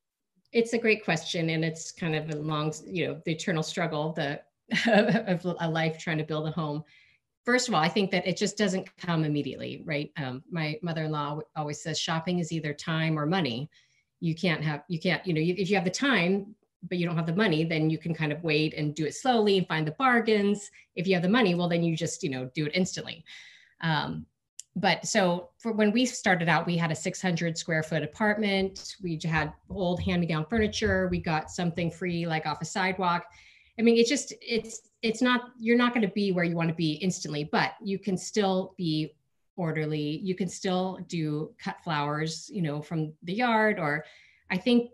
It's 0.52 0.74
a 0.74 0.78
great 0.78 1.04
question, 1.04 1.50
and 1.50 1.66
it's 1.66 1.92
kind 1.92 2.16
of 2.16 2.30
a 2.30 2.36
long, 2.36 2.74
you 2.86 3.08
know, 3.08 3.22
the 3.26 3.32
eternal 3.32 3.64
struggle 3.64 4.14
the 4.14 4.42
of 5.28 5.46
a 5.60 5.70
life 5.70 5.98
trying 5.98 6.18
to 6.18 6.24
build 6.24 6.48
a 6.48 6.52
home. 6.52 6.84
First 7.46 7.68
of 7.68 7.74
all, 7.74 7.82
I 7.82 7.90
think 7.90 8.12
that 8.12 8.26
it 8.26 8.38
just 8.38 8.58
doesn't 8.58 8.96
come 8.98 9.26
immediately, 9.26 9.84
right? 9.86 10.12
Um, 10.18 10.44
my 10.50 10.80
mother-in-law 10.82 11.42
always 11.56 11.82
says 11.82 12.00
shopping 12.00 12.40
is 12.40 12.52
either 12.52 12.74
time 12.74 13.20
or 13.20 13.26
money. 13.26 13.70
You 14.22 14.34
can't 14.34 14.64
have, 14.64 14.84
you 14.88 15.00
can't, 15.00 15.26
you 15.28 15.34
know, 15.34 15.42
if 15.42 15.70
you 15.70 15.76
have 15.76 15.84
the 15.84 15.92
time, 15.92 16.56
but 16.88 16.98
you 16.98 17.06
don't 17.06 17.18
have 17.18 17.26
the 17.26 17.36
money, 17.36 17.66
then 17.66 17.90
you 17.90 17.98
can 17.98 18.14
kind 18.14 18.32
of 18.32 18.44
wait 18.44 18.74
and 18.74 18.96
do 18.96 19.06
it 19.06 19.16
slowly 19.16 19.58
and 19.58 19.68
find 19.68 19.86
the 19.86 19.92
bargains. 19.92 20.70
If 20.96 21.08
you 21.08 21.14
have 21.16 21.24
the 21.24 21.30
money, 21.30 21.56
well, 21.56 21.68
then 21.68 21.84
you 21.84 21.96
just, 21.96 22.24
you 22.24 22.30
know, 22.30 22.50
do 22.54 22.66
it 22.66 22.72
instantly. 22.76 23.26
Um, 23.82 24.26
but 24.76 25.06
so 25.06 25.50
for 25.60 25.72
when 25.72 25.92
we 25.92 26.06
started 26.06 26.50
out, 26.50 26.66
we 26.66 26.78
had 26.78 26.92
a 26.92 26.96
600 26.96 27.58
square 27.58 27.84
foot 27.84 28.02
apartment. 28.02 28.96
We 29.04 29.20
had 29.24 29.54
old 29.70 30.02
hand-me-down 30.02 30.48
furniture. 30.50 31.08
We 31.10 31.20
got 31.20 31.52
something 31.52 31.92
free, 31.92 32.26
like 32.26 32.48
off 32.48 32.62
a 32.62 32.66
sidewalk. 32.66 33.26
I 33.78 33.84
mean, 33.84 33.98
it's 33.98 34.10
just 34.10 34.34
it's 34.42 34.90
it's 35.02 35.22
not 35.22 35.52
you're 35.60 35.78
not 35.78 35.94
going 35.94 36.08
to 36.08 36.14
be 36.14 36.32
where 36.32 36.44
you 36.44 36.56
want 36.56 36.70
to 36.70 36.76
be 36.76 36.94
instantly, 36.94 37.44
but 37.44 37.74
you 37.84 38.00
can 38.00 38.18
still 38.18 38.74
be 38.78 39.14
orderly. 39.56 40.20
You 40.24 40.36
can 40.36 40.50
still 40.50 41.00
do 41.08 41.54
cut 41.60 41.78
flowers, 41.84 42.50
you 42.52 42.62
know, 42.62 42.82
from 42.82 43.14
the 43.24 43.34
yard. 43.34 43.80
Or 43.80 44.06
I 44.50 44.58
think 44.58 44.90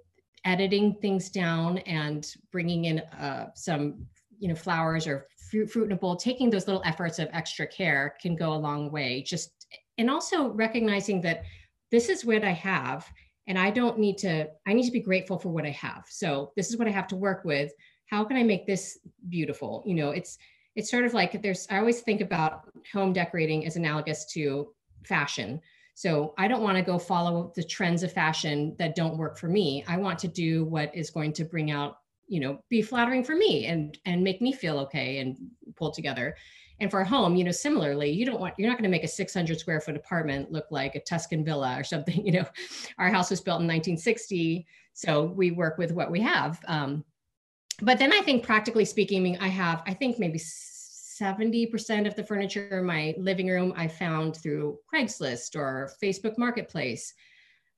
editing 0.46 0.96
things 1.02 1.30
down 1.30 1.80
and 1.80 2.34
bringing 2.52 2.86
in 2.86 3.00
uh, 3.00 3.52
some, 3.56 4.06
you 4.40 4.48
know, 4.50 4.56
flowers 4.56 5.08
or 5.08 5.28
fruit, 5.50 5.70
fruit 5.70 5.86
in 5.86 5.92
a 5.94 5.96
bowl, 5.96 6.16
taking 6.16 6.50
those 6.50 6.68
little 6.68 6.82
efforts 6.86 7.20
of 7.20 7.30
extra 7.34 7.68
care 7.68 8.16
can 8.22 8.36
go 8.36 8.54
a 8.54 8.56
long 8.56 8.92
way. 8.92 9.22
Just 9.22 9.59
and 10.00 10.10
also 10.10 10.48
recognizing 10.50 11.22
that 11.22 11.44
this 11.92 12.10
is 12.10 12.26
what 12.26 12.44
I 12.44 12.52
have 12.52 13.08
and 13.48 13.60
I 13.60 13.70
don't 13.70 14.00
need 14.00 14.18
to, 14.20 14.48
I 14.66 14.74
need 14.74 14.86
to 14.86 14.92
be 14.92 15.02
grateful 15.02 15.38
for 15.38 15.50
what 15.50 15.66
I 15.66 15.72
have. 15.72 16.06
So 16.10 16.52
this 16.56 16.70
is 16.70 16.78
what 16.78 16.88
I 16.88 16.92
have 16.92 17.08
to 17.08 17.16
work 17.16 17.44
with. 17.44 17.72
How 18.06 18.24
can 18.24 18.38
I 18.38 18.44
make 18.44 18.66
this 18.66 18.98
beautiful? 19.28 19.84
You 19.86 19.96
know, 19.96 20.12
it's, 20.12 20.38
it's 20.76 20.90
sort 20.90 21.06
of 21.06 21.14
like 21.14 21.42
there's, 21.42 21.68
I 21.70 21.80
always 21.80 22.00
think 22.00 22.22
about 22.22 22.70
home 22.94 23.12
decorating 23.12 23.66
as 23.66 23.76
analogous 23.76 24.26
to 24.34 24.74
fashion. 25.06 25.60
So 25.96 26.34
I 26.38 26.48
don't 26.48 26.64
want 26.64 26.78
to 26.78 26.84
go 26.84 26.98
follow 26.98 27.52
the 27.56 27.64
trends 27.64 28.04
of 28.04 28.14
fashion 28.14 28.76
that 28.80 28.96
don't 28.96 29.18
work 29.18 29.38
for 29.38 29.50
me. 29.50 29.84
I 29.88 29.98
want 29.98 30.18
to 30.20 30.30
do 30.30 30.64
what 30.64 30.96
is 30.96 31.10
going 31.10 31.34
to 31.34 31.44
bring 31.44 31.72
out 31.72 31.98
you 32.30 32.40
know 32.40 32.64
be 32.70 32.82
flattering 32.82 33.24
for 33.24 33.36
me 33.36 33.66
and 33.66 33.98
and 34.06 34.24
make 34.24 34.40
me 34.40 34.54
feel 34.54 34.78
okay 34.78 35.18
and 35.18 35.36
pull 35.76 35.92
together 35.92 36.36
and 36.80 36.90
for 36.90 37.02
a 37.02 37.08
home 37.08 37.36
you 37.36 37.44
know 37.44 37.52
similarly 37.52 38.10
you 38.10 38.26
don't 38.26 38.40
want 38.40 38.54
you're 38.58 38.70
not 38.70 38.78
going 38.78 38.90
to 38.90 38.90
make 38.90 39.04
a 39.04 39.08
600 39.08 39.60
square 39.60 39.82
foot 39.82 39.96
apartment 39.96 40.52
look 40.52 40.66
like 40.72 40.96
a 40.96 41.02
tuscan 41.02 41.44
villa 41.44 41.76
or 41.78 41.84
something 41.84 42.26
you 42.26 42.32
know 42.32 42.46
our 42.98 43.10
house 43.10 43.30
was 43.30 43.42
built 43.42 43.62
in 43.62 43.68
1960 43.68 44.66
so 44.94 45.24
we 45.24 45.52
work 45.52 45.78
with 45.78 45.92
what 45.92 46.12
we 46.12 46.20
have 46.22 46.60
um, 46.68 47.04
but 47.82 48.00
then 48.00 48.14
i 48.14 48.22
think 48.22 48.44
practically 48.44 48.86
speaking 48.86 49.20
I, 49.20 49.24
mean, 49.24 49.38
I 49.42 49.48
have 49.48 49.84
i 49.86 49.94
think 49.94 50.20
maybe 50.20 50.40
70% 51.20 52.08
of 52.08 52.16
the 52.16 52.24
furniture 52.24 52.80
in 52.80 52.86
my 52.86 53.14
living 53.18 53.48
room 53.48 53.74
I 53.76 53.88
found 53.88 54.38
through 54.38 54.80
Craigslist 54.92 55.56
or 55.56 55.92
Facebook 56.02 56.38
Marketplace. 56.38 57.14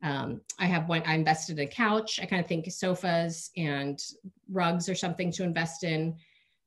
Um, 0.04 0.42
I 0.60 0.66
have 0.66 0.88
one, 0.88 1.04
I 1.06 1.16
invested 1.16 1.58
in 1.58 1.68
a 1.68 1.72
couch. 1.72 2.20
I 2.22 2.26
kind 2.26 2.42
of 2.42 2.48
think 2.48 2.72
sofas 2.72 3.52
and 3.58 4.00
rugs 4.52 4.90
or 4.90 4.96
something 4.96 5.32
to 5.34 5.44
invest 5.44 5.84
in. 5.84 6.16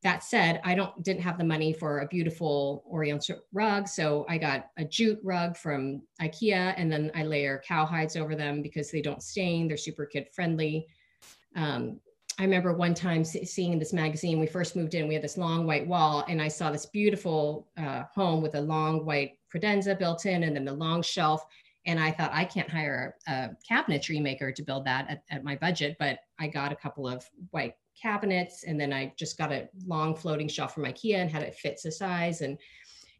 That 0.04 0.22
said, 0.22 0.60
I 0.64 0.74
don't 0.74 1.02
didn't 1.02 1.22
have 1.22 1.38
the 1.38 1.44
money 1.44 1.72
for 1.72 2.00
a 2.00 2.06
beautiful 2.06 2.84
Oriental 2.86 3.40
rug, 3.52 3.88
so 3.88 4.26
I 4.28 4.36
got 4.36 4.68
a 4.76 4.84
jute 4.84 5.18
rug 5.24 5.56
from 5.56 6.02
IKEA, 6.20 6.74
and 6.76 6.92
then 6.92 7.10
I 7.14 7.24
layer 7.24 7.62
cowhides 7.66 8.20
over 8.20 8.36
them 8.36 8.60
because 8.60 8.90
they 8.90 9.00
don't 9.00 9.22
stain. 9.22 9.66
They're 9.66 9.78
super 9.78 10.04
kid 10.04 10.28
friendly. 10.34 10.86
Um, 11.56 12.00
I 12.38 12.42
remember 12.42 12.74
one 12.74 12.94
time 12.94 13.24
seeing 13.24 13.78
this 13.78 13.92
magazine, 13.92 14.40
we 14.40 14.46
first 14.46 14.76
moved 14.76 14.94
in, 14.94 15.08
we 15.08 15.14
had 15.14 15.22
this 15.22 15.38
long 15.38 15.66
white 15.66 15.86
wall, 15.86 16.24
and 16.28 16.42
I 16.42 16.48
saw 16.48 16.70
this 16.70 16.86
beautiful 16.86 17.68
uh, 17.78 18.02
home 18.14 18.42
with 18.42 18.56
a 18.56 18.60
long 18.60 19.06
white 19.06 19.38
credenza 19.52 19.98
built 19.98 20.26
in 20.26 20.42
and 20.42 20.54
then 20.54 20.64
the 20.64 20.72
long 20.72 21.00
shelf. 21.00 21.46
And 21.86 22.00
I 22.00 22.10
thought, 22.10 22.30
I 22.32 22.44
can't 22.44 22.68
hire 22.68 23.16
a, 23.28 23.50
cabinetry 23.70 24.22
maker 24.22 24.50
to 24.52 24.62
build 24.62 24.86
that 24.86 25.10
at, 25.10 25.22
at, 25.30 25.44
my 25.44 25.56
budget, 25.56 25.96
but 25.98 26.20
I 26.38 26.48
got 26.48 26.72
a 26.72 26.76
couple 26.76 27.06
of 27.06 27.28
white 27.50 27.74
cabinets 28.00 28.64
and 28.64 28.80
then 28.80 28.92
I 28.92 29.12
just 29.16 29.36
got 29.36 29.52
a 29.52 29.68
long 29.86 30.14
floating 30.16 30.48
shelf 30.48 30.74
from 30.74 30.84
IKEA 30.84 31.16
and 31.16 31.30
had 31.30 31.42
it 31.42 31.54
fit 31.54 31.78
the 31.82 31.92
size. 31.92 32.40
And 32.40 32.58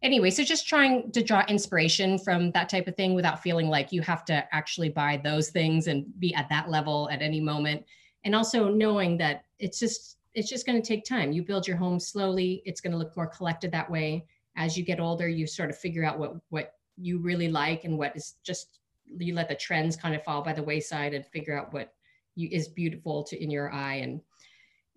anyway, 0.03 0.31
so 0.31 0.42
just 0.42 0.66
trying 0.66 1.12
to 1.12 1.22
draw 1.22 1.44
inspiration 1.46 2.18
from 2.18 2.50
that 2.53 2.68
type 2.68 2.88
of 2.88 2.96
thing 2.96 3.14
without 3.14 3.42
feeling 3.42 3.68
like 3.68 3.92
you 3.92 4.00
have 4.03 4.24
to 4.27 4.46
actually 4.55 4.88
buy 4.88 5.20
those 5.22 5.50
things 5.50 5.87
and 5.87 6.07
be 6.18 6.35
at 6.35 6.48
that 6.48 6.70
level 6.70 7.09
at 7.11 7.22
any 7.22 7.40
moment 7.40 7.85
and 8.24 8.35
also 8.35 8.68
knowing 8.68 9.16
that 9.18 9.44
it's 9.59 9.79
just 9.79 10.18
it's 10.35 10.48
just 10.48 10.66
going 10.66 10.81
to 10.81 10.87
take 10.87 11.05
time 11.05 11.33
you 11.33 11.42
build 11.42 11.66
your 11.66 11.77
home 11.77 12.00
slowly 12.00 12.62
it's 12.64 12.81
going 12.81 12.90
to 12.90 12.98
look 12.98 13.16
more 13.16 13.27
collected 13.27 13.70
that 13.70 13.90
way 13.90 14.24
as 14.57 14.77
you 14.77 14.85
get 14.85 15.00
older 15.00 15.29
you 15.29 15.46
sort 15.46 15.70
of 15.70 15.79
figure 15.79 16.05
out 16.05 16.18
what 16.18 16.35
what 16.48 16.72
you 16.96 17.18
really 17.18 17.48
like 17.48 17.85
and 17.85 17.98
what 17.98 18.16
is 18.16 18.35
just 18.44 18.78
you 19.18 19.35
let 19.35 19.48
the 19.48 19.54
trends 19.54 19.96
kind 19.96 20.14
of 20.14 20.24
fall 20.24 20.42
by 20.42 20.52
the 20.52 20.62
wayside 20.62 21.14
and 21.14 21.26
figure 21.26 21.59
out 21.59 21.72
what 21.72 21.92
you, 22.37 22.48
is 22.50 22.68
beautiful 22.68 23.22
to 23.24 23.42
in 23.42 23.50
your 23.50 23.72
eye. 23.72 23.96
And 23.96 24.20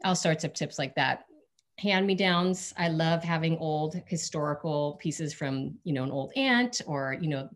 all 0.06 0.16
sorts 0.16 0.44
of 0.44 0.54
tips 0.54 0.80
like 0.80 0.96
that. 0.96 1.26
Hand 1.80 2.08
me 2.08 2.16
downs. 2.16 2.74
I 2.78 2.88
love 2.88 3.24
having 3.24 3.58
old 3.58 4.02
historical 4.08 4.98
pieces 5.02 5.34
from 5.34 5.76
you 5.84 5.94
know 5.94 6.04
an 6.04 6.12
old 6.12 6.32
aunt 6.36 6.82
or 6.88 7.18
you 7.20 7.28
know 7.28 7.50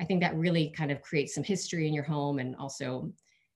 i 0.00 0.04
think 0.04 0.20
that 0.20 0.36
really 0.36 0.70
kind 0.70 0.90
of 0.90 1.02
creates 1.02 1.34
some 1.34 1.44
history 1.44 1.86
in 1.86 1.94
your 1.94 2.04
home 2.04 2.38
and 2.38 2.56
also 2.56 3.12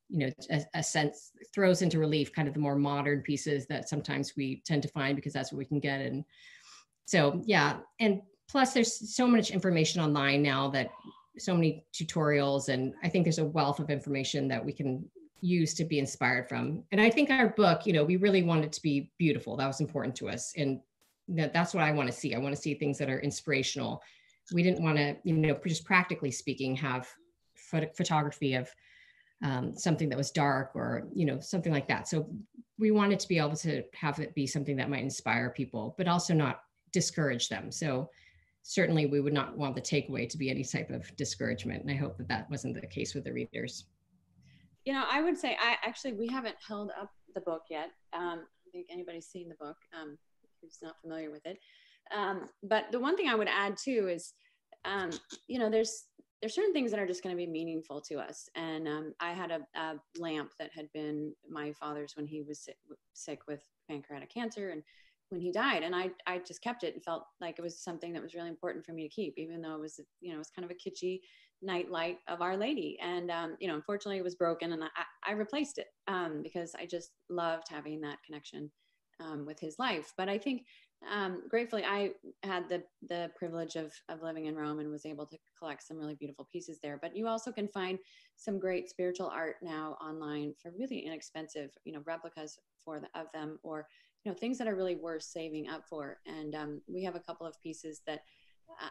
you 0.08 0.18
know 0.18 0.30
a, 0.50 0.62
a, 0.74 0.82
sense 0.82 1.32
throws 1.52 1.82
into 1.82 1.98
relief 1.98 2.32
kind 2.32 2.46
of 2.46 2.54
the 2.54 2.60
more 2.60 2.76
modern 2.76 3.20
pieces 3.22 3.66
that 3.66 3.88
sometimes 3.88 4.34
we 4.36 4.62
tend 4.64 4.82
to 4.82 4.88
find 4.88 5.16
because 5.16 5.32
that's 5.32 5.52
what 5.52 5.58
we 5.58 5.64
can 5.64 5.80
get 5.80 6.00
and 6.00 6.24
so 7.12 7.42
yeah. 7.44 7.78
And 8.00 8.22
plus 8.52 8.72
there's 8.74 9.14
so 9.16 9.26
much 9.26 9.50
information 9.50 10.00
online 10.00 10.42
now 10.42 10.68
that 10.68 10.90
so 11.38 11.54
many 11.54 11.84
tutorials 11.94 12.68
and 12.68 12.94
i 13.02 13.08
think 13.08 13.24
there's 13.24 13.38
a 13.38 13.44
wealth 13.44 13.80
of 13.80 13.88
information 13.90 14.46
that 14.46 14.64
we 14.64 14.72
can 14.72 15.02
use 15.42 15.74
to 15.74 15.84
be 15.84 15.98
inspired 15.98 16.48
from. 16.48 16.84
And 16.92 17.00
i 17.00 17.10
think 17.10 17.28
our 17.28 17.48
book 17.48 17.84
you 17.84 17.92
know 17.92 18.04
we 18.04 18.16
really 18.16 18.42
wanted 18.42 18.72
to 18.72 18.80
be 18.80 19.10
beautiful. 19.18 19.56
That 19.56 19.66
was 19.66 19.80
important 19.80 20.14
to 20.16 20.28
us. 20.28 20.54
And 20.56 20.80
that's 21.28 21.74
what 21.74 21.82
i 21.82 21.90
want 21.92 22.08
to 22.08 22.14
see. 22.14 22.34
I 22.34 22.38
want 22.38 22.54
to 22.54 22.60
see 22.60 22.74
things 22.74 22.98
that 22.98 23.10
are 23.10 23.20
inspirational. 23.20 24.02
We 24.52 24.62
didn't 24.62 24.82
want 24.82 24.96
to 24.98 25.16
you 25.24 25.34
know 25.34 25.58
just 25.66 25.84
practically 25.84 26.30
speaking 26.30 26.76
have 26.76 27.08
phot- 27.70 27.94
photography 27.96 28.54
of 28.54 28.70
um, 29.44 29.76
something 29.76 30.08
that 30.08 30.18
was 30.18 30.30
dark 30.30 30.70
or 30.74 31.08
you 31.12 31.26
know 31.26 31.40
something 31.40 31.72
like 31.72 31.88
that. 31.88 32.08
So 32.08 32.28
we 32.78 32.90
wanted 32.90 33.18
to 33.20 33.28
be 33.28 33.38
able 33.38 33.56
to 33.56 33.82
have 33.94 34.20
it 34.20 34.34
be 34.34 34.46
something 34.46 34.76
that 34.76 34.90
might 34.90 35.02
inspire 35.02 35.50
people 35.50 35.94
but 35.98 36.06
also 36.06 36.34
not 36.34 36.62
discourage 36.92 37.48
them. 37.48 37.72
So 37.72 38.10
certainly 38.62 39.06
we 39.06 39.20
would 39.20 39.32
not 39.32 39.56
want 39.56 39.74
the 39.74 39.80
takeaway 39.80 40.28
to 40.28 40.38
be 40.38 40.50
any 40.50 40.64
type 40.64 40.90
of 40.90 41.14
discouragement 41.16 41.82
and 41.82 41.90
i 41.90 41.94
hope 41.94 42.16
that 42.16 42.28
that 42.28 42.50
wasn't 42.50 42.74
the 42.74 42.86
case 42.86 43.14
with 43.14 43.24
the 43.24 43.32
readers. 43.32 43.86
You 44.84 44.92
know 44.92 45.04
i 45.10 45.20
would 45.20 45.38
say 45.38 45.56
i 45.60 45.76
actually 45.84 46.12
we 46.14 46.28
haven't 46.28 46.56
held 46.66 46.90
up 47.00 47.10
the 47.34 47.40
book 47.40 47.62
yet. 47.70 47.90
Um, 48.12 48.44
i 48.66 48.70
think 48.72 48.86
anybody's 48.90 49.26
seen 49.26 49.48
the 49.48 49.56
book 49.56 49.76
um, 50.00 50.18
who's 50.60 50.78
not 50.82 51.00
familiar 51.00 51.30
with 51.30 51.44
it. 51.46 51.58
Um, 52.14 52.48
but 52.62 52.90
the 52.92 52.98
one 52.98 53.16
thing 53.16 53.28
i 53.28 53.34
would 53.34 53.48
add 53.48 53.76
too 53.76 54.08
is 54.08 54.34
um, 54.84 55.10
you 55.46 55.58
know 55.58 55.70
there's 55.70 56.06
there's 56.42 56.56
certain 56.56 56.72
things 56.72 56.90
that 56.90 56.98
are 56.98 57.06
just 57.06 57.22
going 57.22 57.34
to 57.34 57.38
be 57.38 57.46
meaningful 57.46 58.00
to 58.00 58.16
us. 58.16 58.48
And 58.56 58.88
um, 58.88 59.14
I 59.20 59.30
had 59.30 59.52
a, 59.52 59.60
a, 59.78 59.94
lamp 60.18 60.50
that 60.58 60.72
had 60.74 60.92
been 60.92 61.32
my 61.48 61.72
father's 61.72 62.16
when 62.16 62.26
he 62.26 62.42
was 62.42 62.58
sick, 62.58 62.76
sick, 63.12 63.46
with 63.46 63.62
pancreatic 63.88 64.28
cancer 64.28 64.70
and 64.70 64.82
when 65.32 65.40
he 65.40 65.50
died. 65.50 65.82
And 65.82 65.96
I, 65.96 66.10
I 66.26 66.38
just 66.46 66.62
kept 66.62 66.84
it 66.84 66.94
and 66.94 67.02
felt 67.02 67.24
like 67.40 67.58
it 67.58 67.62
was 67.62 67.82
something 67.82 68.12
that 68.12 68.22
was 68.22 68.34
really 68.34 68.48
important 68.48 68.84
for 68.84 68.92
me 68.92 69.08
to 69.08 69.14
keep, 69.14 69.34
even 69.38 69.60
though 69.60 69.74
it 69.74 69.80
was, 69.80 69.98
you 70.20 70.30
know, 70.30 70.36
it 70.36 70.38
was 70.38 70.50
kind 70.50 70.64
of 70.64 70.70
a 70.70 70.74
kitschy 70.74 71.20
night 71.62 71.90
light 71.90 72.18
of 72.28 72.42
Our 72.42 72.56
Lady. 72.56 72.98
And, 73.02 73.30
um, 73.30 73.56
you 73.58 73.66
know, 73.66 73.74
unfortunately 73.74 74.18
it 74.18 74.24
was 74.24 74.34
broken 74.34 74.72
and 74.72 74.84
I, 74.84 74.88
I 75.26 75.32
replaced 75.32 75.78
it 75.78 75.86
um, 76.06 76.42
because 76.42 76.74
I 76.78 76.86
just 76.86 77.10
loved 77.30 77.64
having 77.68 78.00
that 78.02 78.18
connection 78.24 78.70
um, 79.20 79.46
with 79.46 79.58
his 79.58 79.78
life. 79.78 80.12
But 80.16 80.28
I 80.28 80.38
think 80.38 80.62
um, 81.10 81.42
gratefully, 81.48 81.84
I 81.84 82.10
had 82.44 82.68
the 82.68 82.82
the 83.08 83.30
privilege 83.36 83.74
of 83.74 83.92
of 84.08 84.22
living 84.22 84.46
in 84.46 84.54
Rome 84.54 84.78
and 84.78 84.90
was 84.90 85.04
able 85.04 85.26
to 85.26 85.38
collect 85.58 85.82
some 85.82 85.96
really 85.96 86.14
beautiful 86.14 86.46
pieces 86.52 86.78
there. 86.80 86.98
But 87.00 87.16
you 87.16 87.26
also 87.26 87.50
can 87.50 87.66
find 87.68 87.98
some 88.36 88.60
great 88.60 88.88
spiritual 88.88 89.26
art 89.26 89.56
now 89.62 89.96
online 90.00 90.54
for 90.62 90.72
really 90.78 91.00
inexpensive, 91.00 91.70
you 91.84 91.92
know, 91.92 92.02
replicas 92.06 92.58
for 92.84 93.00
the, 93.00 93.08
of 93.18 93.26
them 93.34 93.58
or 93.62 93.86
you 94.24 94.30
know 94.30 94.36
things 94.36 94.58
that 94.58 94.68
are 94.68 94.76
really 94.76 94.96
worth 94.96 95.22
saving 95.22 95.68
up 95.68 95.84
for. 95.88 96.18
And 96.26 96.54
um, 96.54 96.80
we 96.86 97.02
have 97.04 97.16
a 97.16 97.20
couple 97.20 97.46
of 97.46 97.60
pieces 97.60 98.02
that 98.06 98.20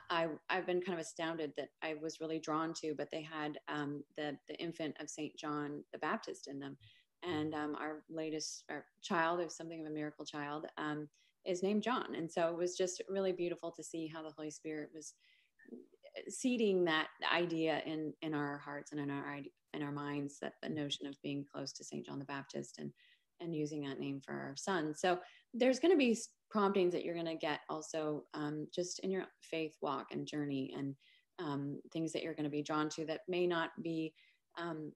I 0.10 0.28
I've 0.50 0.66
been 0.66 0.82
kind 0.82 1.00
of 1.00 1.06
astounded 1.06 1.54
that 1.58 1.70
I 1.82 1.96
was 2.02 2.20
really 2.20 2.40
drawn 2.40 2.74
to, 2.76 2.94
but 2.96 3.10
they 3.12 3.22
had 3.22 3.60
um, 3.68 4.04
the 4.18 4.38
the 4.48 4.56
infant 4.56 4.96
of 5.00 5.10
Saint 5.10 5.36
John 5.38 5.84
the 5.92 6.00
Baptist 6.00 6.48
in 6.48 6.60
them. 6.60 6.78
And 7.24 7.54
um, 7.54 7.76
our 7.76 8.04
latest 8.10 8.64
our 8.70 8.86
child, 9.02 9.42
is 9.42 9.56
something 9.56 9.82
of 9.82 9.88
a 9.88 9.94
miracle 9.94 10.26
child, 10.26 10.66
um, 10.78 11.08
is 11.46 11.64
named 11.64 11.84
John. 11.84 12.16
And 12.16 12.32
so 12.32 12.50
it 12.50 12.58
was 12.58 12.76
just 12.76 13.02
really 13.10 13.32
beautiful 13.32 13.72
to 13.72 13.84
see 13.84 14.08
how 14.08 14.24
the 14.24 14.32
Holy 14.36 14.52
Spirit 14.52 14.90
was 14.94 15.14
seeding 16.30 16.84
that 16.86 17.08
idea 17.34 17.82
in 17.86 18.14
in 18.22 18.34
our 18.34 18.58
hearts 18.58 18.92
and 18.92 19.00
in 19.00 19.10
our 19.10 19.40
in 19.74 19.82
our 19.82 19.92
minds 19.92 20.40
that 20.40 20.54
the 20.62 20.70
notion 20.70 21.08
of 21.08 21.22
being 21.22 21.46
close 21.52 21.72
to 21.74 21.84
St. 21.84 22.06
John 22.06 22.20
the 22.20 22.26
Baptist 22.26 22.78
and 22.80 22.92
and 23.42 23.56
using 23.56 23.82
that 23.82 24.00
name 24.00 24.22
for 24.24 24.34
our 24.34 24.54
son. 24.56 24.94
So 24.96 25.20
there's 25.54 25.80
going 25.80 25.94
to 25.94 25.98
be 25.98 26.18
promptings 26.50 26.94
that 26.94 27.04
you're 27.04 27.16
going 27.16 27.26
to 27.26 27.36
get 27.36 27.62
also 27.70 28.24
um, 28.34 28.68
just 28.74 29.00
in 29.00 29.12
your 29.12 29.26
faith 29.42 29.76
walk 29.82 30.08
and 30.12 30.28
journey 30.28 30.74
and 30.78 30.96
um, 31.40 31.80
things 31.92 32.12
that 32.14 32.24
you're 32.24 32.36
going 32.36 32.44
to 32.44 32.50
be 32.50 32.62
drawn 32.62 32.90
to 32.90 33.06
that 33.06 33.22
may 33.28 33.48
not 33.48 33.72
be 33.82 34.14
um, 34.58 34.92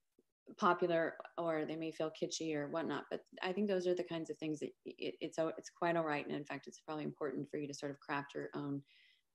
popular 0.57 1.15
or 1.37 1.65
they 1.65 1.75
may 1.75 1.91
feel 1.91 2.11
kitschy 2.11 2.55
or 2.55 2.67
whatnot 2.67 3.05
but 3.09 3.21
i 3.41 3.51
think 3.51 3.67
those 3.67 3.87
are 3.87 3.95
the 3.95 4.03
kinds 4.03 4.29
of 4.29 4.37
things 4.37 4.59
that 4.59 4.69
it, 4.85 5.15
it's 5.19 5.39
it's 5.57 5.71
quite 5.71 5.95
all 5.95 6.03
right 6.03 6.27
and 6.27 6.35
in 6.35 6.45
fact 6.45 6.67
it's 6.67 6.79
probably 6.79 7.03
important 7.03 7.49
for 7.49 7.57
you 7.57 7.67
to 7.67 7.73
sort 7.73 7.91
of 7.91 7.99
craft 7.99 8.35
your 8.35 8.49
own 8.53 8.81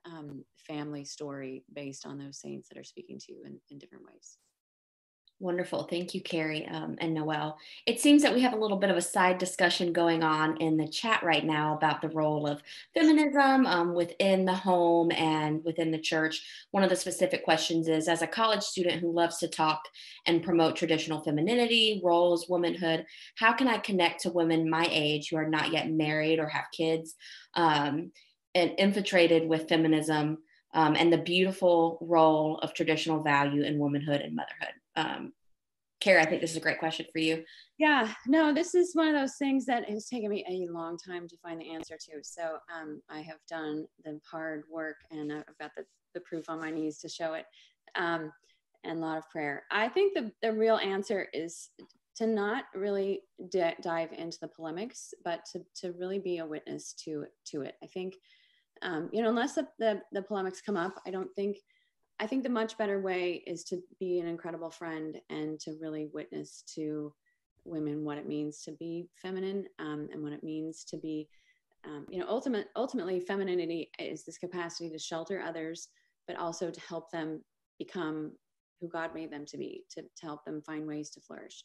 um, 0.07 0.45
family 0.57 1.05
story 1.05 1.65
based 1.73 2.07
on 2.07 2.17
those 2.17 2.41
saints 2.41 2.69
that 2.69 2.79
are 2.79 2.85
speaking 2.85 3.19
to 3.19 3.33
you 3.33 3.43
in, 3.45 3.59
in 3.71 3.79
different 3.79 4.05
ways 4.05 4.39
Wonderful. 5.41 5.85
Thank 5.85 6.15
you, 6.15 6.21
Carrie 6.21 6.67
um, 6.67 6.97
and 7.01 7.15
Noelle. 7.15 7.57
It 7.87 7.99
seems 7.99 8.23
that 8.23 8.35
we 8.35 8.43
have 8.43 8.53
a 8.53 8.59
little 8.59 8.77
bit 8.77 8.91
of 8.91 8.99
a 8.99 9.03
side 9.03 9.39
discussion 9.39 9.91
going 9.91 10.23
on 10.23 10.59
in 10.59 10.77
the 10.77 10.87
chat 10.87 11.23
right 11.23 11.47
now 11.47 11.75
about 11.75 12.03
the 12.03 12.11
role 12.11 12.47
of 12.47 12.63
feminism 12.93 13.65
um, 13.65 13.95
within 13.95 14.45
the 14.45 14.53
home 14.53 15.11
and 15.13 15.65
within 15.65 15.93
the 15.93 15.99
church. 15.99 16.43
One 16.73 16.83
of 16.83 16.91
the 16.91 16.97
specific 16.97 17.43
questions 17.43 17.89
is 17.89 18.07
As 18.07 18.21
a 18.21 18.27
college 18.27 18.63
student 18.63 19.01
who 19.01 19.15
loves 19.15 19.39
to 19.39 19.49
talk 19.49 19.81
and 20.27 20.43
promote 20.43 20.77
traditional 20.77 21.23
femininity, 21.23 22.03
roles, 22.05 22.47
womanhood, 22.51 23.07
how 23.37 23.55
can 23.55 23.67
I 23.67 23.79
connect 23.79 24.21
to 24.23 24.31
women 24.31 24.69
my 24.69 24.87
age 24.91 25.31
who 25.31 25.39
are 25.39 25.49
not 25.49 25.73
yet 25.73 25.91
married 25.91 26.39
or 26.39 26.49
have 26.49 26.67
kids 26.71 27.15
um, 27.55 28.13
and 28.55 28.73
infiltrated 28.77 29.49
with 29.49 29.71
feminism? 29.71 30.37
Um, 30.73 30.95
and 30.95 31.13
the 31.13 31.19
beautiful 31.19 31.99
role 32.01 32.59
of 32.59 32.75
traditional 32.75 33.25
value 33.25 33.65
in 33.65 33.81
womanhood 33.81 34.21
and 34.21 34.37
motherhood 34.37 34.75
um, 34.97 35.33
Kara, 36.01 36.23
I 36.23 36.27
think 36.27 36.41
this 36.41 36.53
is 36.53 36.57
a 36.57 36.61
great 36.61 36.79
question 36.79 37.07
for 37.13 37.19
you. 37.19 37.45
Yeah, 37.79 38.11
no, 38.27 38.55
this 38.55 38.75
is 38.75 38.95
one 38.95 39.09
of 39.09 39.15
those 39.15 39.37
things 39.37 39.67
that 39.67 39.89
has 39.89 40.07
taken 40.07 40.31
me 40.31 40.45
a 40.49 40.73
long 40.73 40.97
time 40.97 41.29
to 41.29 41.37
find 41.43 41.61
the 41.61 41.71
answer 41.75 41.97
to. 41.97 42.21
So 42.23 42.57
um, 42.75 43.03
I 43.11 43.21
have 43.21 43.39
done 43.49 43.87
the 44.05 44.19
hard 44.31 44.63
work 44.71 44.97
and 45.11 45.31
I've 45.31 45.59
got 45.61 45.73
the, 45.77 45.85
the 46.15 46.21
proof 46.21 46.49
on 46.49 46.59
my 46.59 46.71
knees 46.71 46.99
to 47.01 47.09
show 47.09 47.35
it 47.35 47.45
um, 47.97 48.33
and 48.85 48.99
a 48.99 49.01
lot 49.01 49.19
of 49.19 49.29
prayer. 49.29 49.65
I 49.71 49.89
think 49.89 50.15
the, 50.15 50.33
the 50.41 50.53
real 50.53 50.77
answer 50.77 51.29
is 51.35 51.69
to 52.17 52.27
not 52.27 52.65
really 52.75 53.21
d- 53.51 53.75
dive 53.83 54.13
into 54.13 54.39
the 54.41 54.49
polemics, 54.49 55.13
but 55.23 55.45
to, 55.53 55.61
to 55.77 55.93
really 55.99 56.19
be 56.19 56.39
a 56.39 56.47
witness 56.47 56.95
to 57.05 57.27
to 57.47 57.63
it. 57.63 57.75
I 57.83 57.87
think, 57.87 58.15
um, 58.83 59.11
you 59.13 59.23
know, 59.23 59.29
unless 59.29 59.55
the, 59.55 59.69
the, 59.79 60.01
the 60.13 60.23
polemics 60.23 60.63
come 60.63 60.79
up, 60.79 60.95
I 61.07 61.11
don't 61.11 61.33
think. 61.37 61.59
I 62.21 62.27
think 62.27 62.43
the 62.43 62.51
much 62.51 62.77
better 62.77 63.01
way 63.01 63.43
is 63.47 63.65
to 63.65 63.83
be 63.99 64.21
an 64.21 64.27
incredible 64.27 64.71
friend 64.71 65.19
and 65.31 65.59
to 65.61 65.79
really 65.81 66.11
witness 66.13 66.63
to 66.75 67.15
women 67.65 68.05
what 68.05 68.19
it 68.19 68.29
means 68.29 68.63
to 68.65 68.73
be 68.73 69.09
feminine 69.17 69.65
um, 69.79 70.07
and 70.13 70.23
what 70.23 70.35
it 70.35 70.45
means 70.45 70.85
to 70.85 70.99
be, 70.99 71.29
um, 71.87 72.05
you 72.11 72.21
know, 72.21 72.27
ultimate 72.29 72.67
ultimately 72.77 73.21
femininity 73.21 73.91
is 73.99 74.25
this 74.25 74.37
capacity 74.37 74.91
to 74.91 74.99
shelter 74.99 75.41
others, 75.41 75.89
but 76.27 76.37
also 76.37 76.71
to 76.71 76.81
help 76.83 77.11
them 77.11 77.43
become 77.79 78.33
who 78.83 78.89
God 78.89 79.15
made 79.15 79.33
them 79.33 79.47
to 79.47 79.57
be, 79.57 79.85
to, 79.91 80.03
to 80.03 80.23
help 80.23 80.45
them 80.45 80.61
find 80.61 80.87
ways 80.87 81.09
to 81.11 81.21
flourish. 81.23 81.65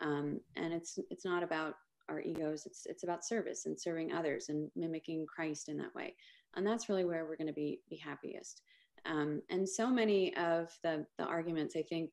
Um, 0.00 0.40
and 0.54 0.72
it's 0.72 1.00
it's 1.10 1.24
not 1.24 1.42
about 1.42 1.74
our 2.08 2.20
egos 2.20 2.66
it's 2.66 2.86
it's 2.86 3.02
about 3.02 3.24
service 3.24 3.66
and 3.66 3.80
serving 3.80 4.12
others 4.12 4.50
and 4.50 4.70
mimicking 4.76 5.26
christ 5.26 5.68
in 5.68 5.76
that 5.78 5.94
way. 5.96 6.14
And 6.54 6.64
that's 6.64 6.88
really 6.88 7.04
where 7.04 7.24
we're 7.24 7.36
going 7.36 7.48
to 7.48 7.52
be 7.52 7.80
be 7.90 7.96
happiest 7.96 8.62
um, 9.10 9.40
and 9.50 9.68
so 9.68 9.88
many 9.88 10.36
of 10.36 10.70
the 10.82 11.06
the 11.18 11.24
arguments 11.24 11.76
i 11.76 11.82
think 11.82 12.10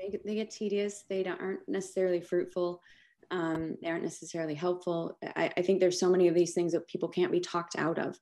they, 0.00 0.18
they 0.24 0.34
get 0.34 0.50
tedious. 0.50 1.04
They 1.08 1.24
aren't 1.24 1.68
necessarily 1.68 2.20
fruitful. 2.20 2.80
Um, 3.30 3.76
they 3.80 3.88
aren't 3.88 4.02
necessarily 4.02 4.54
helpful. 4.54 5.16
I, 5.36 5.52
I, 5.56 5.62
think 5.62 5.78
there's 5.78 6.00
so 6.00 6.10
many 6.10 6.26
of 6.26 6.34
these 6.34 6.52
things 6.52 6.72
that 6.72 6.88
people 6.88 7.08
can't 7.08 7.30
be 7.30 7.38
talked 7.38 7.76
out 7.76 7.98
of. 7.98 8.18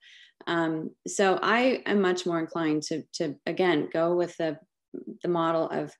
Um, 0.46 0.90
so 1.06 1.38
i 1.42 1.82
am 1.86 2.00
much 2.00 2.26
more 2.26 2.38
inclined 2.38 2.82
to 2.84 3.02
to 3.14 3.34
again 3.46 3.88
go 3.92 4.14
with 4.14 4.36
the 4.36 4.58
the 5.22 5.28
model 5.28 5.68
of 5.70 5.92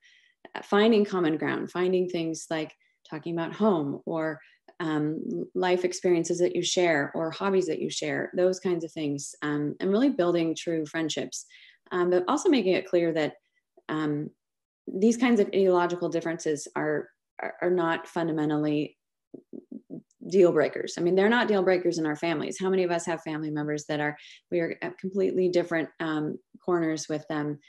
finding 0.63 1.05
common 1.05 1.37
ground, 1.37 1.71
finding 1.71 2.07
things 2.07 2.45
like 2.49 2.73
talking 3.09 3.33
about 3.33 3.53
home 3.53 4.01
or 4.05 4.39
um, 4.79 5.45
life 5.55 5.83
experiences 5.83 6.39
that 6.39 6.55
you 6.55 6.63
share 6.63 7.11
or 7.13 7.31
hobbies 7.31 7.67
that 7.67 7.79
you 7.79 7.89
share, 7.89 8.31
those 8.35 8.59
kinds 8.59 8.83
of 8.83 8.91
things, 8.91 9.35
um, 9.41 9.75
and 9.79 9.91
really 9.91 10.09
building 10.09 10.55
true 10.55 10.85
friendships. 10.85 11.45
Um, 11.91 12.09
but 12.09 12.23
also 12.27 12.49
making 12.49 12.73
it 12.73 12.87
clear 12.87 13.11
that 13.13 13.33
um, 13.89 14.29
these 14.87 15.17
kinds 15.17 15.39
of 15.39 15.47
ideological 15.47 16.09
differences 16.09 16.67
are, 16.75 17.09
are, 17.41 17.55
are 17.61 17.71
not 17.71 18.07
fundamentally 18.07 18.97
deal 20.27 20.51
breakers. 20.51 20.95
I 20.97 21.01
mean, 21.01 21.15
they're 21.15 21.29
not 21.29 21.47
deal 21.47 21.63
breakers 21.63 21.97
in 21.97 22.05
our 22.05 22.15
families. 22.15 22.59
How 22.59 22.69
many 22.69 22.83
of 22.83 22.91
us 22.91 23.05
have 23.05 23.21
family 23.21 23.49
members 23.49 23.85
that 23.85 23.99
are 23.99 24.17
we 24.51 24.59
are 24.59 24.75
at 24.81 24.97
completely 24.97 25.49
different 25.49 25.89
um, 25.99 26.37
corners 26.63 27.07
with 27.09 27.27
them? 27.27 27.59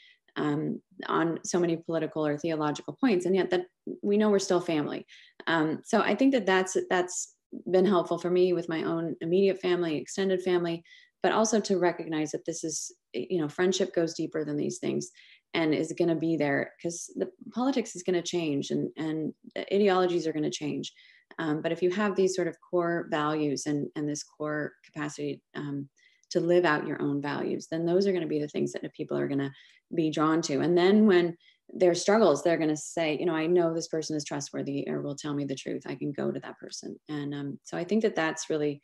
Um, 0.41 0.81
on 1.07 1.39
so 1.45 1.61
many 1.61 1.77
political 1.77 2.27
or 2.27 2.39
theological 2.39 2.97
points, 2.99 3.27
and 3.27 3.37
yet 3.37 3.51
that 3.51 3.67
we 4.03 4.17
know 4.17 4.31
we're 4.31 4.39
still 4.39 4.61
family. 4.61 5.07
Um, 5.47 5.83
so 5.85 6.01
I 6.01 6.15
think 6.15 6.33
that 6.33 6.47
that's 6.47 6.77
that's 6.89 7.35
been 7.71 7.85
helpful 7.85 8.19
for 8.19 8.31
me 8.31 8.53
with 8.53 8.69
my 8.69 8.85
own 8.85 9.17
immediate 9.21 9.61
family, 9.61 9.97
extended 9.97 10.43
family, 10.43 10.83
but 11.23 11.33
also 11.33 11.61
to 11.61 11.79
recognize 11.79 12.31
that 12.33 12.47
this 12.47 12.65
is 12.65 12.93
you 13.13 13.39
know 13.41 13.49
friendship 13.49 13.95
goes 13.95 14.15
deeper 14.15 14.45
than 14.45 14.57
these 14.57 14.79
things 14.79 15.11
and 15.53 15.75
is 15.75 15.93
going 15.99 16.09
to 16.09 16.15
be 16.15 16.37
there 16.37 16.73
because 16.79 17.13
the 17.17 17.29
politics 17.53 17.95
is 17.95 18.03
going 18.03 18.21
to 18.21 18.23
change 18.23 18.71
and 18.71 18.91
and 18.97 19.35
ideologies 19.73 20.27
are 20.27 20.33
going 20.33 20.51
to 20.51 20.51
change. 20.51 20.93
Um, 21.39 21.63
but 21.63 21.73
if 21.73 21.83
you 21.83 21.91
have 21.91 22.17
these 22.17 22.35
sort 22.35 22.49
of 22.49 22.57
core 22.61 23.09
values 23.11 23.67
and 23.67 23.89
and 23.95 24.09
this 24.09 24.23
core 24.23 24.73
capacity 24.87 25.43
um, 25.55 25.89
to 26.31 26.41
live 26.41 26.65
out 26.65 26.87
your 26.87 27.01
own 27.03 27.21
values, 27.21 27.67
then 27.71 27.87
those 27.87 28.07
are 28.07 28.13
going 28.13 28.23
to 28.23 28.29
be 28.29 28.41
the 28.41 28.49
things 28.49 28.73
that 28.73 28.93
people 28.95 29.19
are 29.19 29.29
going 29.29 29.39
to 29.39 29.51
be 29.95 30.11
drawn 30.11 30.41
to. 30.43 30.61
And 30.61 30.77
then 30.77 31.07
when 31.07 31.37
their 31.73 31.95
struggles, 31.95 32.43
they're 32.43 32.57
going 32.57 32.71
to 32.71 32.77
say, 32.77 33.17
you 33.19 33.27
know, 33.27 33.35
I 33.35 33.47
know 33.47 33.73
this 33.73 33.89
person 33.89 34.17
is 34.17 34.25
trustworthy 34.25 34.89
or 34.89 35.03
will 35.03 35.17
tell 35.17 35.35
me 35.35 35.45
the 35.45 35.55
truth. 35.55 35.83
I 35.87 35.95
can 35.95 36.13
go 36.13 36.31
to 36.31 36.41
that 36.41 36.59
person. 36.59 36.99
And 37.09 37.35
um, 37.35 37.61
so 37.65 37.77
I 37.77 37.85
think 37.85 38.03
that 38.03 38.17
that's 38.17 38.51
really 38.51 38.83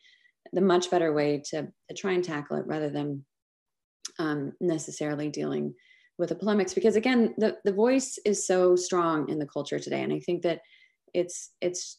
the 0.53 0.61
much 0.61 0.91
better 0.91 1.13
way 1.13 1.43
to, 1.51 1.69
to 1.89 1.95
try 1.97 2.13
and 2.13 2.23
tackle 2.23 2.59
it 2.59 2.67
rather 2.67 2.91
than 2.91 3.25
um, 4.19 4.53
necessarily 4.61 5.29
dealing 5.29 5.75
with 6.19 6.31
the 6.31 6.35
polemics 6.35 6.73
because 6.73 6.97
again 6.97 7.35
the, 7.37 7.57
the 7.65 7.73
voice 7.73 8.19
is 8.25 8.47
so 8.47 8.75
strong 8.75 9.29
in 9.29 9.39
the 9.39 9.47
culture 9.47 9.79
today 9.79 10.03
and 10.03 10.13
i 10.13 10.21
think 10.21 10.43
that 10.43 10.61
it's 11.13 11.51
it's 11.61 11.99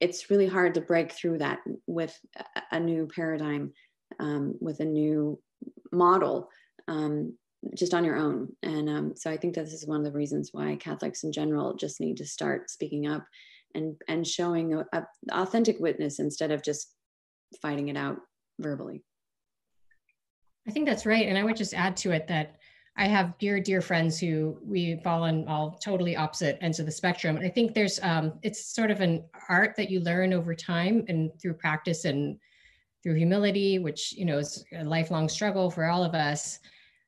it's 0.00 0.30
really 0.30 0.46
hard 0.46 0.74
to 0.74 0.80
break 0.80 1.12
through 1.12 1.38
that 1.38 1.58
with 1.86 2.16
a, 2.36 2.62
a 2.72 2.80
new 2.80 3.08
paradigm 3.14 3.72
um, 4.18 4.54
with 4.60 4.80
a 4.80 4.84
new 4.84 5.40
model 5.92 6.48
um, 6.88 7.34
just 7.76 7.94
on 7.94 8.04
your 8.04 8.16
own. 8.16 8.48
And 8.62 8.88
um, 8.88 9.12
so 9.16 9.30
I 9.30 9.36
think 9.36 9.54
that 9.54 9.64
this 9.64 9.74
is 9.74 9.86
one 9.86 9.98
of 9.98 10.04
the 10.04 10.18
reasons 10.18 10.50
why 10.52 10.76
Catholics 10.76 11.24
in 11.24 11.32
general 11.32 11.74
just 11.74 12.00
need 12.00 12.16
to 12.18 12.26
start 12.26 12.70
speaking 12.70 13.06
up 13.06 13.26
and 13.74 13.94
and 14.08 14.26
showing 14.26 14.82
authentic 15.30 15.78
witness 15.78 16.18
instead 16.18 16.50
of 16.50 16.62
just 16.62 16.92
fighting 17.62 17.88
it 17.88 17.96
out 17.96 18.18
verbally. 18.58 19.04
I 20.66 20.72
think 20.72 20.86
that's 20.86 21.06
right. 21.06 21.26
And 21.26 21.38
I 21.38 21.44
would 21.44 21.56
just 21.56 21.74
add 21.74 21.96
to 21.98 22.12
it 22.12 22.26
that 22.28 22.56
I 22.96 23.06
have 23.06 23.38
dear, 23.38 23.60
dear 23.60 23.80
friends 23.80 24.18
who 24.18 24.58
we 24.62 25.00
fall 25.02 25.22
on 25.22 25.46
all 25.48 25.78
totally 25.82 26.16
opposite 26.16 26.58
ends 26.60 26.80
of 26.80 26.86
the 26.86 26.92
spectrum. 26.92 27.36
And 27.36 27.46
I 27.46 27.48
think 27.48 27.74
there's, 27.74 27.98
um, 28.02 28.34
it's 28.42 28.74
sort 28.74 28.90
of 28.90 29.00
an 29.00 29.24
art 29.48 29.74
that 29.76 29.90
you 29.90 30.00
learn 30.00 30.32
over 30.32 30.54
time 30.54 31.04
and 31.08 31.30
through 31.40 31.54
practice 31.54 32.04
and 32.04 32.38
through 33.02 33.14
humility, 33.14 33.78
which, 33.78 34.12
you 34.12 34.24
know, 34.24 34.38
is 34.38 34.64
a 34.76 34.84
lifelong 34.84 35.28
struggle 35.28 35.70
for 35.70 35.86
all 35.86 36.04
of 36.04 36.14
us. 36.14 36.60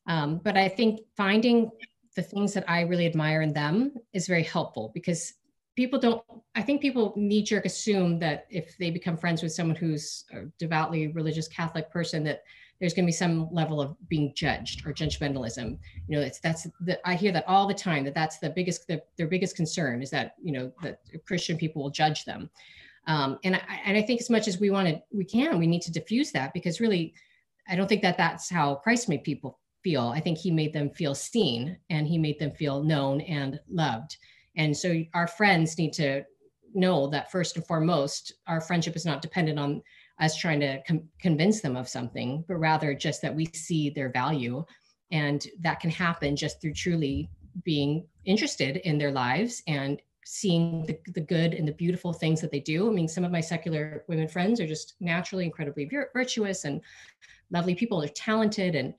Um, 0.07 0.41
but 0.43 0.57
I 0.57 0.69
think 0.69 1.01
finding 1.17 1.71
the 2.17 2.23
things 2.23 2.53
that 2.55 2.65
I 2.69 2.83
really 2.83 3.07
admire 3.07 3.43
in 3.43 3.53
them 3.53 3.95
is 4.13 4.27
very 4.27 4.43
helpful 4.43 4.91
because 4.95 5.35
people 5.77 5.99
don't, 5.99 6.23
I 6.55 6.63
think 6.63 6.83
people 6.83 7.15
knee 7.17 7.43
jerk 7.43 7.65
assume 7.65 8.19
that 8.19 8.47
if 8.51 8.77
they 8.79 8.91
become 8.91 9.17
friends 9.17 9.43
with 9.43 9.53
someone 9.53 9.77
who's 9.77 10.25
a 10.33 10.43
devoutly 10.59 11.09
religious 11.09 11.49
Catholic 11.49 11.91
person, 11.91 12.25
that 12.25 12.43
there's 12.81 12.95
going 12.95 13.05
to 13.05 13.09
be 13.09 13.13
some 13.13 13.49
level 13.53 13.81
of 13.81 13.97
being 14.09 14.33
judged 14.35 14.85
or 14.85 14.93
judgmentalism. 14.93 15.79
You 16.09 16.17
know, 16.19 16.21
it's 16.21 16.41
that's 16.41 16.67
the, 16.81 16.99
I 17.09 17.15
hear 17.15 17.31
that 17.33 17.47
all 17.47 17.67
the 17.69 17.75
time 17.75 18.05
that 18.05 18.15
that's 18.15 18.39
the 18.39 18.51
biggest, 18.51 18.89
the, 18.89 19.01
their 19.17 19.29
biggest 19.29 19.55
concern 19.55 20.03
is 20.03 20.11
that, 20.11 20.35
you 20.43 20.53
know, 20.53 20.73
that 20.83 20.99
Christian 21.25 21.57
people 21.57 21.83
will 21.83 21.91
judge 21.91 22.25
them. 22.25 22.51
Um, 23.07 23.39
and 23.45 23.57
I, 23.57 23.61
and 23.85 23.97
I 23.97 24.03
think 24.03 24.21
as 24.21 24.31
much 24.31 24.47
as 24.47 24.61
we 24.61 24.71
want 24.71 24.89
to, 24.89 25.03
we 25.13 25.25
can, 25.25 25.59
we 25.59 25.67
need 25.67 25.83
to 25.83 25.93
diffuse 25.93 26.31
that 26.33 26.53
because 26.53 26.81
really, 26.81 27.15
I 27.69 27.77
don't 27.77 27.89
think 27.89 28.03
that 28.03 28.17
that's 28.17 28.49
how 28.49 28.77
Christ 28.77 29.09
made 29.09 29.25
people 29.25 29.59
feel. 29.83 30.09
I 30.15 30.21
think 30.21 30.39
he 30.39 30.51
made 30.51 30.73
them 30.73 30.91
feel 30.91 31.15
seen 31.15 31.79
and 31.91 32.07
he 32.07 32.19
made 32.19 32.39
them 32.39 32.53
feel 32.53 32.83
known 32.83 33.21
and 33.23 33.59
loved. 33.69 34.17
And 34.57 34.77
so 34.77 35.03
our 35.15 35.27
friends 35.27 35.79
need 35.79 35.93
to 35.95 36.25
know 36.75 37.09
that 37.09 37.31
first 37.31 37.57
and 37.57 37.67
foremost, 37.67 38.35
our 38.47 38.61
friendship 38.61 38.97
is 38.97 39.07
not 39.07 39.23
dependent 39.23 39.59
on 39.59 39.83
us 40.21 40.37
trying 40.37 40.61
to 40.61 40.81
com- 40.87 41.09
convince 41.19 41.61
them 41.61 41.77
of 41.77 41.89
something, 41.89 42.45
but 42.47 42.57
rather 42.57 42.95
just 42.95 43.23
that 43.23 43.35
we 43.35 43.47
see 43.47 43.91
their 43.91 44.11
value. 44.11 44.65
And 45.11 45.45
that 45.61 45.81
can 45.81 45.91
happen 45.91 46.37
just 46.37 46.61
through 46.61 46.75
truly 46.75 47.29
being 47.65 48.07
interested 48.25 48.77
in 48.77 48.99
their 48.99 49.11
lives 49.11 49.63
and 49.67 50.01
seeing 50.25 50.87
the, 50.87 50.99
the 51.15 51.21
good 51.21 51.55
and 51.55 51.67
the 51.67 51.73
beautiful 51.73 52.13
things 52.13 52.41
that 52.41 52.51
they 52.51 52.61
do. 52.61 52.89
I 52.89 52.93
mean, 52.93 53.09
some 53.09 53.25
of 53.25 53.33
my 53.33 53.41
secular 53.41 54.05
women 54.09 54.29
friends 54.29 54.61
are 54.61 54.67
just 54.67 54.95
naturally 55.01 55.45
incredibly 55.45 55.91
virtuous 56.13 56.65
and 56.65 56.81
lovely 57.51 57.75
people. 57.75 58.01
They're 58.01 58.09
talented 58.09 58.75
and 58.75 58.95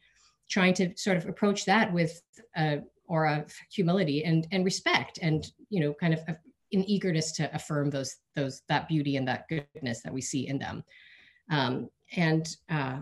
trying 0.50 0.74
to 0.76 0.96
sort 0.96 1.18
of 1.18 1.28
approach 1.28 1.66
that 1.66 1.92
with 1.94 2.22
aura 3.08 3.40
of 3.40 3.54
humility 3.72 4.24
and 4.24 4.48
and 4.52 4.64
respect 4.64 5.20
and 5.22 5.52
you 5.70 5.80
know 5.82 5.94
kind 5.94 6.14
of 6.14 6.20
an 6.28 6.38
eagerness 6.72 7.32
to 7.34 7.54
affirm 7.54 7.90
those 7.90 8.18
those 8.36 8.62
that 8.70 8.88
beauty 8.88 9.18
and 9.18 9.28
that 9.28 9.48
goodness 9.48 10.02
that 10.02 10.14
we 10.14 10.22
see 10.22 10.48
in 10.48 10.58
them 10.58 10.84
um, 11.52 11.90
and 12.16 12.58
uh, 12.70 13.00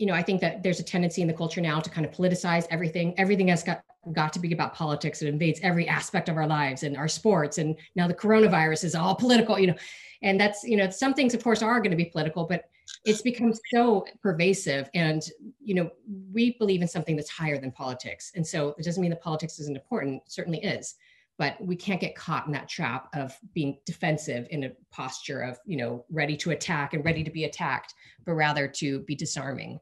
you 0.00 0.06
know 0.06 0.14
i 0.14 0.22
think 0.22 0.40
that 0.40 0.62
there's 0.62 0.80
a 0.80 0.82
tendency 0.82 1.20
in 1.20 1.28
the 1.28 1.34
culture 1.34 1.60
now 1.60 1.78
to 1.78 1.90
kind 1.90 2.06
of 2.06 2.12
politicize 2.12 2.66
everything. 2.70 3.14
Everything 3.18 3.48
has 3.48 3.62
got 3.62 3.82
got 4.12 4.32
to 4.32 4.38
be 4.38 4.52
about 4.52 4.74
politics. 4.74 5.20
It 5.20 5.28
invades 5.28 5.60
every 5.62 5.86
aspect 5.86 6.30
of 6.30 6.38
our 6.38 6.46
lives 6.46 6.84
and 6.84 6.96
our 6.96 7.06
sports. 7.06 7.58
And 7.58 7.76
now 7.94 8.08
the 8.08 8.14
coronavirus 8.14 8.84
is 8.84 8.94
all 8.94 9.14
political 9.14 9.58
you 9.58 9.68
know 9.68 9.76
and 10.22 10.40
that's 10.40 10.64
you 10.64 10.76
know 10.76 10.88
some 10.90 11.14
things 11.14 11.34
of 11.34 11.44
course 11.44 11.62
are 11.62 11.80
going 11.80 11.90
to 11.90 11.96
be 11.96 12.06
political 12.06 12.44
but 12.44 12.64
it's 13.04 13.22
become 13.22 13.52
so 13.72 14.04
pervasive. 14.22 14.88
And 14.94 15.22
you 15.62 15.74
know 15.74 15.90
we 16.32 16.56
believe 16.58 16.80
in 16.80 16.88
something 16.88 17.14
that's 17.14 17.30
higher 17.30 17.58
than 17.58 17.70
politics. 17.70 18.32
And 18.34 18.46
so 18.46 18.74
it 18.78 18.84
doesn't 18.84 19.02
mean 19.02 19.10
that 19.10 19.22
politics 19.22 19.60
isn't 19.60 19.76
important. 19.76 20.22
It 20.26 20.32
certainly 20.32 20.62
is. 20.64 20.94
But 21.36 21.58
we 21.58 21.74
can't 21.74 22.00
get 22.00 22.14
caught 22.14 22.46
in 22.46 22.52
that 22.52 22.68
trap 22.68 23.08
of 23.14 23.34
being 23.54 23.78
defensive 23.86 24.46
in 24.50 24.64
a 24.64 24.72
posture 24.90 25.40
of 25.42 25.58
you 25.66 25.76
know 25.76 26.06
ready 26.10 26.36
to 26.38 26.50
attack 26.52 26.94
and 26.94 27.04
ready 27.04 27.22
to 27.22 27.30
be 27.30 27.44
attacked 27.44 27.94
but 28.24 28.32
rather 28.32 28.66
to 28.66 29.00
be 29.00 29.14
disarming 29.14 29.80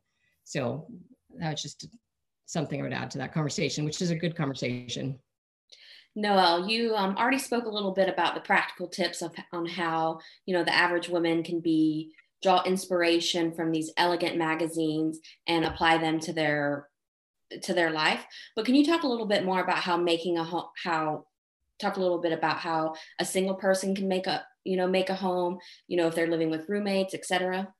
so 0.48 0.86
that's 1.38 1.62
just 1.62 1.86
something 2.46 2.80
i 2.80 2.82
would 2.82 2.92
add 2.92 3.10
to 3.10 3.18
that 3.18 3.34
conversation 3.34 3.84
which 3.84 4.00
is 4.00 4.10
a 4.10 4.16
good 4.16 4.34
conversation. 4.34 5.18
Noelle, 6.14 6.68
you 6.68 6.96
um, 6.96 7.16
already 7.16 7.38
spoke 7.38 7.66
a 7.66 7.70
little 7.70 7.92
bit 7.92 8.08
about 8.08 8.34
the 8.34 8.40
practical 8.40 8.88
tips 8.88 9.22
of, 9.22 9.32
on 9.52 9.66
how 9.66 10.18
you 10.46 10.54
know 10.54 10.64
the 10.64 10.74
average 10.74 11.08
woman 11.08 11.44
can 11.44 11.60
be 11.60 12.12
draw 12.42 12.62
inspiration 12.64 13.52
from 13.52 13.70
these 13.70 13.92
elegant 13.96 14.36
magazines 14.36 15.20
and 15.46 15.64
apply 15.64 15.98
them 15.98 16.18
to 16.20 16.32
their 16.32 16.88
to 17.62 17.72
their 17.72 17.90
life. 17.90 18.24
But 18.56 18.64
can 18.64 18.74
you 18.74 18.84
talk 18.84 19.02
a 19.02 19.08
little 19.08 19.26
bit 19.26 19.44
more 19.44 19.60
about 19.60 19.78
how 19.78 19.96
making 19.96 20.38
a 20.38 20.44
home 20.44 20.68
how 20.82 21.26
talk 21.78 21.96
a 21.96 22.00
little 22.00 22.20
bit 22.20 22.32
about 22.32 22.58
how 22.58 22.94
a 23.20 23.24
single 23.24 23.54
person 23.54 23.94
can 23.94 24.08
make 24.08 24.26
a 24.26 24.44
you 24.64 24.76
know 24.76 24.88
make 24.88 25.10
a 25.10 25.14
home 25.14 25.58
you 25.86 25.96
know 25.96 26.08
if 26.08 26.14
they're 26.14 26.26
living 26.26 26.50
with 26.50 26.68
roommates 26.68 27.14
etc 27.14 27.72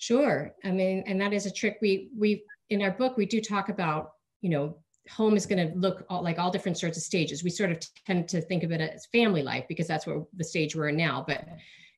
sure. 0.00 0.52
I 0.64 0.72
mean 0.72 1.04
and 1.06 1.20
that 1.20 1.32
is 1.32 1.46
a 1.46 1.50
trick 1.50 1.78
we 1.80 2.10
we 2.18 2.42
in 2.70 2.82
our 2.82 2.90
book 2.90 3.16
we 3.16 3.26
do 3.26 3.40
talk 3.40 3.68
about 3.68 4.12
you 4.40 4.50
know 4.50 4.76
home 5.08 5.36
is 5.36 5.46
going 5.46 5.66
to 5.66 5.76
look 5.76 6.04
all, 6.08 6.22
like 6.22 6.38
all 6.38 6.50
different 6.50 6.78
sorts 6.78 6.96
of 6.96 7.02
stages. 7.02 7.42
We 7.42 7.50
sort 7.50 7.70
of 7.70 7.80
tend 8.06 8.28
to 8.28 8.40
think 8.40 8.62
of 8.62 8.70
it 8.70 8.80
as 8.80 9.06
family 9.06 9.42
life 9.42 9.64
because 9.68 9.86
that's 9.86 10.06
what 10.06 10.24
the 10.36 10.44
stage 10.44 10.76
we're 10.76 10.88
in 10.88 10.96
now. 10.96 11.24
But 11.26 11.46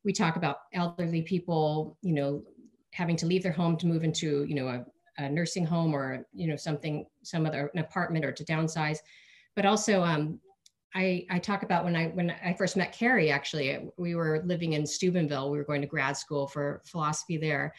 we 0.05 0.13
talk 0.13 0.37
about 0.37 0.59
elderly 0.73 1.23
people 1.23 1.97
you 2.03 2.13
know 2.13 2.43
having 2.93 3.17
to 3.17 3.27
leave 3.27 3.43
their 3.43 3.53
home 3.53 3.77
to 3.79 3.87
move 3.87 4.05
into 4.05 4.45
you 4.45 4.55
know 4.55 4.69
a, 4.69 4.85
a 5.23 5.29
nursing 5.29 5.65
home 5.65 5.95
or 5.95 6.27
you 6.33 6.49
know 6.49 6.57
something 6.57 7.07
some 7.23 7.47
other 7.47 7.71
an 7.75 7.81
apartment 7.81 8.25
or 8.25 8.33
to 8.33 8.45
downsize. 8.45 8.99
But 9.55 9.67
also 9.67 10.03
um, 10.03 10.41
I, 10.95 11.27
I 11.31 11.39
talk 11.39 11.63
about 11.63 11.85
when 11.85 11.97
I 11.97 12.09
when 12.09 12.35
I 12.45 12.53
first 12.53 12.77
met 12.77 12.93
Carrie. 12.93 13.31
Actually, 13.31 13.89
we 13.97 14.15
were 14.15 14.43
living 14.45 14.75
in 14.75 14.87
Steubenville. 14.87 15.51
We 15.51 15.59
were 15.59 15.65
going 15.65 15.81
to 15.81 15.87
grad 15.87 16.17
school 16.17 16.47
for 16.47 16.83
philosophy 16.85 17.37
there, 17.37 17.75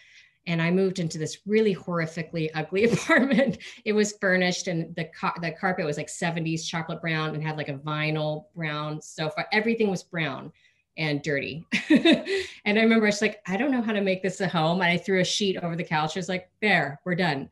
and 0.47 0.61
I 0.61 0.71
moved 0.71 0.99
into 0.99 1.17
this 1.17 1.39
really 1.45 1.75
horrifically 1.75 2.49
ugly 2.55 2.85
apartment. 2.91 3.59
It 3.85 3.93
was 3.93 4.13
furnished, 4.19 4.67
and 4.67 4.95
the 4.95 5.05
car- 5.05 5.35
the 5.41 5.51
carpet 5.51 5.85
was 5.85 5.97
like 5.97 6.07
70s 6.07 6.65
chocolate 6.65 7.01
brown 7.01 7.35
and 7.35 7.43
had 7.43 7.57
like 7.57 7.69
a 7.69 7.77
vinyl 7.77 8.45
brown 8.55 9.01
sofa. 9.01 9.45
Everything 9.51 9.89
was 9.89 10.03
brown 10.03 10.51
and 10.97 11.21
dirty. 11.21 11.65
and 11.89 12.79
I 12.79 12.81
remember 12.81 13.05
I 13.05 13.09
was 13.09 13.21
like, 13.21 13.41
I 13.47 13.57
don't 13.57 13.71
know 13.71 13.81
how 13.81 13.93
to 13.93 14.01
make 14.01 14.23
this 14.23 14.41
a 14.41 14.47
home, 14.47 14.81
and 14.81 14.89
I 14.89 14.97
threw 14.97 15.21
a 15.21 15.25
sheet 15.25 15.57
over 15.57 15.75
the 15.75 15.83
couch. 15.83 16.17
I 16.17 16.19
was 16.19 16.29
like, 16.29 16.49
there, 16.61 16.99
we're 17.05 17.15
done. 17.15 17.49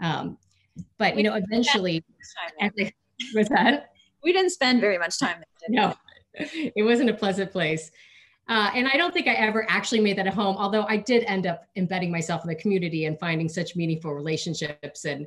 Um, 0.00 0.38
but 0.96 1.16
you 1.16 1.22
know, 1.22 1.34
eventually, 1.34 2.04
was 3.34 3.48
that 3.48 3.90
we 4.22 4.32
didn't 4.32 4.50
spend 4.50 4.80
very 4.80 4.98
much 4.98 5.18
time 5.18 5.36
there. 5.38 5.68
No, 5.68 5.94
it 6.34 6.84
wasn't 6.84 7.10
a 7.10 7.14
pleasant 7.14 7.50
place. 7.52 7.90
Uh, 8.48 8.70
and 8.74 8.88
I 8.88 8.96
don't 8.96 9.12
think 9.12 9.28
I 9.28 9.34
ever 9.34 9.66
actually 9.68 10.00
made 10.00 10.16
that 10.16 10.26
a 10.26 10.30
home, 10.30 10.56
although 10.56 10.86
I 10.88 10.96
did 10.96 11.24
end 11.24 11.46
up 11.46 11.64
embedding 11.76 12.10
myself 12.10 12.42
in 12.44 12.48
the 12.48 12.54
community 12.54 13.04
and 13.04 13.18
finding 13.20 13.48
such 13.48 13.76
meaningful 13.76 14.14
relationships. 14.14 15.04
And 15.04 15.26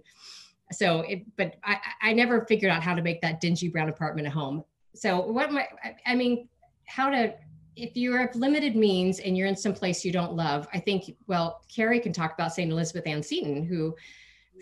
so, 0.71 1.01
it, 1.01 1.23
but 1.37 1.55
I, 1.63 1.77
I 2.01 2.13
never 2.13 2.45
figured 2.45 2.71
out 2.71 2.81
how 2.81 2.95
to 2.95 3.01
make 3.01 3.21
that 3.21 3.39
dingy 3.39 3.67
brown 3.67 3.89
apartment 3.89 4.27
a 4.27 4.31
home. 4.31 4.63
So, 4.95 5.21
what 5.21 5.51
my, 5.51 5.67
I 6.05 6.15
mean, 6.15 6.49
how 6.87 7.11
to, 7.11 7.33
if 7.75 7.95
you 7.95 8.13
have 8.13 8.35
limited 8.35 8.75
means 8.75 9.19
and 9.19 9.37
you're 9.37 9.47
in 9.47 9.55
some 9.55 9.73
place 9.73 10.03
you 10.03 10.11
don't 10.11 10.33
love, 10.33 10.67
I 10.73 10.79
think, 10.79 11.15
well, 11.27 11.61
Carrie 11.73 11.99
can 11.99 12.13
talk 12.13 12.33
about 12.33 12.53
St. 12.53 12.71
Elizabeth 12.71 13.05
Ann 13.05 13.21
Seton, 13.21 13.63
who 13.63 13.95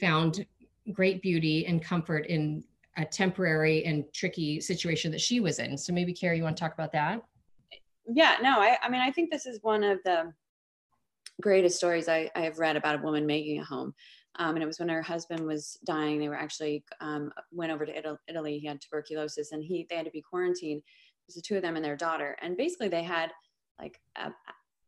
found 0.01 0.45
great 0.91 1.21
beauty 1.21 1.65
and 1.65 1.81
comfort 1.81 2.27
in 2.27 2.63
a 2.99 3.05
temporary 3.05 3.85
and 3.85 4.03
tricky 4.13 4.59
situation 4.59 5.11
that 5.11 5.21
she 5.21 5.39
was 5.39 5.59
in. 5.59 5.77
So 5.77 5.93
maybe 5.93 6.13
Carrie, 6.13 6.37
you 6.37 6.43
want 6.43 6.57
to 6.57 6.61
talk 6.61 6.73
about 6.73 6.91
that? 6.91 7.21
Yeah, 8.07 8.35
no, 8.41 8.59
I, 8.59 8.77
I 8.81 8.89
mean, 8.89 9.01
I 9.01 9.11
think 9.11 9.31
this 9.31 9.45
is 9.45 9.59
one 9.61 9.83
of 9.83 9.99
the 10.03 10.33
greatest 11.41 11.77
stories 11.77 12.09
I, 12.09 12.29
I 12.35 12.41
have 12.41 12.59
read 12.59 12.75
about 12.75 12.95
a 12.95 13.03
woman 13.03 13.25
making 13.25 13.59
a 13.59 13.63
home. 13.63 13.93
Um, 14.37 14.55
and 14.55 14.63
it 14.63 14.67
was 14.67 14.79
when 14.79 14.89
her 14.89 15.01
husband 15.01 15.45
was 15.45 15.77
dying. 15.85 16.19
They 16.19 16.29
were 16.29 16.35
actually 16.35 16.83
um, 17.01 17.31
went 17.51 17.71
over 17.71 17.85
to 17.85 18.17
Italy. 18.27 18.59
He 18.59 18.67
had 18.67 18.79
tuberculosis, 18.79 19.51
and 19.51 19.63
he 19.63 19.85
they 19.89 19.95
had 19.95 20.05
to 20.05 20.11
be 20.11 20.21
quarantined. 20.21 20.79
It 20.79 21.27
was 21.27 21.35
the 21.35 21.41
two 21.41 21.55
of 21.55 21.61
them 21.61 21.75
and 21.75 21.83
their 21.83 21.97
daughter. 21.97 22.37
And 22.41 22.55
basically, 22.55 22.89
they 22.89 23.03
had 23.03 23.31
like 23.79 23.99
a, 24.15 24.31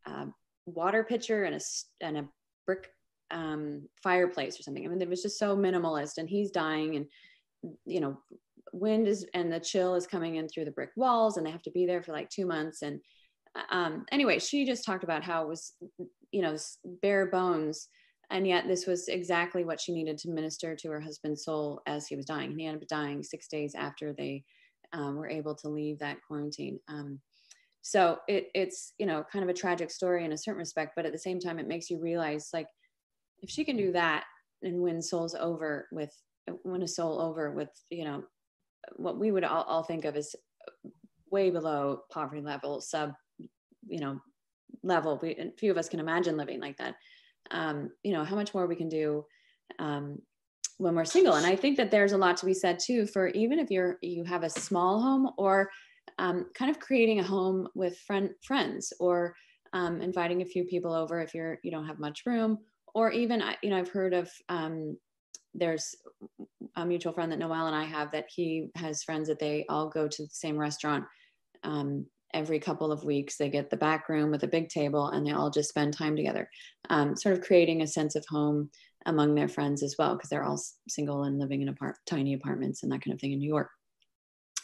a 0.10 0.28
water 0.68 1.04
pitcher 1.04 1.44
and 1.44 1.56
a 1.56 1.60
and 2.02 2.18
a 2.20 2.30
brick 2.66 2.92
um, 3.32 3.90
fireplace 4.02 4.60
or 4.60 4.64
something. 4.64 4.86
I 4.86 4.88
mean, 4.88 5.02
it 5.02 5.10
was 5.10 5.24
just 5.24 5.40
so 5.40 5.58
minimalist. 5.58 6.18
And 6.18 6.30
he's 6.30 6.52
dying, 6.52 6.96
and 6.96 7.08
you 7.86 8.00
know 8.00 8.18
wind 8.74 9.08
is 9.08 9.26
and 9.34 9.52
the 9.52 9.60
chill 9.60 9.96
is 9.96 10.08
coming 10.08 10.36
in 10.36 10.48
through 10.48 10.66
the 10.66 10.72
brick 10.72 10.92
walls 10.96 11.38
and 11.38 11.46
they 11.46 11.52
have 11.52 11.62
to 11.64 11.72
be 11.72 11.86
there 11.86 12.02
for 12.02 12.14
like 12.14 12.30
two 12.30 12.46
months. 12.46 12.82
And 12.82 13.00
um, 13.70 14.06
anyway 14.12 14.40
she 14.40 14.66
just 14.66 14.86
talked 14.86 15.04
about 15.04 15.24
how 15.24 15.44
it 15.44 15.50
was 15.50 15.74
you 16.32 16.42
know 16.42 16.56
bare 17.02 17.28
bones. 17.28 17.88
And 18.30 18.48
yet 18.48 18.66
this 18.66 18.88
was 18.88 19.10
exactly 19.10 19.66
what 19.66 19.82
she 19.82 19.92
needed 19.92 20.18
to 20.20 20.30
minister 20.30 20.74
to 20.74 20.90
her 20.90 21.02
husband's 21.02 21.44
soul 21.44 21.82
as 21.86 22.08
he 22.08 22.16
was 22.16 22.26
dying. 22.26 22.52
And 22.52 22.62
he 22.62 22.66
ended 22.66 22.84
up 22.84 22.88
dying 22.88 23.24
six 23.24 23.50
days 23.50 23.76
after 23.76 24.14
they 24.14 24.46
um, 24.94 25.18
were 25.18 25.30
able 25.30 25.54
to 25.56 25.68
leave 25.68 26.00
that 26.00 26.20
quarantine. 26.26 26.80
Um, 26.88 27.20
so 27.82 28.20
it, 28.28 28.48
it's 28.54 28.94
you 29.00 29.06
know 29.06 29.24
kind 29.32 29.44
of 29.44 29.50
a 29.50 29.58
tragic 29.58 29.92
story 29.92 30.24
in 30.24 30.34
a 30.34 30.38
certain 30.38 30.60
respect 30.60 30.94
but 30.96 31.06
at 31.06 31.12
the 31.12 31.18
same 31.18 31.40
time 31.40 31.60
it 31.60 31.68
makes 31.68 31.90
you 31.90 32.00
realize 32.00 32.50
like 32.54 32.68
if 33.42 33.50
she 33.50 33.66
can 33.66 33.76
do 33.76 33.92
that 33.92 34.24
and 34.62 34.80
win 34.80 35.02
souls 35.02 35.36
over 35.36 35.88
with 35.92 36.16
win 36.64 36.84
a 36.84 36.88
soul 36.88 37.22
over 37.22 37.52
with 37.52 37.70
you 37.90 38.06
know 38.06 38.24
what 38.96 39.20
we 39.20 39.32
would 39.32 39.44
all, 39.44 39.64
all 39.64 39.84
think 39.84 40.06
of 40.06 40.16
as 40.16 40.36
way 41.30 41.50
below 41.50 42.02
poverty 42.12 42.42
level 42.42 42.82
sub 42.82 43.14
you 43.88 44.00
know 44.00 44.20
level. 44.84 45.20
We 45.22 45.52
few 45.58 45.72
of 45.72 45.78
us 45.78 45.90
can 45.90 46.00
imagine 46.00 46.38
living 46.38 46.60
like 46.60 46.78
that. 46.78 46.96
Um, 47.52 47.92
you 48.04 48.14
know 48.14 48.24
how 48.24 48.36
much 48.36 48.54
more 48.54 48.68
we 48.68 48.76
can 48.76 48.90
do 48.90 49.26
um, 49.80 50.20
when 50.78 50.96
we're 50.96 51.06
single. 51.06 51.36
And 51.36 51.46
i 51.46 51.56
think 51.56 51.78
that 51.78 51.92
there's 51.92 52.14
a 52.14 52.18
lot 52.18 52.38
to 52.38 52.46
be 52.46 52.54
said 52.54 52.80
too 52.80 53.06
for 53.06 53.28
even 53.30 53.60
if 53.60 53.70
you're 53.70 53.98
you 54.02 54.24
have 54.24 54.44
a 54.44 54.50
small 54.50 55.02
home 55.02 55.32
or 55.38 55.70
um, 56.18 56.48
kind 56.54 56.72
of 56.72 56.80
creating 56.80 57.20
a 57.20 57.24
home 57.24 57.68
with 57.76 57.98
friend 58.00 58.32
friends 58.42 58.94
or 59.00 59.36
um, 59.74 60.02
inviting 60.02 60.42
a 60.42 60.46
few 60.46 60.66
people 60.66 60.94
over 60.94 61.22
if 61.22 61.34
you're 61.34 61.60
you 61.64 61.72
don't 61.72 61.88
have 61.88 62.00
much 62.00 62.26
room. 62.26 62.58
Or 62.94 63.10
even 63.10 63.42
you 63.64 63.70
know 63.70 63.78
i've 63.78 63.90
heard 63.90 64.14
of 64.14 64.30
um, 64.50 64.98
there's 65.54 65.96
a 66.76 66.86
mutual 66.86 67.14
friend 67.14 67.32
that 67.32 67.40
Noelle 67.40 67.68
and 67.68 67.76
I 67.76 67.84
have 67.84 68.12
that 68.12 68.28
he 68.34 68.70
has 68.76 69.04
friends 69.04 69.28
that 69.28 69.40
they 69.40 69.66
all 69.70 69.90
go 69.90 70.08
to 70.08 70.24
the 70.24 70.30
same 70.32 70.58
restaurant 70.58 71.06
um, 71.64 72.06
every 72.34 72.60
couple 72.60 72.92
of 72.92 73.04
weeks. 73.04 73.38
They 73.38 73.50
get 73.50 73.70
the 73.70 73.78
back 73.78 74.10
room 74.10 74.32
with 74.32 74.44
a 74.44 74.48
big 74.48 74.70
table 74.70 75.08
and 75.08 75.26
they 75.26 75.32
all 75.32 75.50
just 75.50 75.70
spend 75.70 75.94
time 75.94 76.16
together, 76.16 76.50
um, 76.90 77.16
sort 77.16 77.36
of 77.36 77.44
creating 77.44 77.82
a 77.82 77.88
sense 77.88 78.16
of 78.16 78.26
home 78.30 78.70
among 79.06 79.36
their 79.36 79.50
friends 79.50 79.84
as 79.84 79.96
well, 79.98 80.16
because 80.16 80.30
they're 80.30 80.44
all 80.44 80.62
single 80.88 81.24
and 81.24 81.40
living 81.40 81.62
in 81.62 81.70
apart- 81.70 81.98
tiny 82.06 82.34
apartments 82.34 82.84
and 82.84 82.92
that 82.92 83.04
kind 83.04 83.14
of 83.14 83.20
thing 83.20 83.34
in 83.34 83.40
New 83.40 83.50
York. 83.50 83.70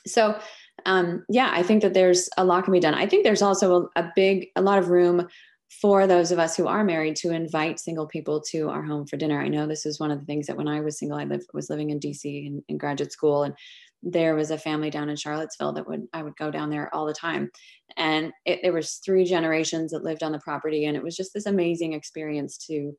So, 0.05 0.39
um, 0.85 1.25
yeah, 1.27 1.49
I 1.51 1.63
think 1.63 1.81
that 1.81 1.93
there's 1.93 2.29
a 2.37 2.45
lot 2.45 2.63
can 2.63 2.71
be 2.71 2.79
done. 2.79 2.93
I 2.93 3.07
think 3.07 3.23
there's 3.23 3.41
also 3.41 3.89
a, 3.95 4.03
a 4.03 4.11
big, 4.15 4.47
a 4.55 4.61
lot 4.61 4.79
of 4.79 4.89
room 4.89 5.27
for 5.69 6.07
those 6.07 6.31
of 6.31 6.39
us 6.39 6.55
who 6.55 6.67
are 6.67 6.83
married 6.83 7.15
to 7.17 7.31
invite 7.31 7.79
single 7.79 8.07
people 8.07 8.41
to 8.41 8.69
our 8.69 8.81
home 8.81 9.05
for 9.05 9.17
dinner. 9.17 9.41
I 9.41 9.49
know 9.49 9.67
this 9.67 9.85
is 9.85 9.99
one 9.99 10.11
of 10.11 10.19
the 10.19 10.25
things 10.25 10.47
that 10.47 10.55
when 10.55 10.67
I 10.67 10.79
was 10.79 10.97
single, 10.97 11.17
I 11.17 11.25
lived, 11.25 11.47
was 11.53 11.69
living 11.69 11.89
in 11.89 11.99
DC 11.99 12.47
in, 12.47 12.63
in 12.69 12.77
graduate 12.77 13.11
school, 13.11 13.43
and 13.43 13.53
there 14.01 14.35
was 14.35 14.51
a 14.51 14.57
family 14.57 14.89
down 14.89 15.09
in 15.09 15.15
Charlottesville 15.15 15.73
that 15.73 15.87
would 15.87 16.07
I 16.13 16.23
would 16.23 16.37
go 16.37 16.51
down 16.51 16.69
there 16.69 16.93
all 16.93 17.05
the 17.05 17.13
time, 17.13 17.51
and 17.97 18.31
it, 18.45 18.59
there 18.63 18.73
was 18.73 19.01
three 19.05 19.25
generations 19.25 19.91
that 19.91 20.03
lived 20.03 20.23
on 20.23 20.31
the 20.31 20.39
property, 20.39 20.85
and 20.85 20.95
it 20.95 21.03
was 21.03 21.17
just 21.17 21.33
this 21.33 21.47
amazing 21.47 21.93
experience 21.93 22.57
to 22.67 22.95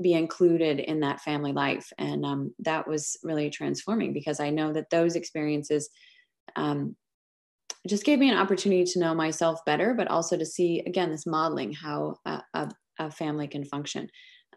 be 0.00 0.12
included 0.12 0.80
in 0.80 1.00
that 1.00 1.20
family 1.20 1.52
life, 1.52 1.90
and 1.98 2.26
um, 2.26 2.54
that 2.58 2.86
was 2.86 3.16
really 3.22 3.48
transforming 3.48 4.12
because 4.12 4.40
I 4.40 4.50
know 4.50 4.72
that 4.72 4.90
those 4.90 5.16
experiences 5.16 5.88
um, 6.56 6.96
just 7.88 8.04
gave 8.04 8.18
me 8.18 8.30
an 8.30 8.36
opportunity 8.36 8.84
to 8.84 8.98
know 8.98 9.14
myself 9.14 9.64
better, 9.64 9.94
but 9.94 10.08
also 10.08 10.36
to 10.36 10.46
see 10.46 10.80
again 10.86 11.10
this 11.10 11.26
modeling 11.26 11.72
how 11.72 12.16
a, 12.26 12.42
a, 12.54 12.70
a 12.98 13.10
family 13.10 13.48
can 13.48 13.64
function. 13.64 14.08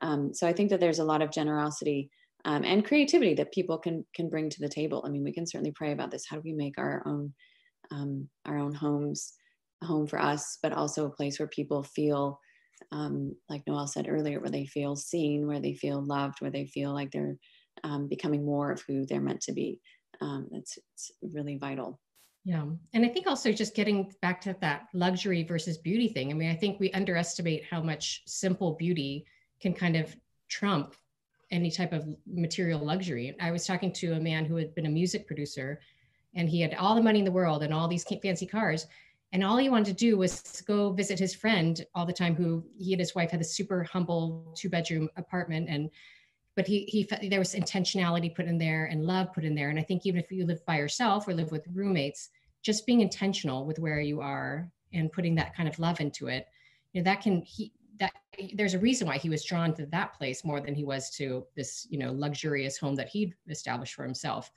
Um, 0.01 0.33
so 0.33 0.47
I 0.47 0.53
think 0.53 0.69
that 0.69 0.79
there's 0.79 0.99
a 0.99 1.05
lot 1.05 1.21
of 1.21 1.31
generosity 1.31 2.09
um, 2.45 2.63
and 2.65 2.85
creativity 2.85 3.33
that 3.35 3.53
people 3.53 3.77
can 3.77 4.05
can 4.13 4.29
bring 4.29 4.49
to 4.49 4.59
the 4.59 4.69
table. 4.69 5.03
I 5.05 5.09
mean, 5.09 5.23
we 5.23 5.31
can 5.31 5.47
certainly 5.47 5.71
pray 5.71 5.91
about 5.93 6.11
this. 6.11 6.25
How 6.27 6.35
do 6.35 6.41
we 6.43 6.53
make 6.53 6.77
our 6.77 7.01
own 7.05 7.33
um, 7.91 8.27
our 8.45 8.57
own 8.57 8.73
homes 8.73 9.33
a 9.81 9.85
home 9.85 10.07
for 10.07 10.19
us, 10.19 10.57
but 10.61 10.73
also 10.73 11.05
a 11.05 11.11
place 11.11 11.39
where 11.39 11.47
people 11.47 11.83
feel, 11.83 12.39
um, 12.91 13.35
like 13.49 13.63
Noelle 13.67 13.87
said 13.87 14.07
earlier, 14.09 14.39
where 14.39 14.49
they 14.49 14.65
feel 14.65 14.95
seen, 14.95 15.47
where 15.47 15.59
they 15.59 15.73
feel 15.73 16.03
loved, 16.03 16.41
where 16.41 16.51
they 16.51 16.65
feel 16.65 16.93
like 16.93 17.11
they're 17.11 17.37
um, 17.83 18.07
becoming 18.07 18.45
more 18.45 18.71
of 18.71 18.83
who 18.87 19.05
they're 19.05 19.21
meant 19.21 19.41
to 19.41 19.53
be. 19.53 19.79
Um, 20.21 20.47
that's 20.51 20.77
it's 20.93 21.11
really 21.21 21.57
vital. 21.57 21.99
Yeah. 22.45 22.65
And 22.93 23.05
I 23.05 23.09
think 23.09 23.25
also 23.25 23.51
just 23.53 23.73
getting 23.73 24.13
back 24.21 24.41
to 24.41 24.55
that 24.59 24.87
luxury 24.93 25.43
versus 25.43 25.77
beauty 25.77 26.09
thing. 26.09 26.29
I 26.29 26.33
mean, 26.33 26.49
I 26.49 26.55
think 26.55 26.79
we 26.79 26.91
underestimate 26.91 27.63
how 27.63 27.81
much 27.81 28.23
simple 28.25 28.73
beauty 28.73 29.25
can 29.61 29.73
kind 29.73 29.95
of 29.95 30.13
trump 30.49 30.95
any 31.51 31.71
type 31.71 31.93
of 31.93 32.05
material 32.27 32.79
luxury. 32.79 33.35
I 33.39 33.51
was 33.51 33.65
talking 33.65 33.93
to 33.93 34.13
a 34.13 34.19
man 34.19 34.43
who 34.43 34.57
had 34.57 34.75
been 34.75 34.87
a 34.87 34.89
music 34.89 35.25
producer 35.25 35.79
and 36.35 36.49
he 36.49 36.59
had 36.59 36.73
all 36.73 36.95
the 36.95 37.01
money 37.01 37.19
in 37.19 37.25
the 37.25 37.31
world 37.31 37.63
and 37.63 37.73
all 37.73 37.87
these 37.87 38.03
fancy 38.03 38.45
cars. 38.45 38.87
And 39.31 39.43
all 39.43 39.57
he 39.57 39.69
wanted 39.69 39.85
to 39.85 39.93
do 39.93 40.17
was 40.17 40.63
go 40.67 40.91
visit 40.91 41.17
his 41.17 41.33
friend 41.33 41.85
all 41.95 42.05
the 42.05 42.13
time, 42.13 42.35
who 42.35 42.63
he 42.77 42.93
and 42.93 42.99
his 42.99 43.15
wife 43.15 43.31
had 43.31 43.41
a 43.41 43.45
super 43.45 43.83
humble 43.83 44.53
two 44.55 44.69
bedroom 44.69 45.09
apartment. 45.15 45.69
And 45.69 45.89
but 46.55 46.67
he 46.67 46.83
he 46.85 47.07
there 47.29 47.39
was 47.39 47.55
intentionality 47.55 48.33
put 48.33 48.45
in 48.45 48.57
there 48.57 48.85
and 48.85 49.05
love 49.05 49.33
put 49.33 49.43
in 49.43 49.55
there 49.55 49.69
and 49.69 49.79
i 49.79 49.83
think 49.83 50.05
even 50.05 50.19
if 50.19 50.31
you 50.31 50.45
live 50.45 50.65
by 50.65 50.77
yourself 50.77 51.27
or 51.27 51.33
live 51.33 51.51
with 51.51 51.65
roommates 51.73 52.29
just 52.61 52.85
being 52.85 53.01
intentional 53.01 53.65
with 53.65 53.79
where 53.79 53.99
you 53.99 54.21
are 54.21 54.69
and 54.93 55.11
putting 55.11 55.35
that 55.35 55.55
kind 55.55 55.67
of 55.67 55.79
love 55.79 55.99
into 55.99 56.27
it 56.27 56.47
you 56.93 57.01
know 57.01 57.05
that 57.05 57.21
can 57.21 57.41
he 57.41 57.71
that 57.99 58.13
there's 58.55 58.73
a 58.73 58.79
reason 58.79 59.07
why 59.07 59.17
he 59.17 59.29
was 59.29 59.43
drawn 59.43 59.73
to 59.73 59.85
that 59.87 60.13
place 60.13 60.43
more 60.43 60.59
than 60.59 60.73
he 60.73 60.83
was 60.83 61.09
to 61.09 61.45
this 61.55 61.87
you 61.89 61.97
know 61.97 62.11
luxurious 62.11 62.77
home 62.77 62.95
that 62.95 63.09
he'd 63.09 63.33
established 63.49 63.93
for 63.93 64.03
himself 64.03 64.51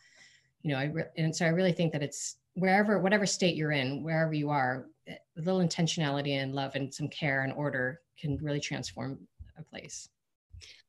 you 0.63 0.71
know 0.71 0.79
i 0.79 0.85
re- 0.85 1.05
and 1.17 1.35
so 1.35 1.45
i 1.45 1.49
really 1.49 1.73
think 1.73 1.93
that 1.93 2.03
it's 2.03 2.37
wherever, 2.57 2.99
whatever 2.99 3.27
state 3.27 3.55
you're 3.55 3.73
in, 3.73 4.03
wherever 4.03 4.33
you 4.33 4.51
are, 4.51 4.87
a 5.09 5.17
little 5.37 5.61
intentionality 5.61 6.43
and 6.43 6.55
love 6.55 6.75
and 6.75 6.93
some 6.93 7.09
care 7.09 7.43
and 7.43 7.53
order 7.53 8.01
can 8.19 8.37
really 8.39 8.61
transform 8.61 9.19
a 9.59 9.63
place. 9.63 10.09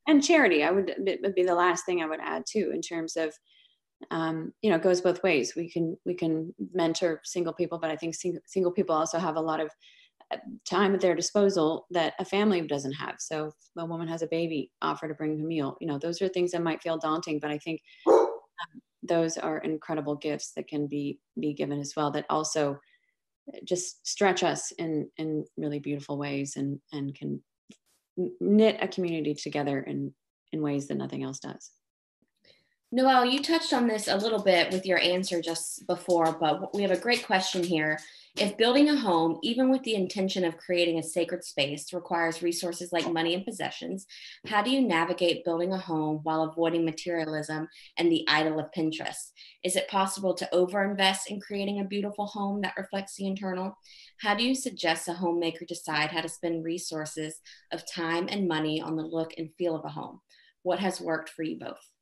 And 0.07 0.23
charity, 0.23 0.63
I 0.63 0.71
would, 0.71 0.93
would 1.21 1.35
be 1.35 1.43
the 1.43 1.55
last 1.55 1.85
thing 1.85 2.01
I 2.01 2.07
would 2.07 2.21
add 2.21 2.43
too, 2.49 2.71
in 2.73 2.81
terms 2.81 3.17
of, 3.17 3.33
um, 4.09 4.53
you 4.61 4.69
know, 4.69 4.77
it 4.77 4.83
goes 4.83 5.01
both 5.01 5.23
ways. 5.23 5.53
We 5.55 5.69
can 5.69 5.97
we 6.05 6.13
can 6.13 6.53
mentor 6.73 7.19
single 7.23 7.53
people, 7.53 7.79
but 7.79 7.89
I 7.89 7.95
think 7.97 8.15
single, 8.15 8.41
single 8.45 8.71
people 8.71 8.95
also 8.95 9.19
have 9.19 9.35
a 9.35 9.41
lot 9.41 9.59
of 9.59 9.69
uh, 10.31 10.37
time 10.69 10.93
at 10.93 11.01
their 11.01 11.15
disposal 11.15 11.87
that 11.91 12.13
a 12.19 12.25
family 12.25 12.61
doesn't 12.61 12.93
have. 12.93 13.15
So 13.19 13.47
if 13.47 13.53
a 13.77 13.85
woman 13.85 14.07
has 14.07 14.21
a 14.21 14.27
baby, 14.27 14.71
offer 14.81 15.07
to 15.07 15.13
bring 15.13 15.41
a 15.41 15.43
meal. 15.43 15.77
You 15.81 15.87
know, 15.87 15.97
those 15.97 16.21
are 16.21 16.29
things 16.29 16.51
that 16.51 16.63
might 16.63 16.81
feel 16.81 16.97
daunting, 16.97 17.39
but 17.39 17.51
I 17.51 17.57
think 17.57 17.81
um, 18.07 18.81
those 19.03 19.37
are 19.37 19.57
incredible 19.59 20.15
gifts 20.15 20.53
that 20.55 20.67
can 20.67 20.87
be 20.87 21.19
be 21.39 21.53
given 21.53 21.79
as 21.79 21.93
well. 21.97 22.11
That 22.11 22.25
also 22.29 22.79
just 23.63 24.07
stretch 24.07 24.43
us 24.43 24.71
in 24.73 25.09
in 25.17 25.45
really 25.57 25.79
beautiful 25.79 26.17
ways 26.17 26.55
and 26.55 26.79
and 26.91 27.15
can 27.15 27.41
knit 28.39 28.77
a 28.81 28.87
community 28.87 29.33
together 29.33 29.79
in 29.79 30.13
in 30.51 30.61
ways 30.61 30.87
that 30.87 30.97
nothing 30.97 31.23
else 31.23 31.39
does. 31.39 31.71
Noelle, 32.89 33.25
you 33.25 33.41
touched 33.41 33.73
on 33.73 33.85
this 33.85 34.07
a 34.07 34.15
little 34.15 34.41
bit 34.41 34.71
with 34.71 34.85
your 34.85 34.97
answer 34.99 35.41
just 35.41 35.85
before, 35.87 36.31
but 36.31 36.73
we 36.73 36.83
have 36.83 36.91
a 36.91 36.97
great 36.97 37.25
question 37.25 37.61
here. 37.61 37.99
If 38.37 38.55
building 38.55 38.87
a 38.87 38.95
home, 38.95 39.39
even 39.43 39.69
with 39.69 39.83
the 39.83 39.95
intention 39.95 40.45
of 40.45 40.55
creating 40.55 40.97
a 40.97 41.03
sacred 41.03 41.43
space, 41.43 41.91
requires 41.91 42.41
resources 42.41 42.93
like 42.93 43.11
money 43.11 43.33
and 43.33 43.43
possessions, 43.43 44.05
how 44.45 44.61
do 44.61 44.71
you 44.71 44.79
navigate 44.79 45.43
building 45.43 45.73
a 45.73 45.77
home 45.77 46.21
while 46.23 46.43
avoiding 46.43 46.85
materialism 46.85 47.67
and 47.97 48.09
the 48.09 48.23
idol 48.29 48.57
of 48.57 48.71
Pinterest? 48.71 49.31
Is 49.65 49.75
it 49.75 49.89
possible 49.89 50.33
to 50.35 50.49
overinvest 50.53 51.27
in 51.27 51.41
creating 51.41 51.81
a 51.81 51.85
beautiful 51.85 52.27
home 52.27 52.61
that 52.61 52.77
reflects 52.77 53.17
the 53.17 53.27
internal? 53.27 53.77
How 54.21 54.33
do 54.33 54.45
you 54.45 54.55
suggest 54.55 55.09
a 55.09 55.13
homemaker 55.13 55.65
decide 55.65 56.11
how 56.11 56.21
to 56.21 56.29
spend 56.29 56.63
resources 56.63 57.41
of 57.73 57.83
time 57.85 58.29
and 58.29 58.47
money 58.47 58.79
on 58.79 58.95
the 58.95 59.03
look 59.03 59.33
and 59.37 59.49
feel 59.57 59.75
of 59.75 59.83
a 59.83 59.89
home? 59.89 60.21
What 60.63 60.79
has 60.79 61.01
worked 61.01 61.31
for 61.31 61.43
you 61.43 61.59
both? 61.59 61.96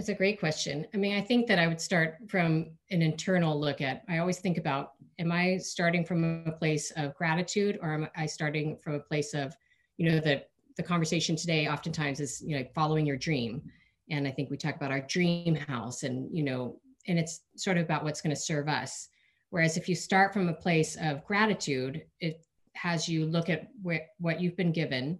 That's 0.00 0.08
a 0.08 0.14
great 0.14 0.40
question. 0.40 0.86
I 0.94 0.96
mean, 0.96 1.14
I 1.14 1.20
think 1.20 1.46
that 1.48 1.58
I 1.58 1.66
would 1.66 1.78
start 1.78 2.16
from 2.26 2.70
an 2.90 3.02
internal 3.02 3.60
look 3.60 3.82
at, 3.82 4.02
I 4.08 4.16
always 4.16 4.38
think 4.38 4.56
about, 4.56 4.92
am 5.18 5.30
I 5.30 5.58
starting 5.58 6.06
from 6.06 6.42
a 6.46 6.52
place 6.52 6.90
of 6.92 7.14
gratitude 7.14 7.78
or 7.82 7.92
am 7.92 8.08
I 8.16 8.24
starting 8.24 8.78
from 8.82 8.94
a 8.94 9.00
place 9.00 9.34
of, 9.34 9.54
you 9.98 10.10
know, 10.10 10.18
the, 10.18 10.42
the 10.78 10.82
conversation 10.82 11.36
today 11.36 11.68
oftentimes 11.68 12.18
is, 12.18 12.42
you 12.42 12.56
know, 12.56 12.64
following 12.74 13.04
your 13.04 13.18
dream. 13.18 13.60
And 14.08 14.26
I 14.26 14.30
think 14.30 14.48
we 14.48 14.56
talk 14.56 14.74
about 14.74 14.90
our 14.90 15.02
dream 15.02 15.54
house 15.54 16.02
and, 16.02 16.34
you 16.34 16.44
know, 16.44 16.80
and 17.06 17.18
it's 17.18 17.42
sort 17.56 17.76
of 17.76 17.82
about 17.82 18.02
what's 18.02 18.22
going 18.22 18.34
to 18.34 18.40
serve 18.40 18.70
us. 18.70 19.10
Whereas 19.50 19.76
if 19.76 19.86
you 19.86 19.94
start 19.94 20.32
from 20.32 20.48
a 20.48 20.54
place 20.54 20.96
of 21.02 21.26
gratitude, 21.26 22.04
it 22.20 22.46
has 22.72 23.06
you 23.06 23.26
look 23.26 23.50
at 23.50 23.68
wh- 23.86 24.08
what 24.18 24.40
you've 24.40 24.56
been 24.56 24.72
given 24.72 25.18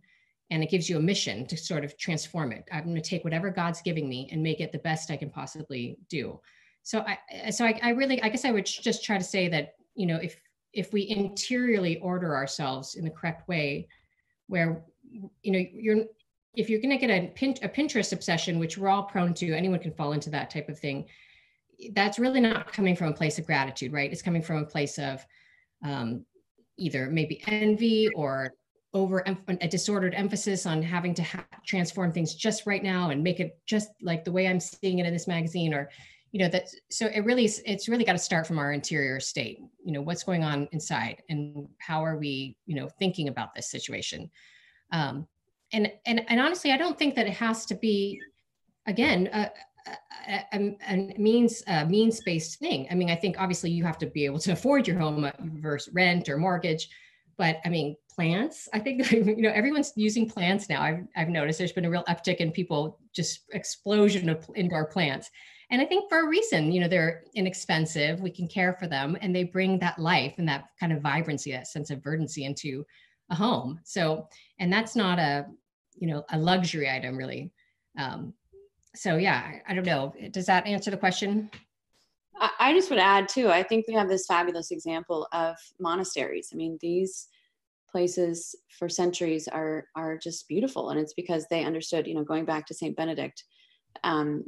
and 0.50 0.62
it 0.62 0.70
gives 0.70 0.88
you 0.88 0.96
a 0.96 1.00
mission 1.00 1.46
to 1.46 1.56
sort 1.56 1.84
of 1.84 1.96
transform 1.96 2.52
it. 2.52 2.64
I'm 2.72 2.84
going 2.84 2.96
to 2.96 3.00
take 3.00 3.24
whatever 3.24 3.50
god's 3.50 3.82
giving 3.82 4.08
me 4.08 4.28
and 4.32 4.42
make 4.42 4.60
it 4.60 4.72
the 4.72 4.78
best 4.78 5.10
i 5.10 5.16
can 5.16 5.30
possibly 5.30 5.98
do. 6.08 6.40
So 6.82 7.04
i 7.06 7.50
so 7.50 7.64
I, 7.64 7.78
I, 7.82 7.90
really 7.90 8.22
i 8.22 8.28
guess 8.28 8.44
i 8.44 8.50
would 8.50 8.66
just 8.66 9.04
try 9.04 9.18
to 9.18 9.24
say 9.24 9.48
that 9.48 9.74
you 9.94 10.06
know 10.06 10.16
if 10.16 10.40
if 10.72 10.92
we 10.92 11.08
interiorly 11.08 11.98
order 11.98 12.34
ourselves 12.34 12.94
in 12.94 13.04
the 13.04 13.10
correct 13.10 13.48
way 13.48 13.88
where 14.46 14.82
you 15.42 15.52
know 15.52 15.62
you're 15.72 16.04
if 16.54 16.68
you're 16.68 16.80
going 16.80 16.90
to 16.90 17.06
get 17.06 17.10
a, 17.10 17.28
pin, 17.28 17.54
a 17.62 17.68
pinterest 17.68 18.12
obsession 18.12 18.58
which 18.58 18.76
we're 18.76 18.88
all 18.88 19.04
prone 19.04 19.34
to 19.34 19.52
anyone 19.52 19.78
can 19.78 19.92
fall 19.92 20.12
into 20.12 20.30
that 20.30 20.50
type 20.50 20.68
of 20.68 20.78
thing 20.78 21.06
that's 21.92 22.18
really 22.18 22.40
not 22.40 22.72
coming 22.72 22.96
from 22.96 23.08
a 23.08 23.12
place 23.12 23.38
of 23.38 23.46
gratitude 23.46 23.92
right? 23.92 24.12
It's 24.12 24.22
coming 24.22 24.42
from 24.42 24.58
a 24.58 24.64
place 24.64 24.98
of 24.98 25.24
um, 25.84 26.24
either 26.76 27.10
maybe 27.10 27.42
envy 27.46 28.08
or 28.14 28.54
over 28.92 29.24
a 29.46 29.68
disordered 29.68 30.14
emphasis 30.14 30.66
on 30.66 30.82
having 30.82 31.14
to 31.14 31.22
ha- 31.22 31.46
transform 31.64 32.12
things 32.12 32.34
just 32.34 32.66
right 32.66 32.82
now 32.82 33.10
and 33.10 33.22
make 33.22 33.38
it 33.38 33.58
just 33.64 33.90
like 34.02 34.24
the 34.24 34.32
way 34.32 34.48
I'm 34.48 34.58
seeing 34.58 34.98
it 34.98 35.06
in 35.06 35.12
this 35.12 35.28
magazine 35.28 35.72
or 35.72 35.88
you 36.32 36.40
know 36.40 36.48
that 36.48 36.68
so 36.90 37.06
it 37.06 37.24
really 37.24 37.44
it's 37.66 37.88
really 37.88 38.04
got 38.04 38.12
to 38.12 38.18
start 38.18 38.46
from 38.46 38.58
our 38.58 38.72
interior 38.72 39.20
state. 39.20 39.60
You 39.84 39.92
know 39.92 40.02
what's 40.02 40.24
going 40.24 40.44
on 40.44 40.68
inside 40.72 41.22
and 41.28 41.68
how 41.78 42.04
are 42.04 42.18
we 42.18 42.56
you 42.66 42.76
know 42.76 42.88
thinking 42.98 43.28
about 43.28 43.54
this 43.54 43.70
situation? 43.70 44.30
Um 44.92 45.26
and 45.72 45.92
and 46.06 46.24
and 46.28 46.40
honestly 46.40 46.72
i 46.72 46.76
don't 46.76 46.98
think 46.98 47.14
that 47.14 47.26
it 47.26 47.32
has 47.32 47.66
to 47.66 47.74
be 47.74 48.20
again 48.86 49.28
a, 49.32 49.50
a, 50.52 50.76
a, 50.88 51.14
means 51.18 51.62
a 51.66 51.86
means 51.86 52.20
based 52.20 52.58
thing. 52.58 52.86
I 52.90 52.94
mean 52.94 53.10
i 53.10 53.14
think 53.14 53.36
obviously 53.38 53.70
you 53.70 53.84
have 53.84 53.98
to 53.98 54.06
be 54.06 54.24
able 54.24 54.38
to 54.40 54.52
afford 54.52 54.86
your 54.86 54.98
home 54.98 55.24
uh, 55.24 55.32
versus 55.40 55.92
rent 55.94 56.28
or 56.28 56.36
mortgage 56.38 56.88
but 57.40 57.56
I 57.64 57.70
mean, 57.70 57.96
plants, 58.14 58.68
I 58.74 58.78
think, 58.78 59.10
you 59.12 59.40
know, 59.40 59.50
everyone's 59.50 59.94
using 59.96 60.28
plants 60.28 60.68
now. 60.68 60.82
I've, 60.82 61.06
I've 61.16 61.30
noticed 61.30 61.58
there's 61.58 61.72
been 61.72 61.86
a 61.86 61.90
real 61.90 62.04
uptick 62.04 62.36
in 62.36 62.52
people, 62.52 62.98
just 63.14 63.44
explosion 63.54 64.28
of 64.28 64.48
indoor 64.54 64.84
plants. 64.84 65.30
And 65.70 65.80
I 65.80 65.86
think 65.86 66.10
for 66.10 66.20
a 66.20 66.28
reason, 66.28 66.70
you 66.70 66.80
know, 66.82 66.88
they're 66.88 67.22
inexpensive, 67.34 68.20
we 68.20 68.30
can 68.30 68.46
care 68.46 68.74
for 68.74 68.86
them, 68.86 69.16
and 69.22 69.34
they 69.34 69.44
bring 69.44 69.78
that 69.78 69.98
life 69.98 70.34
and 70.36 70.46
that 70.50 70.66
kind 70.78 70.92
of 70.92 71.00
vibrancy, 71.00 71.50
that 71.52 71.66
sense 71.66 71.88
of 71.88 72.04
verdancy 72.04 72.44
into 72.44 72.84
a 73.30 73.34
home. 73.34 73.80
So, 73.84 74.28
and 74.58 74.70
that's 74.70 74.94
not 74.94 75.18
a, 75.18 75.46
you 75.94 76.08
know, 76.08 76.22
a 76.30 76.38
luxury 76.38 76.90
item 76.90 77.16
really. 77.16 77.52
Um, 77.98 78.34
so 78.94 79.16
yeah, 79.16 79.42
I, 79.46 79.72
I 79.72 79.74
don't 79.74 79.86
know. 79.86 80.12
Does 80.30 80.44
that 80.44 80.66
answer 80.66 80.90
the 80.90 80.98
question? 80.98 81.50
I 82.40 82.72
just 82.72 82.88
would 82.90 82.98
add 82.98 83.28
too, 83.28 83.50
I 83.50 83.62
think 83.62 83.86
we 83.86 83.94
have 83.94 84.08
this 84.08 84.26
fabulous 84.26 84.70
example 84.70 85.28
of 85.32 85.56
monasteries. 85.78 86.50
I 86.52 86.56
mean, 86.56 86.78
these 86.80 87.28
places 87.90 88.54
for 88.78 88.88
centuries 88.88 89.48
are 89.48 89.86
are 89.94 90.16
just 90.16 90.48
beautiful. 90.48 90.90
And 90.90 90.98
it's 90.98 91.14
because 91.14 91.46
they 91.50 91.64
understood, 91.64 92.06
you 92.06 92.14
know, 92.14 92.24
going 92.24 92.44
back 92.44 92.66
to 92.66 92.74
St. 92.74 92.96
Benedict, 92.96 93.44
um, 94.04 94.44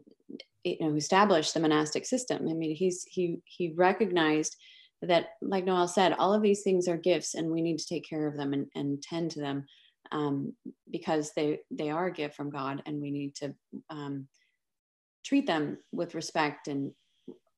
you 0.64 0.76
know, 0.80 0.94
established 0.94 1.52
the 1.54 1.60
monastic 1.60 2.06
system. 2.06 2.48
I 2.48 2.54
mean, 2.54 2.74
he's 2.74 3.04
he 3.04 3.40
he 3.44 3.72
recognized 3.76 4.56
that, 5.02 5.30
like 5.42 5.64
Noelle 5.64 5.88
said, 5.88 6.14
all 6.14 6.32
of 6.32 6.42
these 6.42 6.62
things 6.62 6.88
are 6.88 6.96
gifts 6.96 7.34
and 7.34 7.50
we 7.50 7.60
need 7.60 7.78
to 7.78 7.86
take 7.86 8.08
care 8.08 8.26
of 8.26 8.36
them 8.36 8.52
and, 8.52 8.68
and 8.74 9.02
tend 9.02 9.32
to 9.32 9.40
them 9.40 9.66
um, 10.12 10.54
because 10.90 11.32
they 11.34 11.58
they 11.70 11.90
are 11.90 12.06
a 12.06 12.12
gift 12.12 12.36
from 12.36 12.50
God 12.50 12.82
and 12.86 13.02
we 13.02 13.10
need 13.10 13.34
to 13.36 13.54
um, 13.90 14.28
treat 15.24 15.46
them 15.46 15.78
with 15.92 16.14
respect 16.14 16.68
and 16.68 16.92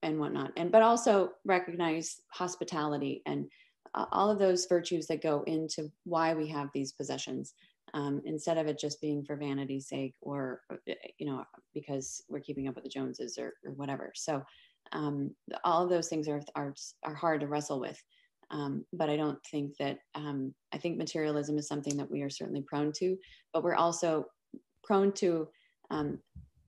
and 0.04 0.20
whatnot. 0.20 0.52
And 0.56 0.70
but 0.70 0.82
also 0.82 1.32
recognize 1.44 2.20
hospitality 2.28 3.22
and 3.26 3.46
uh, 3.94 4.06
all 4.12 4.30
of 4.30 4.38
those 4.38 4.66
virtues 4.66 5.06
that 5.06 5.22
go 5.22 5.42
into 5.46 5.90
why 6.04 6.34
we 6.34 6.46
have 6.48 6.68
these 6.72 6.92
possessions 6.92 7.54
um, 7.94 8.20
instead 8.24 8.58
of 8.58 8.66
it 8.66 8.78
just 8.78 9.00
being 9.00 9.24
for 9.24 9.36
vanity's 9.36 9.88
sake 9.88 10.14
or 10.20 10.60
uh, 10.70 10.76
you 11.18 11.26
know 11.26 11.44
because 11.72 12.22
we're 12.28 12.40
keeping 12.40 12.68
up 12.68 12.74
with 12.74 12.84
the 12.84 12.90
joneses 12.90 13.38
or, 13.38 13.54
or 13.64 13.72
whatever. 13.72 14.12
So 14.14 14.42
um, 14.92 15.34
all 15.64 15.82
of 15.82 15.90
those 15.90 16.08
things 16.08 16.28
are, 16.28 16.42
are, 16.54 16.74
are 17.02 17.14
hard 17.14 17.40
to 17.40 17.46
wrestle 17.46 17.80
with. 17.80 18.00
Um, 18.50 18.84
but 18.92 19.08
i 19.08 19.16
don't 19.16 19.38
think 19.50 19.74
that 19.78 19.98
um, 20.14 20.54
i 20.70 20.76
think 20.76 20.98
materialism 20.98 21.56
is 21.56 21.66
something 21.66 21.96
that 21.96 22.10
we 22.10 22.20
are 22.20 22.28
certainly 22.28 22.60
prone 22.60 22.92
to 22.98 23.16
but 23.54 23.64
we're 23.64 23.74
also 23.74 24.26
prone 24.84 25.12
to 25.12 25.48
um, 25.90 26.18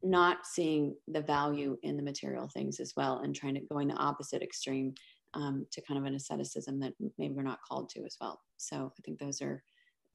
not 0.02 0.46
seeing 0.46 0.94
the 1.08 1.20
value 1.20 1.76
in 1.82 1.96
the 1.96 2.02
material 2.02 2.48
things 2.48 2.80
as 2.80 2.94
well 2.96 3.20
and 3.20 3.34
trying 3.34 3.54
to 3.54 3.60
going 3.60 3.88
the 3.88 3.94
opposite 3.94 4.42
extreme 4.42 4.94
um, 5.34 5.66
to 5.72 5.82
kind 5.82 5.98
of 5.98 6.04
an 6.04 6.14
asceticism 6.14 6.78
that 6.80 6.92
maybe 7.18 7.34
we're 7.34 7.42
not 7.42 7.60
called 7.66 7.88
to 7.90 8.04
as 8.04 8.16
well. 8.20 8.40
So 8.56 8.92
i 8.98 9.02
think 9.02 9.18
those 9.18 9.42
are 9.42 9.62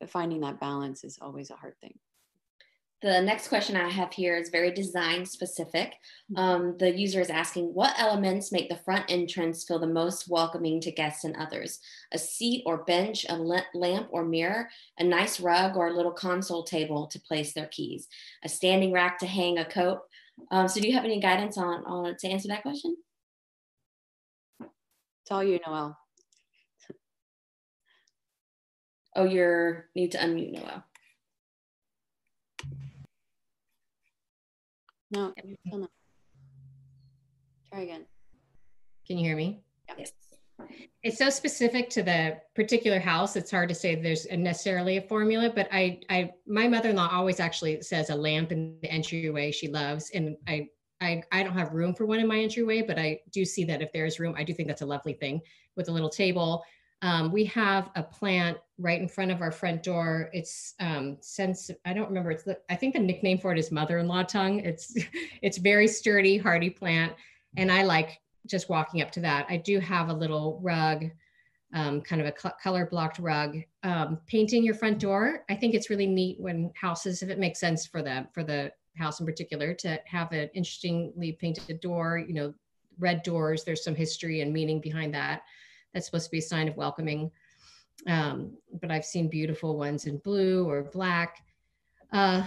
finding 0.07 0.41
that 0.41 0.59
balance 0.59 1.03
is 1.03 1.19
always 1.21 1.51
a 1.51 1.55
hard 1.55 1.75
thing 1.79 1.93
the 3.01 3.19
next 3.19 3.47
question 3.47 3.75
I 3.75 3.89
have 3.89 4.13
here 4.13 4.37
is 4.37 4.49
very 4.49 4.71
design 4.71 5.25
specific. 5.25 5.95
Mm-hmm. 6.31 6.37
Um, 6.37 6.75
the 6.77 6.95
user 6.95 7.19
is 7.19 7.31
asking 7.31 7.73
what 7.73 7.99
elements 7.99 8.51
make 8.51 8.69
the 8.69 8.75
front 8.75 9.05
entrance 9.09 9.63
feel 9.63 9.79
the 9.79 9.87
most 9.87 10.29
welcoming 10.29 10.79
to 10.81 10.91
guests 10.91 11.23
and 11.23 11.35
others? 11.35 11.79
A 12.11 12.19
seat 12.19 12.61
or 12.65 12.83
bench, 12.83 13.25
a 13.27 13.35
lamp 13.35 14.07
or 14.11 14.23
mirror, 14.23 14.69
a 14.99 15.03
nice 15.03 15.39
rug 15.39 15.77
or 15.77 15.87
a 15.87 15.95
little 15.95 16.11
console 16.11 16.63
table 16.63 17.07
to 17.07 17.19
place 17.19 17.53
their 17.53 17.65
keys, 17.67 18.07
a 18.43 18.49
standing 18.49 18.91
rack 18.91 19.17
to 19.19 19.25
hang 19.25 19.57
a 19.57 19.65
coat. 19.65 20.01
Um, 20.51 20.67
so, 20.67 20.79
do 20.79 20.87
you 20.87 20.93
have 20.93 21.05
any 21.05 21.19
guidance 21.19 21.57
on, 21.57 21.83
on 21.85 22.15
to 22.17 22.27
answer 22.27 22.49
that 22.49 22.61
question? 22.61 22.95
It's 24.59 25.31
all 25.31 25.43
you, 25.43 25.59
Noelle. 25.65 25.97
Oh, 29.15 29.25
you're 29.25 29.87
need 29.95 30.11
to 30.13 30.19
unmute 30.19 30.53
Noelle. 30.53 30.83
No, 35.11 35.33
still 35.67 35.79
no. 35.79 35.87
Try 37.71 37.81
again. 37.81 38.05
Can 39.05 39.17
you 39.17 39.25
hear 39.25 39.35
me? 39.35 39.61
Yes. 39.97 40.13
It's 41.03 41.17
so 41.17 41.29
specific 41.29 41.89
to 41.91 42.03
the 42.03 42.37
particular 42.55 42.99
house. 42.99 43.35
It's 43.35 43.51
hard 43.51 43.67
to 43.69 43.75
say 43.75 43.95
there's 43.95 44.27
necessarily 44.31 44.97
a 44.97 45.01
formula, 45.01 45.51
but 45.53 45.67
I, 45.71 45.99
I, 46.09 46.31
my 46.45 46.67
mother-in-law 46.67 47.09
always 47.11 47.39
actually 47.39 47.81
says 47.81 48.09
a 48.09 48.15
lamp 48.15 48.51
in 48.51 48.77
the 48.81 48.91
entryway 48.91 49.51
she 49.51 49.67
loves, 49.67 50.11
and 50.13 50.37
I, 50.47 50.67
I, 51.01 51.23
I 51.31 51.43
don't 51.43 51.57
have 51.57 51.73
room 51.73 51.95
for 51.95 52.05
one 52.05 52.19
in 52.19 52.27
my 52.27 52.39
entryway, 52.39 52.83
but 52.83 52.99
I 52.99 53.19
do 53.31 53.43
see 53.43 53.63
that 53.65 53.81
if 53.81 53.91
there's 53.91 54.19
room, 54.19 54.35
I 54.37 54.43
do 54.43 54.53
think 54.53 54.67
that's 54.67 54.83
a 54.83 54.85
lovely 54.85 55.13
thing 55.13 55.41
with 55.75 55.89
a 55.89 55.91
little 55.91 56.09
table. 56.09 56.63
Um, 57.01 57.31
we 57.31 57.45
have 57.45 57.89
a 57.95 58.03
plant 58.03 58.57
right 58.77 59.01
in 59.01 59.07
front 59.07 59.31
of 59.31 59.41
our 59.41 59.51
front 59.51 59.83
door. 59.83 60.29
It's 60.33 60.75
um, 60.79 61.17
since 61.21 61.71
I 61.85 61.93
don't 61.93 62.07
remember. 62.07 62.31
It's 62.31 62.47
I 62.69 62.75
think 62.75 62.93
the 62.93 62.99
nickname 62.99 63.37
for 63.37 63.51
it 63.51 63.59
is 63.59 63.71
mother-in-law 63.71 64.23
tongue. 64.23 64.59
It's 64.59 64.95
it's 65.41 65.57
very 65.57 65.87
sturdy, 65.87 66.37
hardy 66.37 66.69
plant, 66.69 67.13
and 67.57 67.71
I 67.71 67.83
like 67.83 68.19
just 68.45 68.69
walking 68.69 69.01
up 69.01 69.11
to 69.11 69.19
that. 69.21 69.45
I 69.49 69.57
do 69.57 69.79
have 69.79 70.09
a 70.09 70.13
little 70.13 70.59
rug, 70.61 71.05
um, 71.73 72.01
kind 72.01 72.21
of 72.21 72.27
a 72.27 72.51
color 72.61 72.85
blocked 72.85 73.19
rug. 73.19 73.57
Um, 73.83 74.19
painting 74.27 74.63
your 74.63 74.75
front 74.75 74.99
door. 74.99 75.43
I 75.49 75.55
think 75.55 75.73
it's 75.73 75.89
really 75.89 76.07
neat 76.07 76.39
when 76.39 76.71
houses, 76.79 77.23
if 77.23 77.29
it 77.29 77.39
makes 77.39 77.59
sense 77.59 77.85
for 77.85 78.03
them, 78.03 78.27
for 78.31 78.43
the 78.43 78.71
house 78.97 79.19
in 79.19 79.25
particular, 79.25 79.73
to 79.75 79.99
have 80.05 80.31
an 80.33 80.49
interestingly 80.53 81.31
painted 81.33 81.79
door. 81.79 82.19
You 82.19 82.33
know, 82.35 82.53
red 82.99 83.23
doors. 83.23 83.63
There's 83.63 83.83
some 83.83 83.95
history 83.95 84.41
and 84.41 84.53
meaning 84.53 84.79
behind 84.81 85.15
that 85.15 85.41
that's 85.93 86.05
supposed 86.05 86.25
to 86.25 86.31
be 86.31 86.39
a 86.39 86.41
sign 86.41 86.67
of 86.67 86.77
welcoming. 86.77 87.31
Um, 88.07 88.57
but 88.79 88.91
I've 88.91 89.05
seen 89.05 89.27
beautiful 89.27 89.77
ones 89.77 90.05
in 90.05 90.17
blue 90.17 90.67
or 90.67 90.83
black. 90.83 91.43
Uh, 92.11 92.43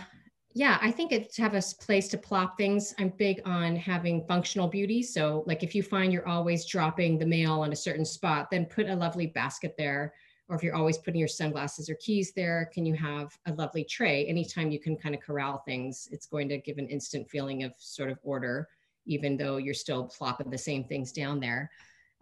yeah, 0.57 0.78
I 0.80 0.92
think 0.92 1.11
it's 1.11 1.36
have 1.36 1.55
a 1.55 1.62
place 1.80 2.09
to 2.09 2.18
plop 2.18 2.57
things. 2.57 2.95
I'm 2.99 3.09
big 3.09 3.40
on 3.45 3.74
having 3.74 4.24
functional 4.26 4.68
beauty. 4.68 5.03
So, 5.03 5.42
like 5.47 5.62
if 5.64 5.74
you 5.74 5.82
find 5.82 6.12
you're 6.12 6.28
always 6.28 6.64
dropping 6.64 7.18
the 7.18 7.26
mail 7.26 7.61
on 7.61 7.72
a 7.72 7.76
certain 7.76 8.05
spot, 8.05 8.51
then 8.51 8.66
put 8.66 8.88
a 8.88 8.95
lovely 8.95 9.26
basket 9.26 9.74
there. 9.76 10.14
Or 10.49 10.55
if 10.55 10.62
you're 10.62 10.74
always 10.74 10.99
putting 10.99 11.18
your 11.18 11.28
sunglasses 11.28 11.88
or 11.88 11.95
keys 11.97 12.32
there, 12.36 12.70
can 12.72 12.84
you 12.84 12.95
have 12.95 13.36
a 13.47 13.53
lovely 13.55 13.82
tray? 13.82 14.26
Anytime 14.26 14.70
you 14.70 14.78
can 14.78 14.97
kind 14.97 15.14
of 15.14 15.22
corral 15.22 15.62
things, 15.66 16.09
it's 16.12 16.26
going 16.26 16.49
to 16.51 16.59
give 16.59 16.78
an 16.78 16.88
instant 16.88 17.28
feeling 17.30 17.64
of 17.64 17.72
sort 17.78 18.11
of 18.11 18.18
order, 18.22 18.68
even 19.07 19.36
though 19.36 19.57
you're 19.57 19.74
still 19.74 20.05
plopping 20.05 20.51
the 20.51 20.59
same 20.59 20.84
things 20.84 21.12
down 21.12 21.40
there 21.40 21.70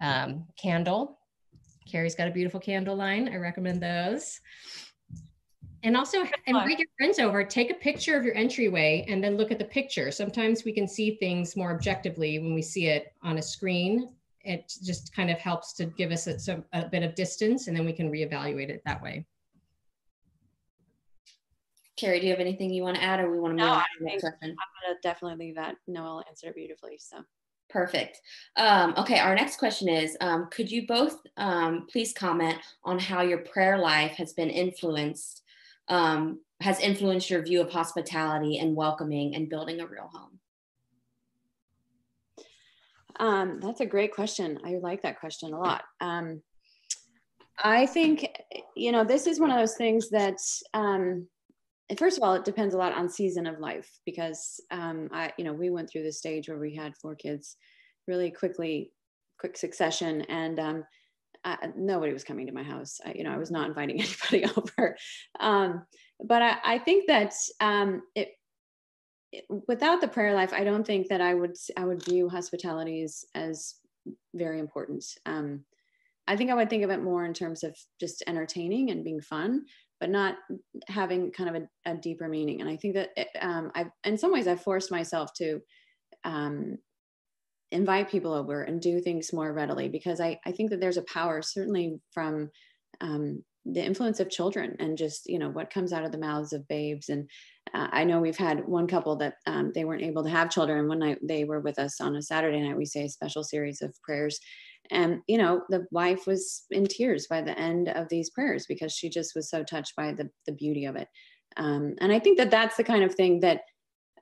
um, 0.03 0.45
candle. 0.61 1.19
Carrie's 1.91 2.15
got 2.15 2.29
a 2.29 2.31
beautiful 2.31 2.61
candle 2.61 2.97
line. 2.97 3.31
I 3.33 3.37
recommend 3.37 3.83
those. 3.83 4.41
And 5.85 5.97
also 5.97 6.25
invite 6.47 6.79
your 6.79 6.89
friends 6.97 7.19
over, 7.19 7.43
take 7.43 7.71
a 7.71 7.75
picture 7.75 8.17
of 8.17 8.25
your 8.25 8.37
entryway 8.37 9.05
and 9.09 9.23
then 9.23 9.37
look 9.37 9.51
at 9.51 9.59
the 9.59 9.65
picture. 9.65 10.13
Sometimes 10.13 10.65
we 10.65 10.73
can 10.73 10.87
see 10.87 11.17
things 11.17 11.57
more 11.57 11.73
objectively 11.73 12.39
when 12.39 12.55
we 12.55 12.63
see 12.63 12.87
it 12.87 13.13
on 13.23 13.39
a 13.39 13.43
screen. 13.43 14.09
It 14.45 14.73
just 14.85 15.15
kind 15.15 15.31
of 15.31 15.39
helps 15.39 15.73
to 15.75 15.87
give 15.87 16.13
us 16.13 16.29
a, 16.29 16.39
some, 16.39 16.65
a 16.73 16.87
bit 16.87 17.03
of 17.03 17.17
distance 17.17 17.67
and 17.67 17.77
then 17.77 17.85
we 17.85 17.93
can 17.93 18.13
reevaluate 18.13 18.69
it 18.69 18.83
that 18.85 19.03
way. 19.03 19.27
Carrie, 21.97 22.21
do 22.21 22.27
you 22.27 22.33
have 22.33 22.41
anything 22.41 22.71
you 22.71 22.83
want 22.83 22.97
to 22.97 23.03
add 23.03 23.21
or 23.21 23.31
we 23.31 23.39
want 23.39 23.59
to 23.59 23.63
move 23.63 23.71
no, 23.71 23.75
on 23.75 23.81
to 23.81 23.87
the 23.99 24.05
next 24.05 24.23
question? 24.23 24.39
I'm 24.43 24.49
going 24.51 24.97
to 24.97 25.01
definitely 25.03 25.47
leave 25.47 25.57
that. 25.57 25.77
Noelle 25.89 26.23
answered 26.29 26.49
it 26.49 26.55
beautifully. 26.55 26.97
So 26.99 27.19
Perfect. 27.73 28.21
Um, 28.57 28.93
okay, 28.99 29.19
our 29.19 29.35
next 29.35 29.57
question 29.57 29.89
is 29.89 30.15
um, 30.21 30.49
Could 30.51 30.71
you 30.71 30.87
both 30.87 31.17
um, 31.39 31.87
please 31.91 32.13
comment 32.13 32.59
on 32.85 32.99
how 32.99 33.23
your 33.23 33.39
prayer 33.39 33.79
life 33.79 34.13
has 34.13 34.35
been 34.35 34.51
influenced, 34.51 35.43
um, 35.89 36.41
has 36.61 36.79
influenced 36.81 37.31
your 37.31 37.43
view 37.43 37.63
of 37.63 37.71
hospitality 37.71 38.59
and 38.59 38.77
welcoming 38.77 39.35
and 39.35 39.49
building 39.49 39.81
a 39.81 39.87
real 39.87 40.11
home? 40.13 40.39
Um, 43.19 43.61
that's 43.61 43.81
a 43.81 43.87
great 43.87 44.13
question. 44.15 44.59
I 44.67 44.75
like 44.75 45.01
that 45.03 45.19
question 45.19 45.55
a 45.55 45.59
lot. 45.59 45.83
Um, 46.01 46.43
I 47.59 47.87
think, 47.87 48.27
you 48.77 48.93
know, 48.93 49.05
this 49.05 49.27
is 49.27 49.41
one 49.41 49.51
of 49.51 49.59
those 49.59 49.77
things 49.77 50.11
that 50.11 50.37
first 51.99 52.17
of 52.17 52.23
all, 52.23 52.35
it 52.35 52.45
depends 52.45 52.75
a 52.75 52.79
lot 52.79 52.93
on 52.93 53.09
season 53.09 53.47
of 53.47 53.59
life 53.59 53.89
because 54.07 54.61
um, 54.71 55.09
I, 55.13 55.33
you 55.37 55.45
know, 55.45 55.53
we 55.53 55.71
went 55.71 55.91
through 55.91 56.05
the 56.05 56.13
stage 56.13 56.49
where 56.49 56.59
we 56.59 56.75
had 56.75 56.97
four 56.97 57.15
kids 57.15 57.57
really 58.07 58.31
quickly, 58.31 58.93
quick 59.39 59.57
succession, 59.57 60.23
and 60.23 60.59
um, 60.59 60.85
I, 61.45 61.57
nobody 61.77 62.13
was 62.13 62.25
coming 62.25 62.47
to 62.47 62.53
my 62.53 62.63
house. 62.63 63.01
I, 63.05 63.13
you 63.15 63.25
know, 63.25 63.33
I 63.33 63.39
was 63.39 63.51
not 63.51 63.69
inviting 63.69 64.01
anybody 64.31 64.45
over. 64.57 64.97
Um, 65.41 65.85
but 66.25 66.43
I, 66.43 66.57
I, 66.65 66.79
think 66.79 67.09
that 67.09 67.35
um, 67.61 68.03
it, 68.15 68.29
it, 69.33 69.45
without 69.67 70.01
the 70.01 70.09
prayer 70.09 70.35
life, 70.35 70.53
I 70.53 70.63
don't 70.63 70.87
think 70.87 71.09
that 71.09 71.21
I 71.21 71.35
would 71.35 71.57
I 71.77 71.85
would 71.85 72.05
view 72.05 72.29
hospitality 72.29 73.03
as, 73.03 73.25
as 73.35 73.75
very 74.35 74.61
important. 74.61 75.05
Um, 75.27 75.65
I 76.29 76.37
think 76.37 76.51
I 76.51 76.55
would 76.55 76.71
think 76.71 76.85
of 76.85 76.91
it 76.91 77.03
more 77.03 77.25
in 77.25 77.35
terms 77.35 77.65
of 77.65 77.77
just 77.99 78.23
entertaining 78.27 78.91
and 78.91 79.05
being 79.05 79.21
fun 79.21 79.65
but 80.03 80.11
not 80.11 80.35
having 80.89 81.31
kind 81.31 81.49
of 81.49 81.63
a, 81.63 81.93
a 81.93 81.95
deeper 81.95 82.27
meaning. 82.27 82.61
And 82.61 82.69
I 82.69 82.77
think 82.77 82.95
that 82.95 83.11
it, 83.17 83.29
um, 83.41 83.71
I've, 83.73 83.87
in 84.03 84.19
some 84.19 84.33
ways, 84.33 84.49
I've 84.49 84.61
forced 84.61 84.91
myself 84.91 85.33
to 85.35 85.61
um, 86.25 86.79
invite 87.71 88.11
people 88.11 88.33
over 88.33 88.65
and 88.65 88.81
do 88.81 89.01
things 89.01 89.33
more 89.33 89.53
readily 89.53 89.89
because 89.89 90.21
I, 90.21 90.41
I 90.45 90.51
think 90.51 90.71
that 90.71 90.81
there's 90.81 90.97
a 90.97 91.05
power, 91.05 91.41
certainly 91.41 92.01
from 92.11 92.51
um, 93.01 93.45
the 93.65 93.85
influence 93.85 94.19
of 94.19 94.29
children 94.29 94.75
and 94.81 94.99
just 94.99 95.29
you 95.29 95.39
know 95.39 95.51
what 95.51 95.73
comes 95.73 95.93
out 95.93 96.05
of 96.05 96.11
the 96.11 96.19
mouths 96.19 96.53
of 96.53 96.67
babes 96.67 97.09
and 97.09 97.31
uh, 97.75 97.89
i 97.93 98.05
know 98.05 98.21
we've 98.21 98.37
had 98.37 98.67
one 98.67 98.87
couple 98.87 99.17
that 99.17 99.35
um, 99.47 99.73
they 99.75 99.85
weren't 99.85 100.03
able 100.03 100.23
to 100.23 100.31
have 100.31 100.51
children 100.51 100.89
one 100.89 100.99
night 100.99 101.19
they 101.23 101.45
were 101.45 101.61
with 101.61 101.79
us 101.79 102.01
on 102.01 102.17
a 102.17 102.23
saturday 102.23 102.61
night 102.61 102.77
we 102.77 102.87
say 102.87 103.05
a 103.05 103.09
special 103.09 103.45
series 103.45 103.83
of 103.83 103.95
prayers. 104.03 104.39
And 104.91 105.21
you 105.29 105.39
know 105.39 105.63
the 105.69 105.87
wife 105.91 106.27
was 106.27 106.65
in 106.71 106.87
tears 106.87 107.27
by 107.29 107.41
the 107.41 107.57
end 107.59 107.89
of 107.89 108.09
these 108.09 108.31
prayers 108.31 108.67
because 108.69 108.93
she 108.93 109.09
just 109.09 109.35
was 109.35 109.49
so 109.49 109.63
touched 109.63 109.95
by 109.97 110.13
the, 110.13 110.29
the 110.47 110.53
beauty 110.53 110.87
of 110.87 110.97
it. 110.97 111.09
Um, 111.57 111.95
and 112.01 112.13
i 112.13 112.19
think 112.19 112.39
that 112.39 112.51
that's 112.51 112.77
the 112.77 112.85
kind 112.85 113.05
of 113.05 113.15
thing 113.15 113.41
that 113.41 113.61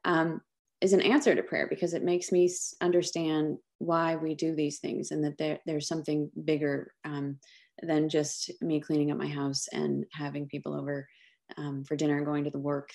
um, 0.04 0.40
is 0.80 0.92
an 0.92 1.00
answer 1.00 1.34
to 1.34 1.42
prayer 1.42 1.66
because 1.68 1.94
it 1.94 2.02
makes 2.02 2.32
me 2.32 2.50
understand 2.80 3.58
why 3.78 4.16
we 4.16 4.34
do 4.34 4.54
these 4.54 4.78
things 4.78 5.10
and 5.10 5.22
that 5.24 5.36
there, 5.38 5.58
there's 5.66 5.88
something 5.88 6.30
bigger 6.44 6.92
um, 7.04 7.38
than 7.82 8.08
just 8.08 8.50
me 8.60 8.80
cleaning 8.80 9.10
up 9.10 9.18
my 9.18 9.28
house 9.28 9.68
and 9.72 10.04
having 10.12 10.46
people 10.46 10.74
over 10.74 11.06
um, 11.56 11.84
for 11.84 11.96
dinner 11.96 12.16
and 12.16 12.26
going 12.26 12.44
to 12.44 12.50
the 12.50 12.58
work 12.58 12.90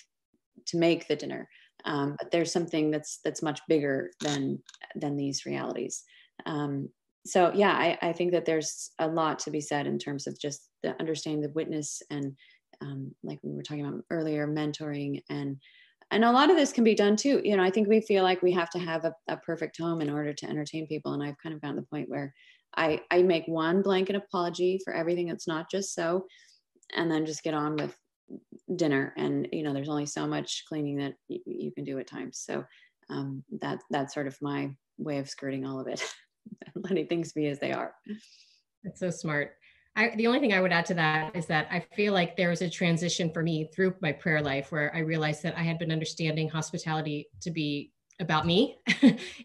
to 0.66 0.76
make 0.76 1.08
the 1.08 1.16
dinner. 1.16 1.48
Um, 1.84 2.16
but 2.18 2.30
there's 2.30 2.52
something 2.52 2.90
that's 2.90 3.20
that's 3.24 3.42
much 3.42 3.60
bigger 3.68 4.10
than 4.20 4.58
than 4.94 5.16
these 5.16 5.46
realities. 5.46 6.04
Um, 6.44 6.88
so 7.26 7.52
yeah 7.54 7.72
I, 7.72 7.98
I, 8.02 8.12
think 8.12 8.32
that 8.32 8.44
there's 8.44 8.92
a 8.98 9.08
lot 9.08 9.40
to 9.40 9.50
be 9.50 9.60
said 9.60 9.86
in 9.86 9.98
terms 9.98 10.26
of 10.26 10.38
just 10.38 10.68
the 10.82 10.94
understanding 11.00 11.42
the 11.42 11.50
witness 11.50 12.00
and 12.10 12.36
um, 12.80 13.14
like 13.24 13.40
we 13.42 13.54
were 13.54 13.62
talking 13.62 13.84
about 13.84 14.04
earlier 14.10 14.46
mentoring 14.46 15.22
and 15.28 15.56
and 16.12 16.24
a 16.24 16.30
lot 16.30 16.50
of 16.50 16.56
this 16.56 16.72
can 16.72 16.84
be 16.84 16.94
done 16.94 17.16
too. 17.16 17.40
You 17.44 17.56
know 17.56 17.62
i 17.62 17.70
think 17.70 17.88
we 17.88 18.00
feel 18.00 18.22
like 18.22 18.42
we 18.42 18.52
have 18.52 18.70
to 18.70 18.78
have 18.78 19.04
a, 19.04 19.14
a 19.28 19.36
perfect 19.38 19.78
home 19.78 20.00
in 20.00 20.10
order 20.10 20.32
to 20.32 20.48
entertain 20.48 20.86
people. 20.86 21.12
And 21.12 21.22
i've 21.22 21.38
kind 21.42 21.54
of 21.54 21.60
gotten 21.60 21.76
the 21.76 21.82
point 21.82 22.08
where 22.08 22.32
i 22.76 23.00
i 23.10 23.22
make 23.22 23.46
one 23.46 23.82
blanket 23.82 24.16
apology 24.16 24.80
for 24.84 24.94
everything 24.94 25.26
that's 25.28 25.48
not 25.48 25.70
just 25.70 25.94
so 25.94 26.26
and 26.94 27.10
then 27.10 27.26
just 27.26 27.42
get 27.42 27.54
on 27.54 27.76
with 27.76 27.96
dinner 28.74 29.12
and 29.16 29.48
you 29.52 29.62
know 29.62 29.72
there's 29.72 29.88
only 29.88 30.06
so 30.06 30.26
much 30.26 30.64
cleaning 30.68 30.96
that 30.96 31.14
y- 31.28 31.38
you 31.46 31.70
can 31.70 31.84
do 31.84 31.98
at 31.98 32.06
times 32.06 32.38
so 32.38 32.64
um, 33.08 33.44
that 33.60 33.78
that's 33.90 34.12
sort 34.12 34.26
of 34.26 34.36
my 34.42 34.70
way 34.98 35.18
of 35.18 35.28
skirting 35.28 35.64
all 35.64 35.78
of 35.78 35.86
it 35.86 36.02
letting 36.74 37.06
things 37.06 37.32
be 37.32 37.46
as 37.46 37.58
they 37.58 37.72
are. 37.72 37.94
That's 38.84 39.00
so 39.00 39.10
smart. 39.10 39.56
I, 39.96 40.14
the 40.16 40.26
only 40.26 40.40
thing 40.40 40.52
I 40.52 40.60
would 40.60 40.72
add 40.72 40.86
to 40.86 40.94
that 40.94 41.34
is 41.34 41.46
that 41.46 41.68
I 41.70 41.80
feel 41.94 42.12
like 42.12 42.36
there 42.36 42.50
was 42.50 42.60
a 42.60 42.68
transition 42.68 43.30
for 43.32 43.42
me 43.42 43.70
through 43.74 43.94
my 44.02 44.12
prayer 44.12 44.42
life 44.42 44.70
where 44.70 44.94
I 44.94 44.98
realized 44.98 45.42
that 45.42 45.56
I 45.56 45.62
had 45.62 45.78
been 45.78 45.90
understanding 45.90 46.48
hospitality 46.48 47.28
to 47.40 47.50
be 47.50 47.92
about 48.20 48.46
me. 48.46 48.78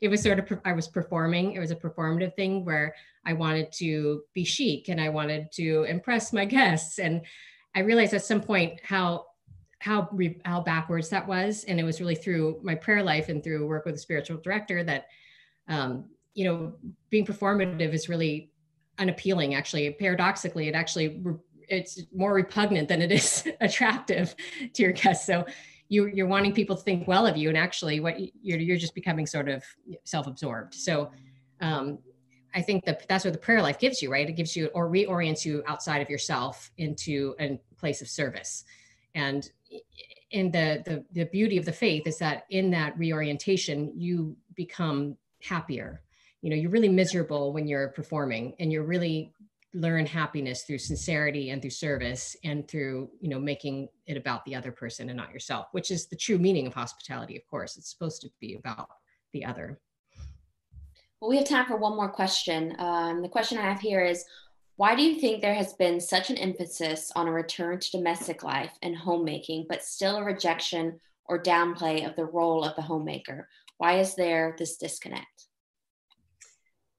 it 0.01 0.09
was 0.09 0.21
sort 0.21 0.39
of, 0.39 0.59
I 0.65 0.73
was 0.73 0.89
performing, 0.89 1.53
it 1.53 1.59
was 1.59 1.71
a 1.71 1.75
performative 1.75 2.36
thing 2.36 2.65
where 2.65 2.93
I 3.25 3.34
wanted 3.34 3.71
to 3.73 4.23
be 4.34 4.43
chic 4.43 4.89
and 4.89 4.99
I 4.99 5.09
wanted 5.09 5.51
to 5.53 5.84
impress 5.84 6.34
my 6.34 6.43
guests. 6.43 6.99
And 6.99 7.21
I 7.76 7.80
realized 7.80 8.13
at 8.13 8.24
some 8.24 8.41
point 8.41 8.80
how 8.84 9.26
how 9.80 10.09
how 10.45 10.61
backwards 10.61 11.09
that 11.09 11.28
was 11.28 11.63
and 11.63 11.80
it 11.80 11.84
was 11.84 11.99
really 11.99 12.15
through 12.15 12.59
my 12.63 12.76
prayer 12.76 13.01
life 13.01 13.30
and 13.30 13.43
through 13.43 13.67
work 13.67 13.86
with 13.86 13.95
a 13.95 13.99
spiritual 13.99 14.38
director 14.38 14.84
that 14.84 15.07
um, 15.67 16.05
you 16.34 16.45
know, 16.45 16.74
being 17.09 17.26
performative 17.26 17.93
is 17.93 18.09
really 18.09 18.51
unappealing. 18.99 19.55
Actually, 19.55 19.89
paradoxically, 19.91 20.67
it 20.67 20.76
actually 20.76 21.22
it's 21.67 22.01
more 22.13 22.34
repugnant 22.34 22.88
than 22.88 23.01
it 23.01 23.11
is 23.11 23.47
attractive 23.61 24.36
to 24.74 24.84
your 24.84 24.91
guests. 24.91 25.26
So 25.26 25.45
you, 25.89 26.07
you're 26.07 26.28
wanting 26.28 26.53
people 26.53 26.76
to 26.76 26.82
think 26.82 27.07
well 27.07 27.28
of 27.28 27.36
you, 27.38 27.49
and 27.49 27.57
actually, 27.57 27.99
what 27.99 28.17
you're 28.41 28.59
you're 28.59 28.78
just 28.78 28.95
becoming 28.95 29.26
sort 29.26 29.49
of 29.49 29.63
self-absorbed. 30.03 30.74
So 30.74 31.11
um, 31.59 31.99
I 32.54 32.62
think 32.62 32.86
that 32.86 33.08
that's 33.08 33.24
what 33.26 33.34
the 33.34 33.39
prayer 33.39 33.62
life 33.62 33.80
gives 33.80 34.02
you, 34.02 34.12
right? 34.12 34.28
It 34.28 34.34
gives 34.34 34.56
you 34.56 34.68
or 34.68 34.89
reorients 34.89 35.45
you 35.45 35.64
outside 35.68 36.02
of 36.02 36.10
yourself 36.10 36.72
into 36.78 37.36
a 37.39 37.60
place 37.78 38.02
of 38.02 38.08
service. 38.08 38.64
And 39.16 39.49
in 40.32 40.52
the, 40.52 40.82
the 40.86 41.06
the 41.12 41.26
beauty 41.26 41.58
of 41.58 41.66
the 41.66 41.74
faith 41.74 42.08
is 42.08 42.18
that 42.20 42.45
in 42.49 42.72
that 42.72 42.97
reorientation, 42.97 43.91
you 43.95 44.36
become 44.56 45.18
happier 45.41 46.02
you 46.41 46.49
know 46.49 46.56
you're 46.56 46.72
really 46.72 46.89
miserable 46.89 47.54
when 47.54 47.68
you're 47.68 47.89
performing 47.89 48.54
and 48.60 48.72
you're 48.72 48.84
really 48.84 49.34
learn 49.74 50.06
happiness 50.06 50.64
through 50.64 50.78
sincerity 50.78 51.49
and 51.49 51.62
through 51.62 51.72
service 51.72 52.36
and 52.43 52.68
through 52.68 53.10
you 53.22 53.30
know 53.30 53.39
making 53.39 53.88
it 54.06 54.18
about 54.18 54.43
the 54.45 54.54
other 54.54 54.72
person 54.72 55.10
and 55.10 55.18
not 55.18 55.32
yourself 55.32 55.68
which 55.72 55.89
is 55.91 56.08
the 56.08 56.16
true 56.16 56.38
meaning 56.38 56.68
of 56.68 56.74
hospitality 56.74 57.38
of 57.38 57.47
course 57.47 57.78
it's 57.78 57.89
supposed 57.89 58.22
to 58.22 58.30
be 58.39 58.56
about 58.56 58.89
the 59.34 59.45
other. 59.45 59.80
Well, 61.22 61.30
we 61.30 61.38
have 61.38 61.47
time 61.47 61.67
for 61.67 61.78
one 61.78 61.95
more 61.95 62.09
question. 62.09 62.76
Um, 62.80 63.22
the 63.22 63.30
question 63.30 63.59
I 63.59 63.69
have 63.69 63.80
here 63.80 64.03
is 64.03 64.26
why 64.78 64.95
do 64.95 65.03
you 65.03 65.22
think 65.22 65.39
there 65.39 65.53
has 65.53 65.74
been 65.74 66.01
such 66.01 66.32
an 66.32 66.38
emphasis 66.38 67.11
on 67.15 67.28
a 67.28 67.32
return 67.32 67.80
to 67.80 67.91
domestic 67.91 68.41
life 68.41 68.72
and 68.82 68.95
homemaking, 68.95 69.67
but 69.69 69.84
still 69.84 70.17
a 70.17 70.24
rejection 70.24 70.99
or 71.26 71.41
downplay 71.41 72.09
of 72.09 72.15
the 72.15 72.26
role 72.26 72.63
of 72.63 72.76
the 72.76 72.82
homemaker? 72.82 73.47
Why 73.78 73.99
is 73.99 74.15
there 74.15 74.55
this 74.57 74.78
disconnect? 74.78 75.45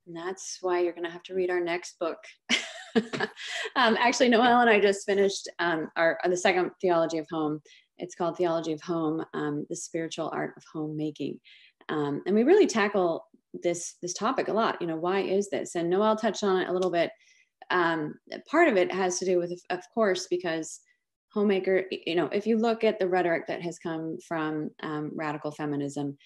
And 0.06 0.14
that's 0.14 0.58
why 0.60 0.78
you're 0.78 0.92
going 0.92 1.04
to 1.04 1.10
have 1.10 1.24
to 1.24 1.34
read 1.34 1.50
our 1.50 1.60
next 1.60 1.98
book. 1.98 2.18
um, 3.74 3.96
actually, 3.98 4.28
Noelle 4.28 4.60
and 4.60 4.70
I 4.70 4.78
just 4.78 5.04
finished 5.04 5.48
um, 5.58 5.90
our 5.96 6.20
the 6.24 6.36
second 6.36 6.70
theology 6.80 7.18
of 7.18 7.26
home. 7.28 7.60
It's 7.98 8.14
called 8.14 8.36
Theology 8.36 8.72
of 8.72 8.82
Home: 8.82 9.24
um, 9.34 9.66
The 9.68 9.76
Spiritual 9.76 10.30
Art 10.32 10.54
of 10.56 10.62
Homemaking, 10.72 11.40
um, 11.88 12.22
and 12.26 12.34
we 12.34 12.42
really 12.42 12.66
tackle 12.66 13.26
this 13.62 13.96
this 14.03 14.14
topic 14.14 14.48
a 14.48 14.53
lot. 14.53 14.80
You 14.80 14.86
know, 14.86 14.96
why 14.96 15.20
is 15.20 15.48
this? 15.50 15.74
And 15.74 15.90
Noelle 15.90 16.16
touched 16.16 16.44
on 16.44 16.61
it 16.61 16.68
a 16.68 16.72
little 16.72 16.90
bit. 16.90 17.11
Um, 17.70 18.14
part 18.50 18.68
of 18.68 18.76
it 18.76 18.92
has 18.92 19.18
to 19.18 19.24
do 19.24 19.38
with, 19.38 19.53
of 19.70 19.80
course, 19.94 20.26
because 20.30 20.80
homemaker. 21.32 21.84
You 21.90 22.14
know, 22.14 22.26
if 22.26 22.46
you 22.46 22.59
look 22.59 22.84
at 22.84 22.98
the 22.98 23.09
rhetoric 23.09 23.46
that 23.48 23.62
has 23.62 23.78
come 23.78 24.18
from 24.26 24.70
um, 24.82 25.12
radical 25.14 25.50
feminism, 25.50 26.16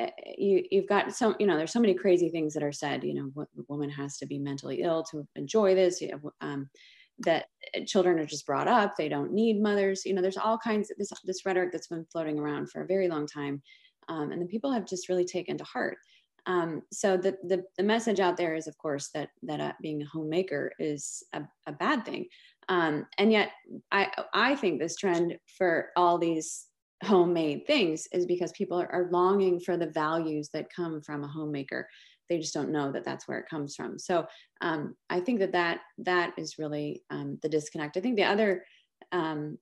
Eh, 0.00 0.10
you 0.38 0.64
you've 0.70 0.86
got 0.86 1.12
so 1.14 1.34
you 1.38 1.46
know 1.46 1.56
there's 1.56 1.72
so 1.72 1.80
many 1.80 1.94
crazy 1.94 2.28
things 2.28 2.54
that 2.54 2.62
are 2.62 2.72
said 2.72 3.04
you 3.04 3.14
know 3.14 3.30
what 3.34 3.48
woman 3.68 3.90
has 3.90 4.16
to 4.16 4.26
be 4.26 4.38
mentally 4.38 4.82
ill 4.82 5.02
to 5.02 5.26
enjoy 5.36 5.74
this 5.74 6.00
you 6.00 6.08
know, 6.08 6.32
um, 6.40 6.70
that 7.18 7.46
eh, 7.74 7.84
children 7.84 8.18
are 8.18 8.26
just 8.26 8.46
brought 8.46 8.68
up 8.68 8.96
they 8.96 9.08
don't 9.08 9.32
need 9.32 9.60
mothers 9.60 10.06
you 10.06 10.14
know 10.14 10.22
there's 10.22 10.36
all 10.36 10.56
kinds 10.56 10.90
of 10.90 10.96
this 10.96 11.10
this 11.24 11.44
rhetoric 11.44 11.70
that's 11.72 11.88
been 11.88 12.06
floating 12.10 12.38
around 12.38 12.70
for 12.70 12.82
a 12.82 12.86
very 12.86 13.08
long 13.08 13.26
time 13.26 13.60
um, 14.08 14.32
and 14.32 14.40
the 14.40 14.46
people 14.46 14.72
have 14.72 14.86
just 14.86 15.08
really 15.08 15.24
taken 15.24 15.58
to 15.58 15.64
heart 15.64 15.98
um, 16.46 16.82
so 16.92 17.16
the, 17.16 17.36
the, 17.44 17.64
the 17.76 17.82
message 17.82 18.20
out 18.20 18.36
there 18.36 18.54
is 18.54 18.66
of 18.66 18.76
course 18.78 19.10
that 19.14 19.30
that 19.42 19.60
uh, 19.60 19.72
being 19.80 20.02
a 20.02 20.06
homemaker 20.06 20.72
is 20.78 21.22
a, 21.32 21.42
a 21.66 21.72
bad 21.72 22.04
thing. 22.04 22.26
Um, 22.68 23.06
and 23.18 23.32
yet 23.32 23.50
I 23.90 24.08
I 24.32 24.56
think 24.56 24.78
this 24.78 24.96
trend 24.96 25.36
for 25.58 25.90
all 25.96 26.18
these 26.18 26.66
homemade 27.02 27.66
things 27.66 28.06
is 28.12 28.26
because 28.26 28.52
people 28.52 28.80
are, 28.80 28.92
are, 28.92 29.08
longing 29.10 29.58
for 29.58 29.78
the 29.78 29.86
values 29.86 30.50
that 30.52 30.72
come 30.74 31.00
from 31.00 31.24
a 31.24 31.28
homemaker. 31.28 31.88
They 32.28 32.38
just 32.38 32.52
don't 32.52 32.70
know 32.70 32.92
that 32.92 33.04
that's 33.04 33.26
where 33.26 33.38
it 33.38 33.48
comes 33.48 33.74
from. 33.74 33.98
So 33.98 34.26
um, 34.60 34.94
i 35.08 35.18
think 35.18 35.40
that 35.40 35.52
that 35.52 35.80
that 35.98 36.34
is 36.36 36.58
really 36.58 37.02
um, 37.10 37.38
the 37.42 37.48
disconnect. 37.48 37.96
I 37.96 38.00
think 38.00 38.16
the 38.16 38.24
other 38.24 38.64
um, 39.12 39.58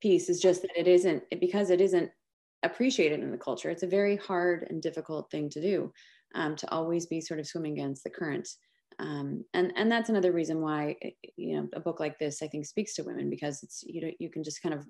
piece 0.00 0.28
is 0.28 0.40
just 0.40 0.62
that 0.62 0.78
it 0.78 0.88
isn't 0.88 1.22
because 1.40 1.70
it 1.70 1.80
isn't 1.80 2.10
appreciated 2.62 3.20
in 3.20 3.30
the 3.30 3.38
culture. 3.38 3.70
It's 3.70 3.82
a 3.82 3.88
very 3.88 4.16
hard 4.16 4.66
and 4.68 4.82
difficult 4.82 5.30
thing 5.30 5.48
to 5.50 5.60
do 5.60 5.92
um, 6.34 6.56
to 6.56 6.70
always 6.70 7.06
be 7.06 7.20
sort 7.20 7.40
of 7.40 7.46
swimming 7.46 7.72
against 7.72 8.04
the 8.04 8.10
current 8.10 8.48
um, 9.00 9.44
and 9.54 9.72
and 9.76 9.90
that's 9.90 10.10
another 10.10 10.32
reason 10.32 10.60
why 10.60 10.96
you 11.36 11.56
know 11.56 11.68
a 11.72 11.80
book 11.80 12.00
like 12.00 12.18
this 12.18 12.42
I 12.42 12.48
think 12.48 12.66
speaks 12.66 12.94
to 12.94 13.02
women 13.02 13.30
because 13.30 13.62
it's 13.62 13.82
you 13.86 14.02
know 14.02 14.10
you 14.18 14.30
can 14.30 14.44
just 14.44 14.62
kind 14.62 14.74
of 14.74 14.86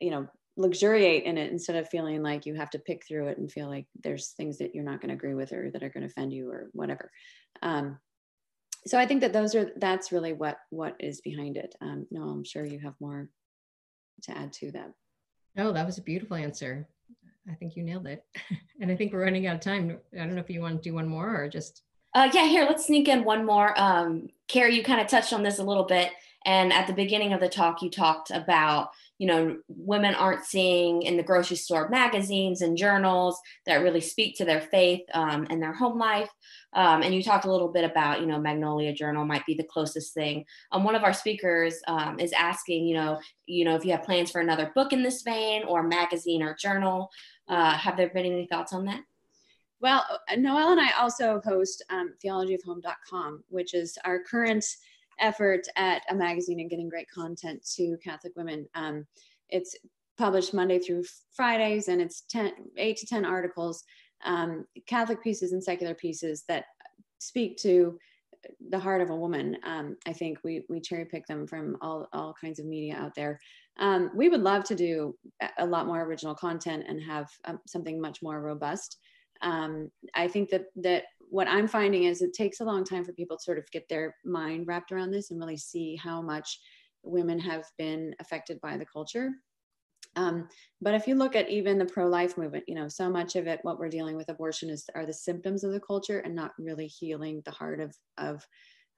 you 0.00 0.10
know 0.10 0.28
luxuriate 0.56 1.24
in 1.24 1.36
it 1.36 1.50
instead 1.50 1.74
of 1.74 1.88
feeling 1.88 2.22
like 2.22 2.46
you 2.46 2.54
have 2.54 2.70
to 2.70 2.78
pick 2.78 3.04
through 3.04 3.26
it 3.26 3.38
and 3.38 3.50
feel 3.50 3.68
like 3.68 3.86
there's 4.04 4.30
things 4.30 4.58
that 4.58 4.72
you're 4.72 4.84
not 4.84 5.00
going 5.00 5.08
to 5.08 5.14
agree 5.14 5.34
with 5.34 5.52
or 5.52 5.68
that 5.72 5.82
are 5.82 5.88
going 5.88 6.02
to 6.02 6.08
offend 6.08 6.32
you 6.32 6.48
or 6.48 6.70
whatever. 6.72 7.10
Um, 7.62 7.98
so 8.86 8.98
i 8.98 9.06
think 9.06 9.22
that 9.22 9.32
those 9.32 9.54
are 9.54 9.70
that's 9.78 10.12
really 10.12 10.34
what 10.34 10.58
what 10.70 10.94
is 11.00 11.20
behind 11.22 11.56
it. 11.56 11.74
Um, 11.80 12.06
no 12.10 12.22
i'm 12.22 12.44
sure 12.44 12.64
you 12.64 12.78
have 12.80 12.94
more 13.00 13.28
to 14.22 14.38
add 14.38 14.52
to 14.54 14.70
that 14.72 14.92
oh 15.58 15.72
that 15.72 15.86
was 15.86 15.98
a 15.98 16.02
beautiful 16.02 16.36
answer. 16.36 16.86
I 17.50 17.54
think 17.54 17.76
you 17.76 17.82
nailed 17.82 18.06
it. 18.06 18.24
And 18.80 18.90
i 18.90 18.96
think 18.96 19.12
we're 19.12 19.22
running 19.22 19.46
out 19.46 19.54
of 19.54 19.60
time. 19.60 19.98
I 20.12 20.18
don't 20.18 20.34
know 20.34 20.40
if 20.40 20.50
you 20.50 20.60
want 20.60 20.82
to 20.82 20.88
do 20.88 20.94
one 20.94 21.08
more 21.08 21.40
or 21.40 21.48
just 21.48 21.82
uh, 22.12 22.28
yeah 22.34 22.46
here 22.46 22.64
let's 22.64 22.86
sneak 22.86 23.08
in 23.08 23.24
one 23.24 23.46
more. 23.46 23.72
Um, 23.80 24.28
carrie 24.48 24.76
you 24.76 24.82
kind 24.82 25.00
of 25.00 25.06
touched 25.06 25.32
on 25.32 25.42
this 25.42 25.58
a 25.58 25.64
little 25.64 25.84
bit 25.84 26.10
and 26.44 26.72
at 26.72 26.86
the 26.86 26.92
beginning 26.92 27.32
of 27.32 27.40
the 27.40 27.48
talk, 27.48 27.82
you 27.82 27.90
talked 27.90 28.30
about, 28.30 28.90
you 29.18 29.26
know, 29.28 29.56
women 29.68 30.14
aren't 30.14 30.44
seeing 30.44 31.02
in 31.02 31.16
the 31.16 31.22
grocery 31.22 31.56
store 31.56 31.88
magazines 31.88 32.62
and 32.62 32.76
journals 32.76 33.38
that 33.66 33.76
really 33.76 34.00
speak 34.00 34.36
to 34.36 34.44
their 34.44 34.60
faith 34.60 35.02
um, 35.14 35.46
and 35.50 35.62
their 35.62 35.72
home 35.72 35.98
life. 35.98 36.30
Um, 36.72 37.02
and 37.02 37.14
you 37.14 37.22
talked 37.22 37.44
a 37.44 37.50
little 37.50 37.68
bit 37.68 37.84
about, 37.84 38.20
you 38.20 38.26
know, 38.26 38.40
Magnolia 38.40 38.92
Journal 38.92 39.24
might 39.24 39.46
be 39.46 39.54
the 39.54 39.64
closest 39.64 40.14
thing. 40.14 40.44
Um, 40.72 40.82
one 40.82 40.96
of 40.96 41.04
our 41.04 41.12
speakers 41.12 41.76
um, 41.86 42.18
is 42.18 42.32
asking, 42.32 42.86
you 42.86 42.94
know, 42.94 43.20
you 43.46 43.64
know, 43.64 43.76
if 43.76 43.84
you 43.84 43.92
have 43.92 44.02
plans 44.02 44.30
for 44.30 44.40
another 44.40 44.72
book 44.74 44.92
in 44.92 45.02
this 45.02 45.22
vein 45.22 45.62
or 45.64 45.82
magazine 45.82 46.42
or 46.42 46.56
journal. 46.60 47.10
Uh, 47.46 47.72
have 47.72 47.96
there 47.96 48.08
been 48.08 48.26
any 48.26 48.46
thoughts 48.46 48.72
on 48.72 48.84
that? 48.86 49.02
Well, 49.80 50.02
Noelle 50.36 50.72
and 50.72 50.80
I 50.80 50.92
also 50.98 51.42
host 51.44 51.84
um, 51.90 52.14
theologyofhome.com, 52.24 53.44
which 53.50 53.74
is 53.74 53.98
our 54.04 54.18
current 54.18 54.64
effort 55.20 55.66
at 55.76 56.02
a 56.10 56.14
magazine 56.14 56.60
and 56.60 56.70
getting 56.70 56.88
great 56.88 57.10
content 57.10 57.64
to 57.76 57.96
Catholic 58.02 58.34
women. 58.36 58.66
Um, 58.74 59.06
it's 59.48 59.76
published 60.16 60.54
Monday 60.54 60.78
through 60.78 61.04
Fridays, 61.32 61.88
and 61.88 62.00
it's 62.00 62.22
10, 62.30 62.52
eight 62.76 62.96
to 62.98 63.06
10 63.06 63.24
articles, 63.24 63.84
um, 64.24 64.64
Catholic 64.86 65.22
pieces 65.22 65.52
and 65.52 65.62
secular 65.62 65.94
pieces 65.94 66.44
that 66.48 66.66
speak 67.18 67.56
to 67.58 67.98
the 68.70 68.78
heart 68.78 69.00
of 69.00 69.10
a 69.10 69.16
woman. 69.16 69.56
Um, 69.64 69.96
I 70.06 70.12
think 70.12 70.38
we, 70.44 70.64
we 70.68 70.80
cherry 70.80 71.04
pick 71.04 71.26
them 71.26 71.46
from 71.46 71.76
all, 71.80 72.08
all 72.12 72.34
kinds 72.38 72.58
of 72.58 72.66
media 72.66 72.96
out 72.96 73.14
there. 73.14 73.40
Um, 73.78 74.10
we 74.14 74.28
would 74.28 74.42
love 74.42 74.64
to 74.64 74.74
do 74.74 75.16
a 75.58 75.66
lot 75.66 75.86
more 75.86 76.02
original 76.02 76.34
content 76.34 76.84
and 76.86 77.02
have 77.02 77.28
um, 77.44 77.58
something 77.66 78.00
much 78.00 78.22
more 78.22 78.40
robust. 78.40 78.98
Um, 79.42 79.90
I 80.14 80.28
think 80.28 80.50
that 80.50 80.66
that 80.76 81.04
what 81.30 81.48
I'm 81.48 81.68
finding 81.68 82.04
is 82.04 82.22
it 82.22 82.32
takes 82.32 82.60
a 82.60 82.64
long 82.64 82.84
time 82.84 83.04
for 83.04 83.12
people 83.12 83.36
to 83.36 83.42
sort 83.42 83.58
of 83.58 83.70
get 83.70 83.88
their 83.88 84.14
mind 84.24 84.66
wrapped 84.66 84.92
around 84.92 85.10
this 85.10 85.30
and 85.30 85.40
really 85.40 85.56
see 85.56 85.96
how 85.96 86.22
much 86.22 86.60
women 87.02 87.38
have 87.38 87.64
been 87.78 88.14
affected 88.20 88.60
by 88.60 88.76
the 88.76 88.86
culture. 88.86 89.30
Um, 90.16 90.48
but 90.80 90.94
if 90.94 91.08
you 91.08 91.16
look 91.16 91.34
at 91.34 91.50
even 91.50 91.78
the 91.78 91.86
pro-life 91.86 92.38
movement, 92.38 92.64
you 92.68 92.74
know, 92.74 92.88
so 92.88 93.10
much 93.10 93.36
of 93.36 93.46
it, 93.46 93.60
what 93.62 93.78
we're 93.78 93.88
dealing 93.88 94.16
with 94.16 94.28
abortion 94.28 94.70
is 94.70 94.84
are 94.94 95.06
the 95.06 95.12
symptoms 95.12 95.64
of 95.64 95.72
the 95.72 95.80
culture 95.80 96.20
and 96.20 96.34
not 96.34 96.52
really 96.58 96.86
healing 96.86 97.42
the 97.44 97.50
heart 97.50 97.80
of 97.80 97.96
of 98.18 98.46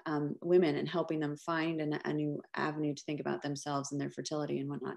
um, 0.05 0.37
women 0.43 0.77
and 0.77 0.89
helping 0.89 1.19
them 1.19 1.37
find 1.37 1.81
an, 1.81 1.99
a 2.05 2.13
new 2.13 2.41
avenue 2.55 2.95
to 2.95 3.03
think 3.05 3.21
about 3.21 3.43
themselves 3.43 3.93
and 3.93 4.01
their 4.01 4.11
fertility 4.11 4.61
and 4.61 4.69
whatnot. 4.69 4.97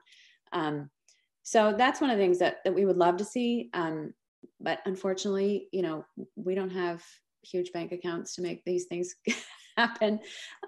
Um, 0.52 0.90
so 1.44 1.74
that's 1.76 2.00
one 2.00 2.12
of 2.12 2.18
the 2.18 2.24
things 2.24 2.40
that, 2.40 2.58
that 2.64 2.76
we 2.76 2.86
would 2.86 2.98
love 2.98 3.18
to 3.18 3.26
see. 3.26 3.70
Um, 3.74 4.14
but 4.60 4.80
unfortunately, 4.86 5.68
you 5.72 5.82
know, 5.82 6.06
we 6.36 6.56
don't 6.56 6.70
have 6.70 7.04
huge 7.44 7.72
bank 7.72 7.92
accounts 7.92 8.36
to 8.36 8.42
make 8.42 8.64
these 8.66 8.86
things 8.86 9.16
happen. 9.78 10.20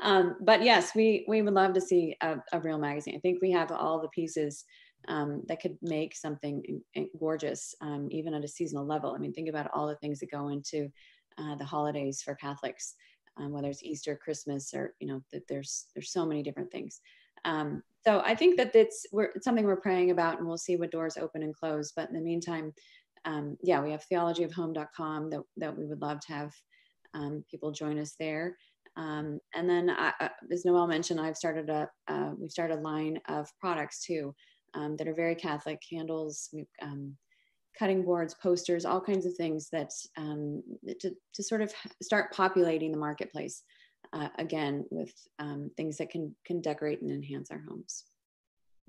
Um, 0.01 0.37
but 0.41 0.63
yes, 0.63 0.95
we 0.95 1.25
we 1.27 1.41
would 1.41 1.53
love 1.53 1.73
to 1.73 1.81
see 1.81 2.15
a, 2.21 2.37
a, 2.53 2.59
real 2.59 2.79
magazine. 2.79 3.15
I 3.15 3.19
think 3.19 3.41
we 3.41 3.51
have 3.51 3.71
all 3.71 4.01
the 4.01 4.07
pieces 4.09 4.63
um, 5.07 5.43
that 5.47 5.61
could 5.61 5.77
make 5.81 6.15
something 6.15 6.81
gorgeous, 7.19 7.75
um, 7.81 8.07
even 8.11 8.33
at 8.33 8.43
a 8.43 8.47
seasonal 8.47 8.85
level. 8.85 9.13
I 9.13 9.17
mean, 9.17 9.33
think 9.33 9.49
about 9.49 9.71
all 9.73 9.87
the 9.87 9.95
things 9.95 10.19
that 10.19 10.31
go 10.31 10.49
into 10.49 10.89
uh, 11.37 11.55
the 11.55 11.65
holidays 11.65 12.21
for 12.21 12.35
Catholics, 12.35 12.95
um, 13.37 13.51
whether 13.51 13.69
it's 13.69 13.83
Easter, 13.83 14.15
Christmas, 14.15 14.73
or 14.73 14.93
you 14.99 15.07
know, 15.07 15.21
that 15.31 15.47
there's 15.47 15.87
there's 15.93 16.11
so 16.11 16.25
many 16.25 16.43
different 16.43 16.71
things. 16.71 17.01
Um, 17.45 17.83
so 18.03 18.21
I 18.25 18.35
think 18.35 18.57
that 18.57 18.75
it's, 18.75 19.05
we're, 19.11 19.31
it's 19.35 19.45
something 19.45 19.65
we're 19.65 19.75
praying 19.75 20.11
about, 20.11 20.39
and 20.39 20.47
we'll 20.47 20.57
see 20.57 20.75
what 20.75 20.91
doors 20.91 21.17
open 21.17 21.43
and 21.43 21.55
close. 21.55 21.91
But 21.95 22.09
in 22.09 22.15
the 22.15 22.21
meantime, 22.21 22.73
um, 23.25 23.57
yeah, 23.61 23.81
we 23.81 23.91
have 23.91 24.05
theologyofhome.com 24.11 25.29
that, 25.29 25.41
that 25.57 25.77
we 25.77 25.85
would 25.85 26.01
love 26.01 26.19
to 26.21 26.33
have 26.33 26.51
um, 27.13 27.43
people 27.49 27.71
join 27.71 27.99
us 27.99 28.15
there. 28.19 28.57
Um, 28.97 29.39
and 29.55 29.69
then, 29.69 29.89
I, 29.89 30.29
as 30.51 30.65
Noelle 30.65 30.87
mentioned, 30.87 31.19
I've 31.19 31.37
started 31.37 31.69
a 31.69 31.89
uh, 32.07 32.31
we've 32.37 32.51
started 32.51 32.79
a 32.79 32.81
line 32.81 33.19
of 33.29 33.47
products 33.59 34.05
too 34.05 34.35
um, 34.73 34.97
that 34.97 35.07
are 35.07 35.13
very 35.13 35.35
Catholic 35.35 35.79
candles, 35.87 36.53
um, 36.81 37.15
cutting 37.79 38.03
boards, 38.03 38.35
posters, 38.41 38.83
all 38.83 38.99
kinds 38.99 39.25
of 39.25 39.33
things 39.35 39.69
that 39.71 39.91
um, 40.17 40.61
to, 40.99 41.11
to 41.33 41.43
sort 41.43 41.61
of 41.61 41.73
start 42.01 42.33
populating 42.33 42.91
the 42.91 42.97
marketplace 42.97 43.63
uh, 44.13 44.27
again 44.39 44.83
with 44.91 45.13
things 45.77 45.97
that 45.97 46.09
can 46.09 46.35
can 46.45 46.59
decorate 46.59 47.01
and 47.01 47.11
enhance 47.11 47.49
our 47.49 47.63
homes. 47.69 48.10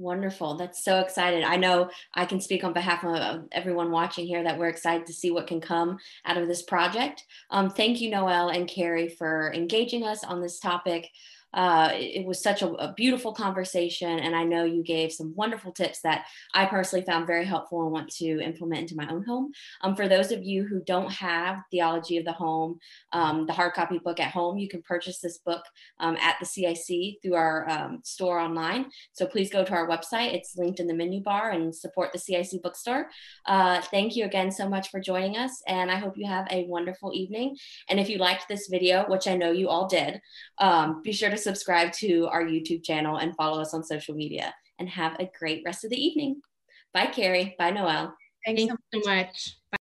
Wonderful. 0.03 0.57
That's 0.57 0.83
so 0.83 0.99
excited. 0.99 1.45
I 1.45 1.55
know 1.55 1.89
I 2.13 2.25
can 2.25 2.41
speak 2.41 2.65
on 2.65 2.73
behalf 2.73 3.05
of 3.05 3.45
everyone 3.53 3.93
watching 3.93 4.27
here 4.27 4.43
that 4.43 4.59
we're 4.59 4.67
excited 4.67 5.07
to 5.07 5.13
see 5.13 5.31
what 5.31 5.47
can 5.47 5.61
come 5.61 5.97
out 6.25 6.37
of 6.37 6.49
this 6.49 6.63
project. 6.63 7.25
Um, 7.51 7.71
thank 7.71 8.01
you, 8.01 8.11
Noelle 8.11 8.49
and 8.49 8.67
Carrie, 8.67 9.09
for 9.09 9.53
engaging 9.55 10.03
us 10.03 10.25
on 10.25 10.43
this 10.43 10.59
topic. 10.59 11.09
Uh, 11.55 11.91
it, 11.93 12.25
was 12.25 12.43
such 12.43 12.63
a, 12.63 12.69
a, 12.69 12.95
beautiful 12.95 13.33
conversation, 13.33 14.19
and 14.19 14.35
I 14.35 14.45
know 14.45 14.65
you 14.65 14.83
gave 14.83 15.13
some 15.13 15.35
wonderful 15.35 15.73
tips 15.73 16.01
that 16.01 16.25
I 16.55 16.65
personally 16.67 17.05
found 17.05 17.27
very 17.27 17.45
helpful 17.45 17.83
and 17.83 17.93
want 17.93 18.09
to 18.17 18.41
implement 18.41 18.83
into 18.83 18.97
my 18.97 19.07
own 19.09 19.23
home. 19.25 19.53
Um, 19.83 19.95
for 19.95 20.09
those 20.09 20.33
of 20.33 20.43
you 20.43 20.65
who 20.65 20.83
don't 20.83 21.13
have 21.13 21.59
Theology 21.71 22.17
of 22.17 22.25
the 22.25 22.33
Home, 22.33 22.79
um, 23.13 23.47
the 23.47 23.53
hard 23.53 23.75
copy 23.75 23.99
book 23.99 24.19
at 24.19 24.31
home, 24.31 24.57
you 24.57 24.69
can 24.69 24.83
purchase 24.83 25.21
this 25.21 25.39
book 25.39 25.63
um, 26.01 26.17
at 26.17 26.37
the 26.41 26.47
CIC 26.47 27.21
through 27.23 27.35
our 27.35 27.69
um, 27.69 28.01
store 28.03 28.39
online. 28.39 28.87
So 29.13 29.27
please 29.27 29.51
go 29.51 29.65
to 29.65 29.73
our 29.73 29.89
website. 29.89 30.35
It's 30.35 30.57
linked 30.57 30.81
in 30.81 30.87
the 30.87 30.95
menu 30.95 31.23
bar 31.23 31.51
and 31.51 31.75
support 31.75 32.13
the 32.13 32.19
CIC 32.19 32.63
bookstore. 32.63 33.09
Uh, 33.47 33.81
thank 33.83 34.17
you 34.17 34.25
again 34.25 34.51
so 34.51 34.69
much 34.69 34.91
for 34.91 35.01
joining 35.01 35.37
us, 35.37 35.63
and 35.67 35.91
I 35.91 35.97
hope 35.97 36.17
you 36.17 36.27
have 36.27 36.47
a 36.51 36.65
wonderful 36.65 37.13
evening. 37.15 37.57
And 37.89 38.01
if 38.01 38.09
you 38.09 38.19
liked 38.19 38.49
this 38.49 38.69
video, 38.69 39.05
which 39.05 39.29
I 39.29 39.37
know 39.37 39.51
you 39.51 39.69
all 39.69 39.87
did, 39.87 40.21
um, 40.59 41.03
be 41.03 41.13
sure 41.13 41.31
to 41.31 41.42
subscribe 41.43 41.93
to 41.95 42.27
our 42.29 42.45
YouTube 42.45 42.85
channel 42.85 43.17
and 43.17 43.37
follow 43.37 43.61
us 43.61 43.75
on 43.75 43.85
social 43.85 44.15
media. 44.15 44.55
And 44.79 44.89
have 44.89 45.17
a 45.21 45.31
great 45.39 45.63
rest 45.65 45.85
of 45.85 45.91
the 45.91 46.03
evening. 46.03 46.41
Bye, 46.93 47.07
Carrie. 47.07 47.55
Bye, 47.59 47.71
Noel. 47.71 47.85
Noelle. 47.85 48.17
Thanks 48.45 48.65
so 48.93 49.01
much. 49.05 49.59
Bye. 49.71 49.79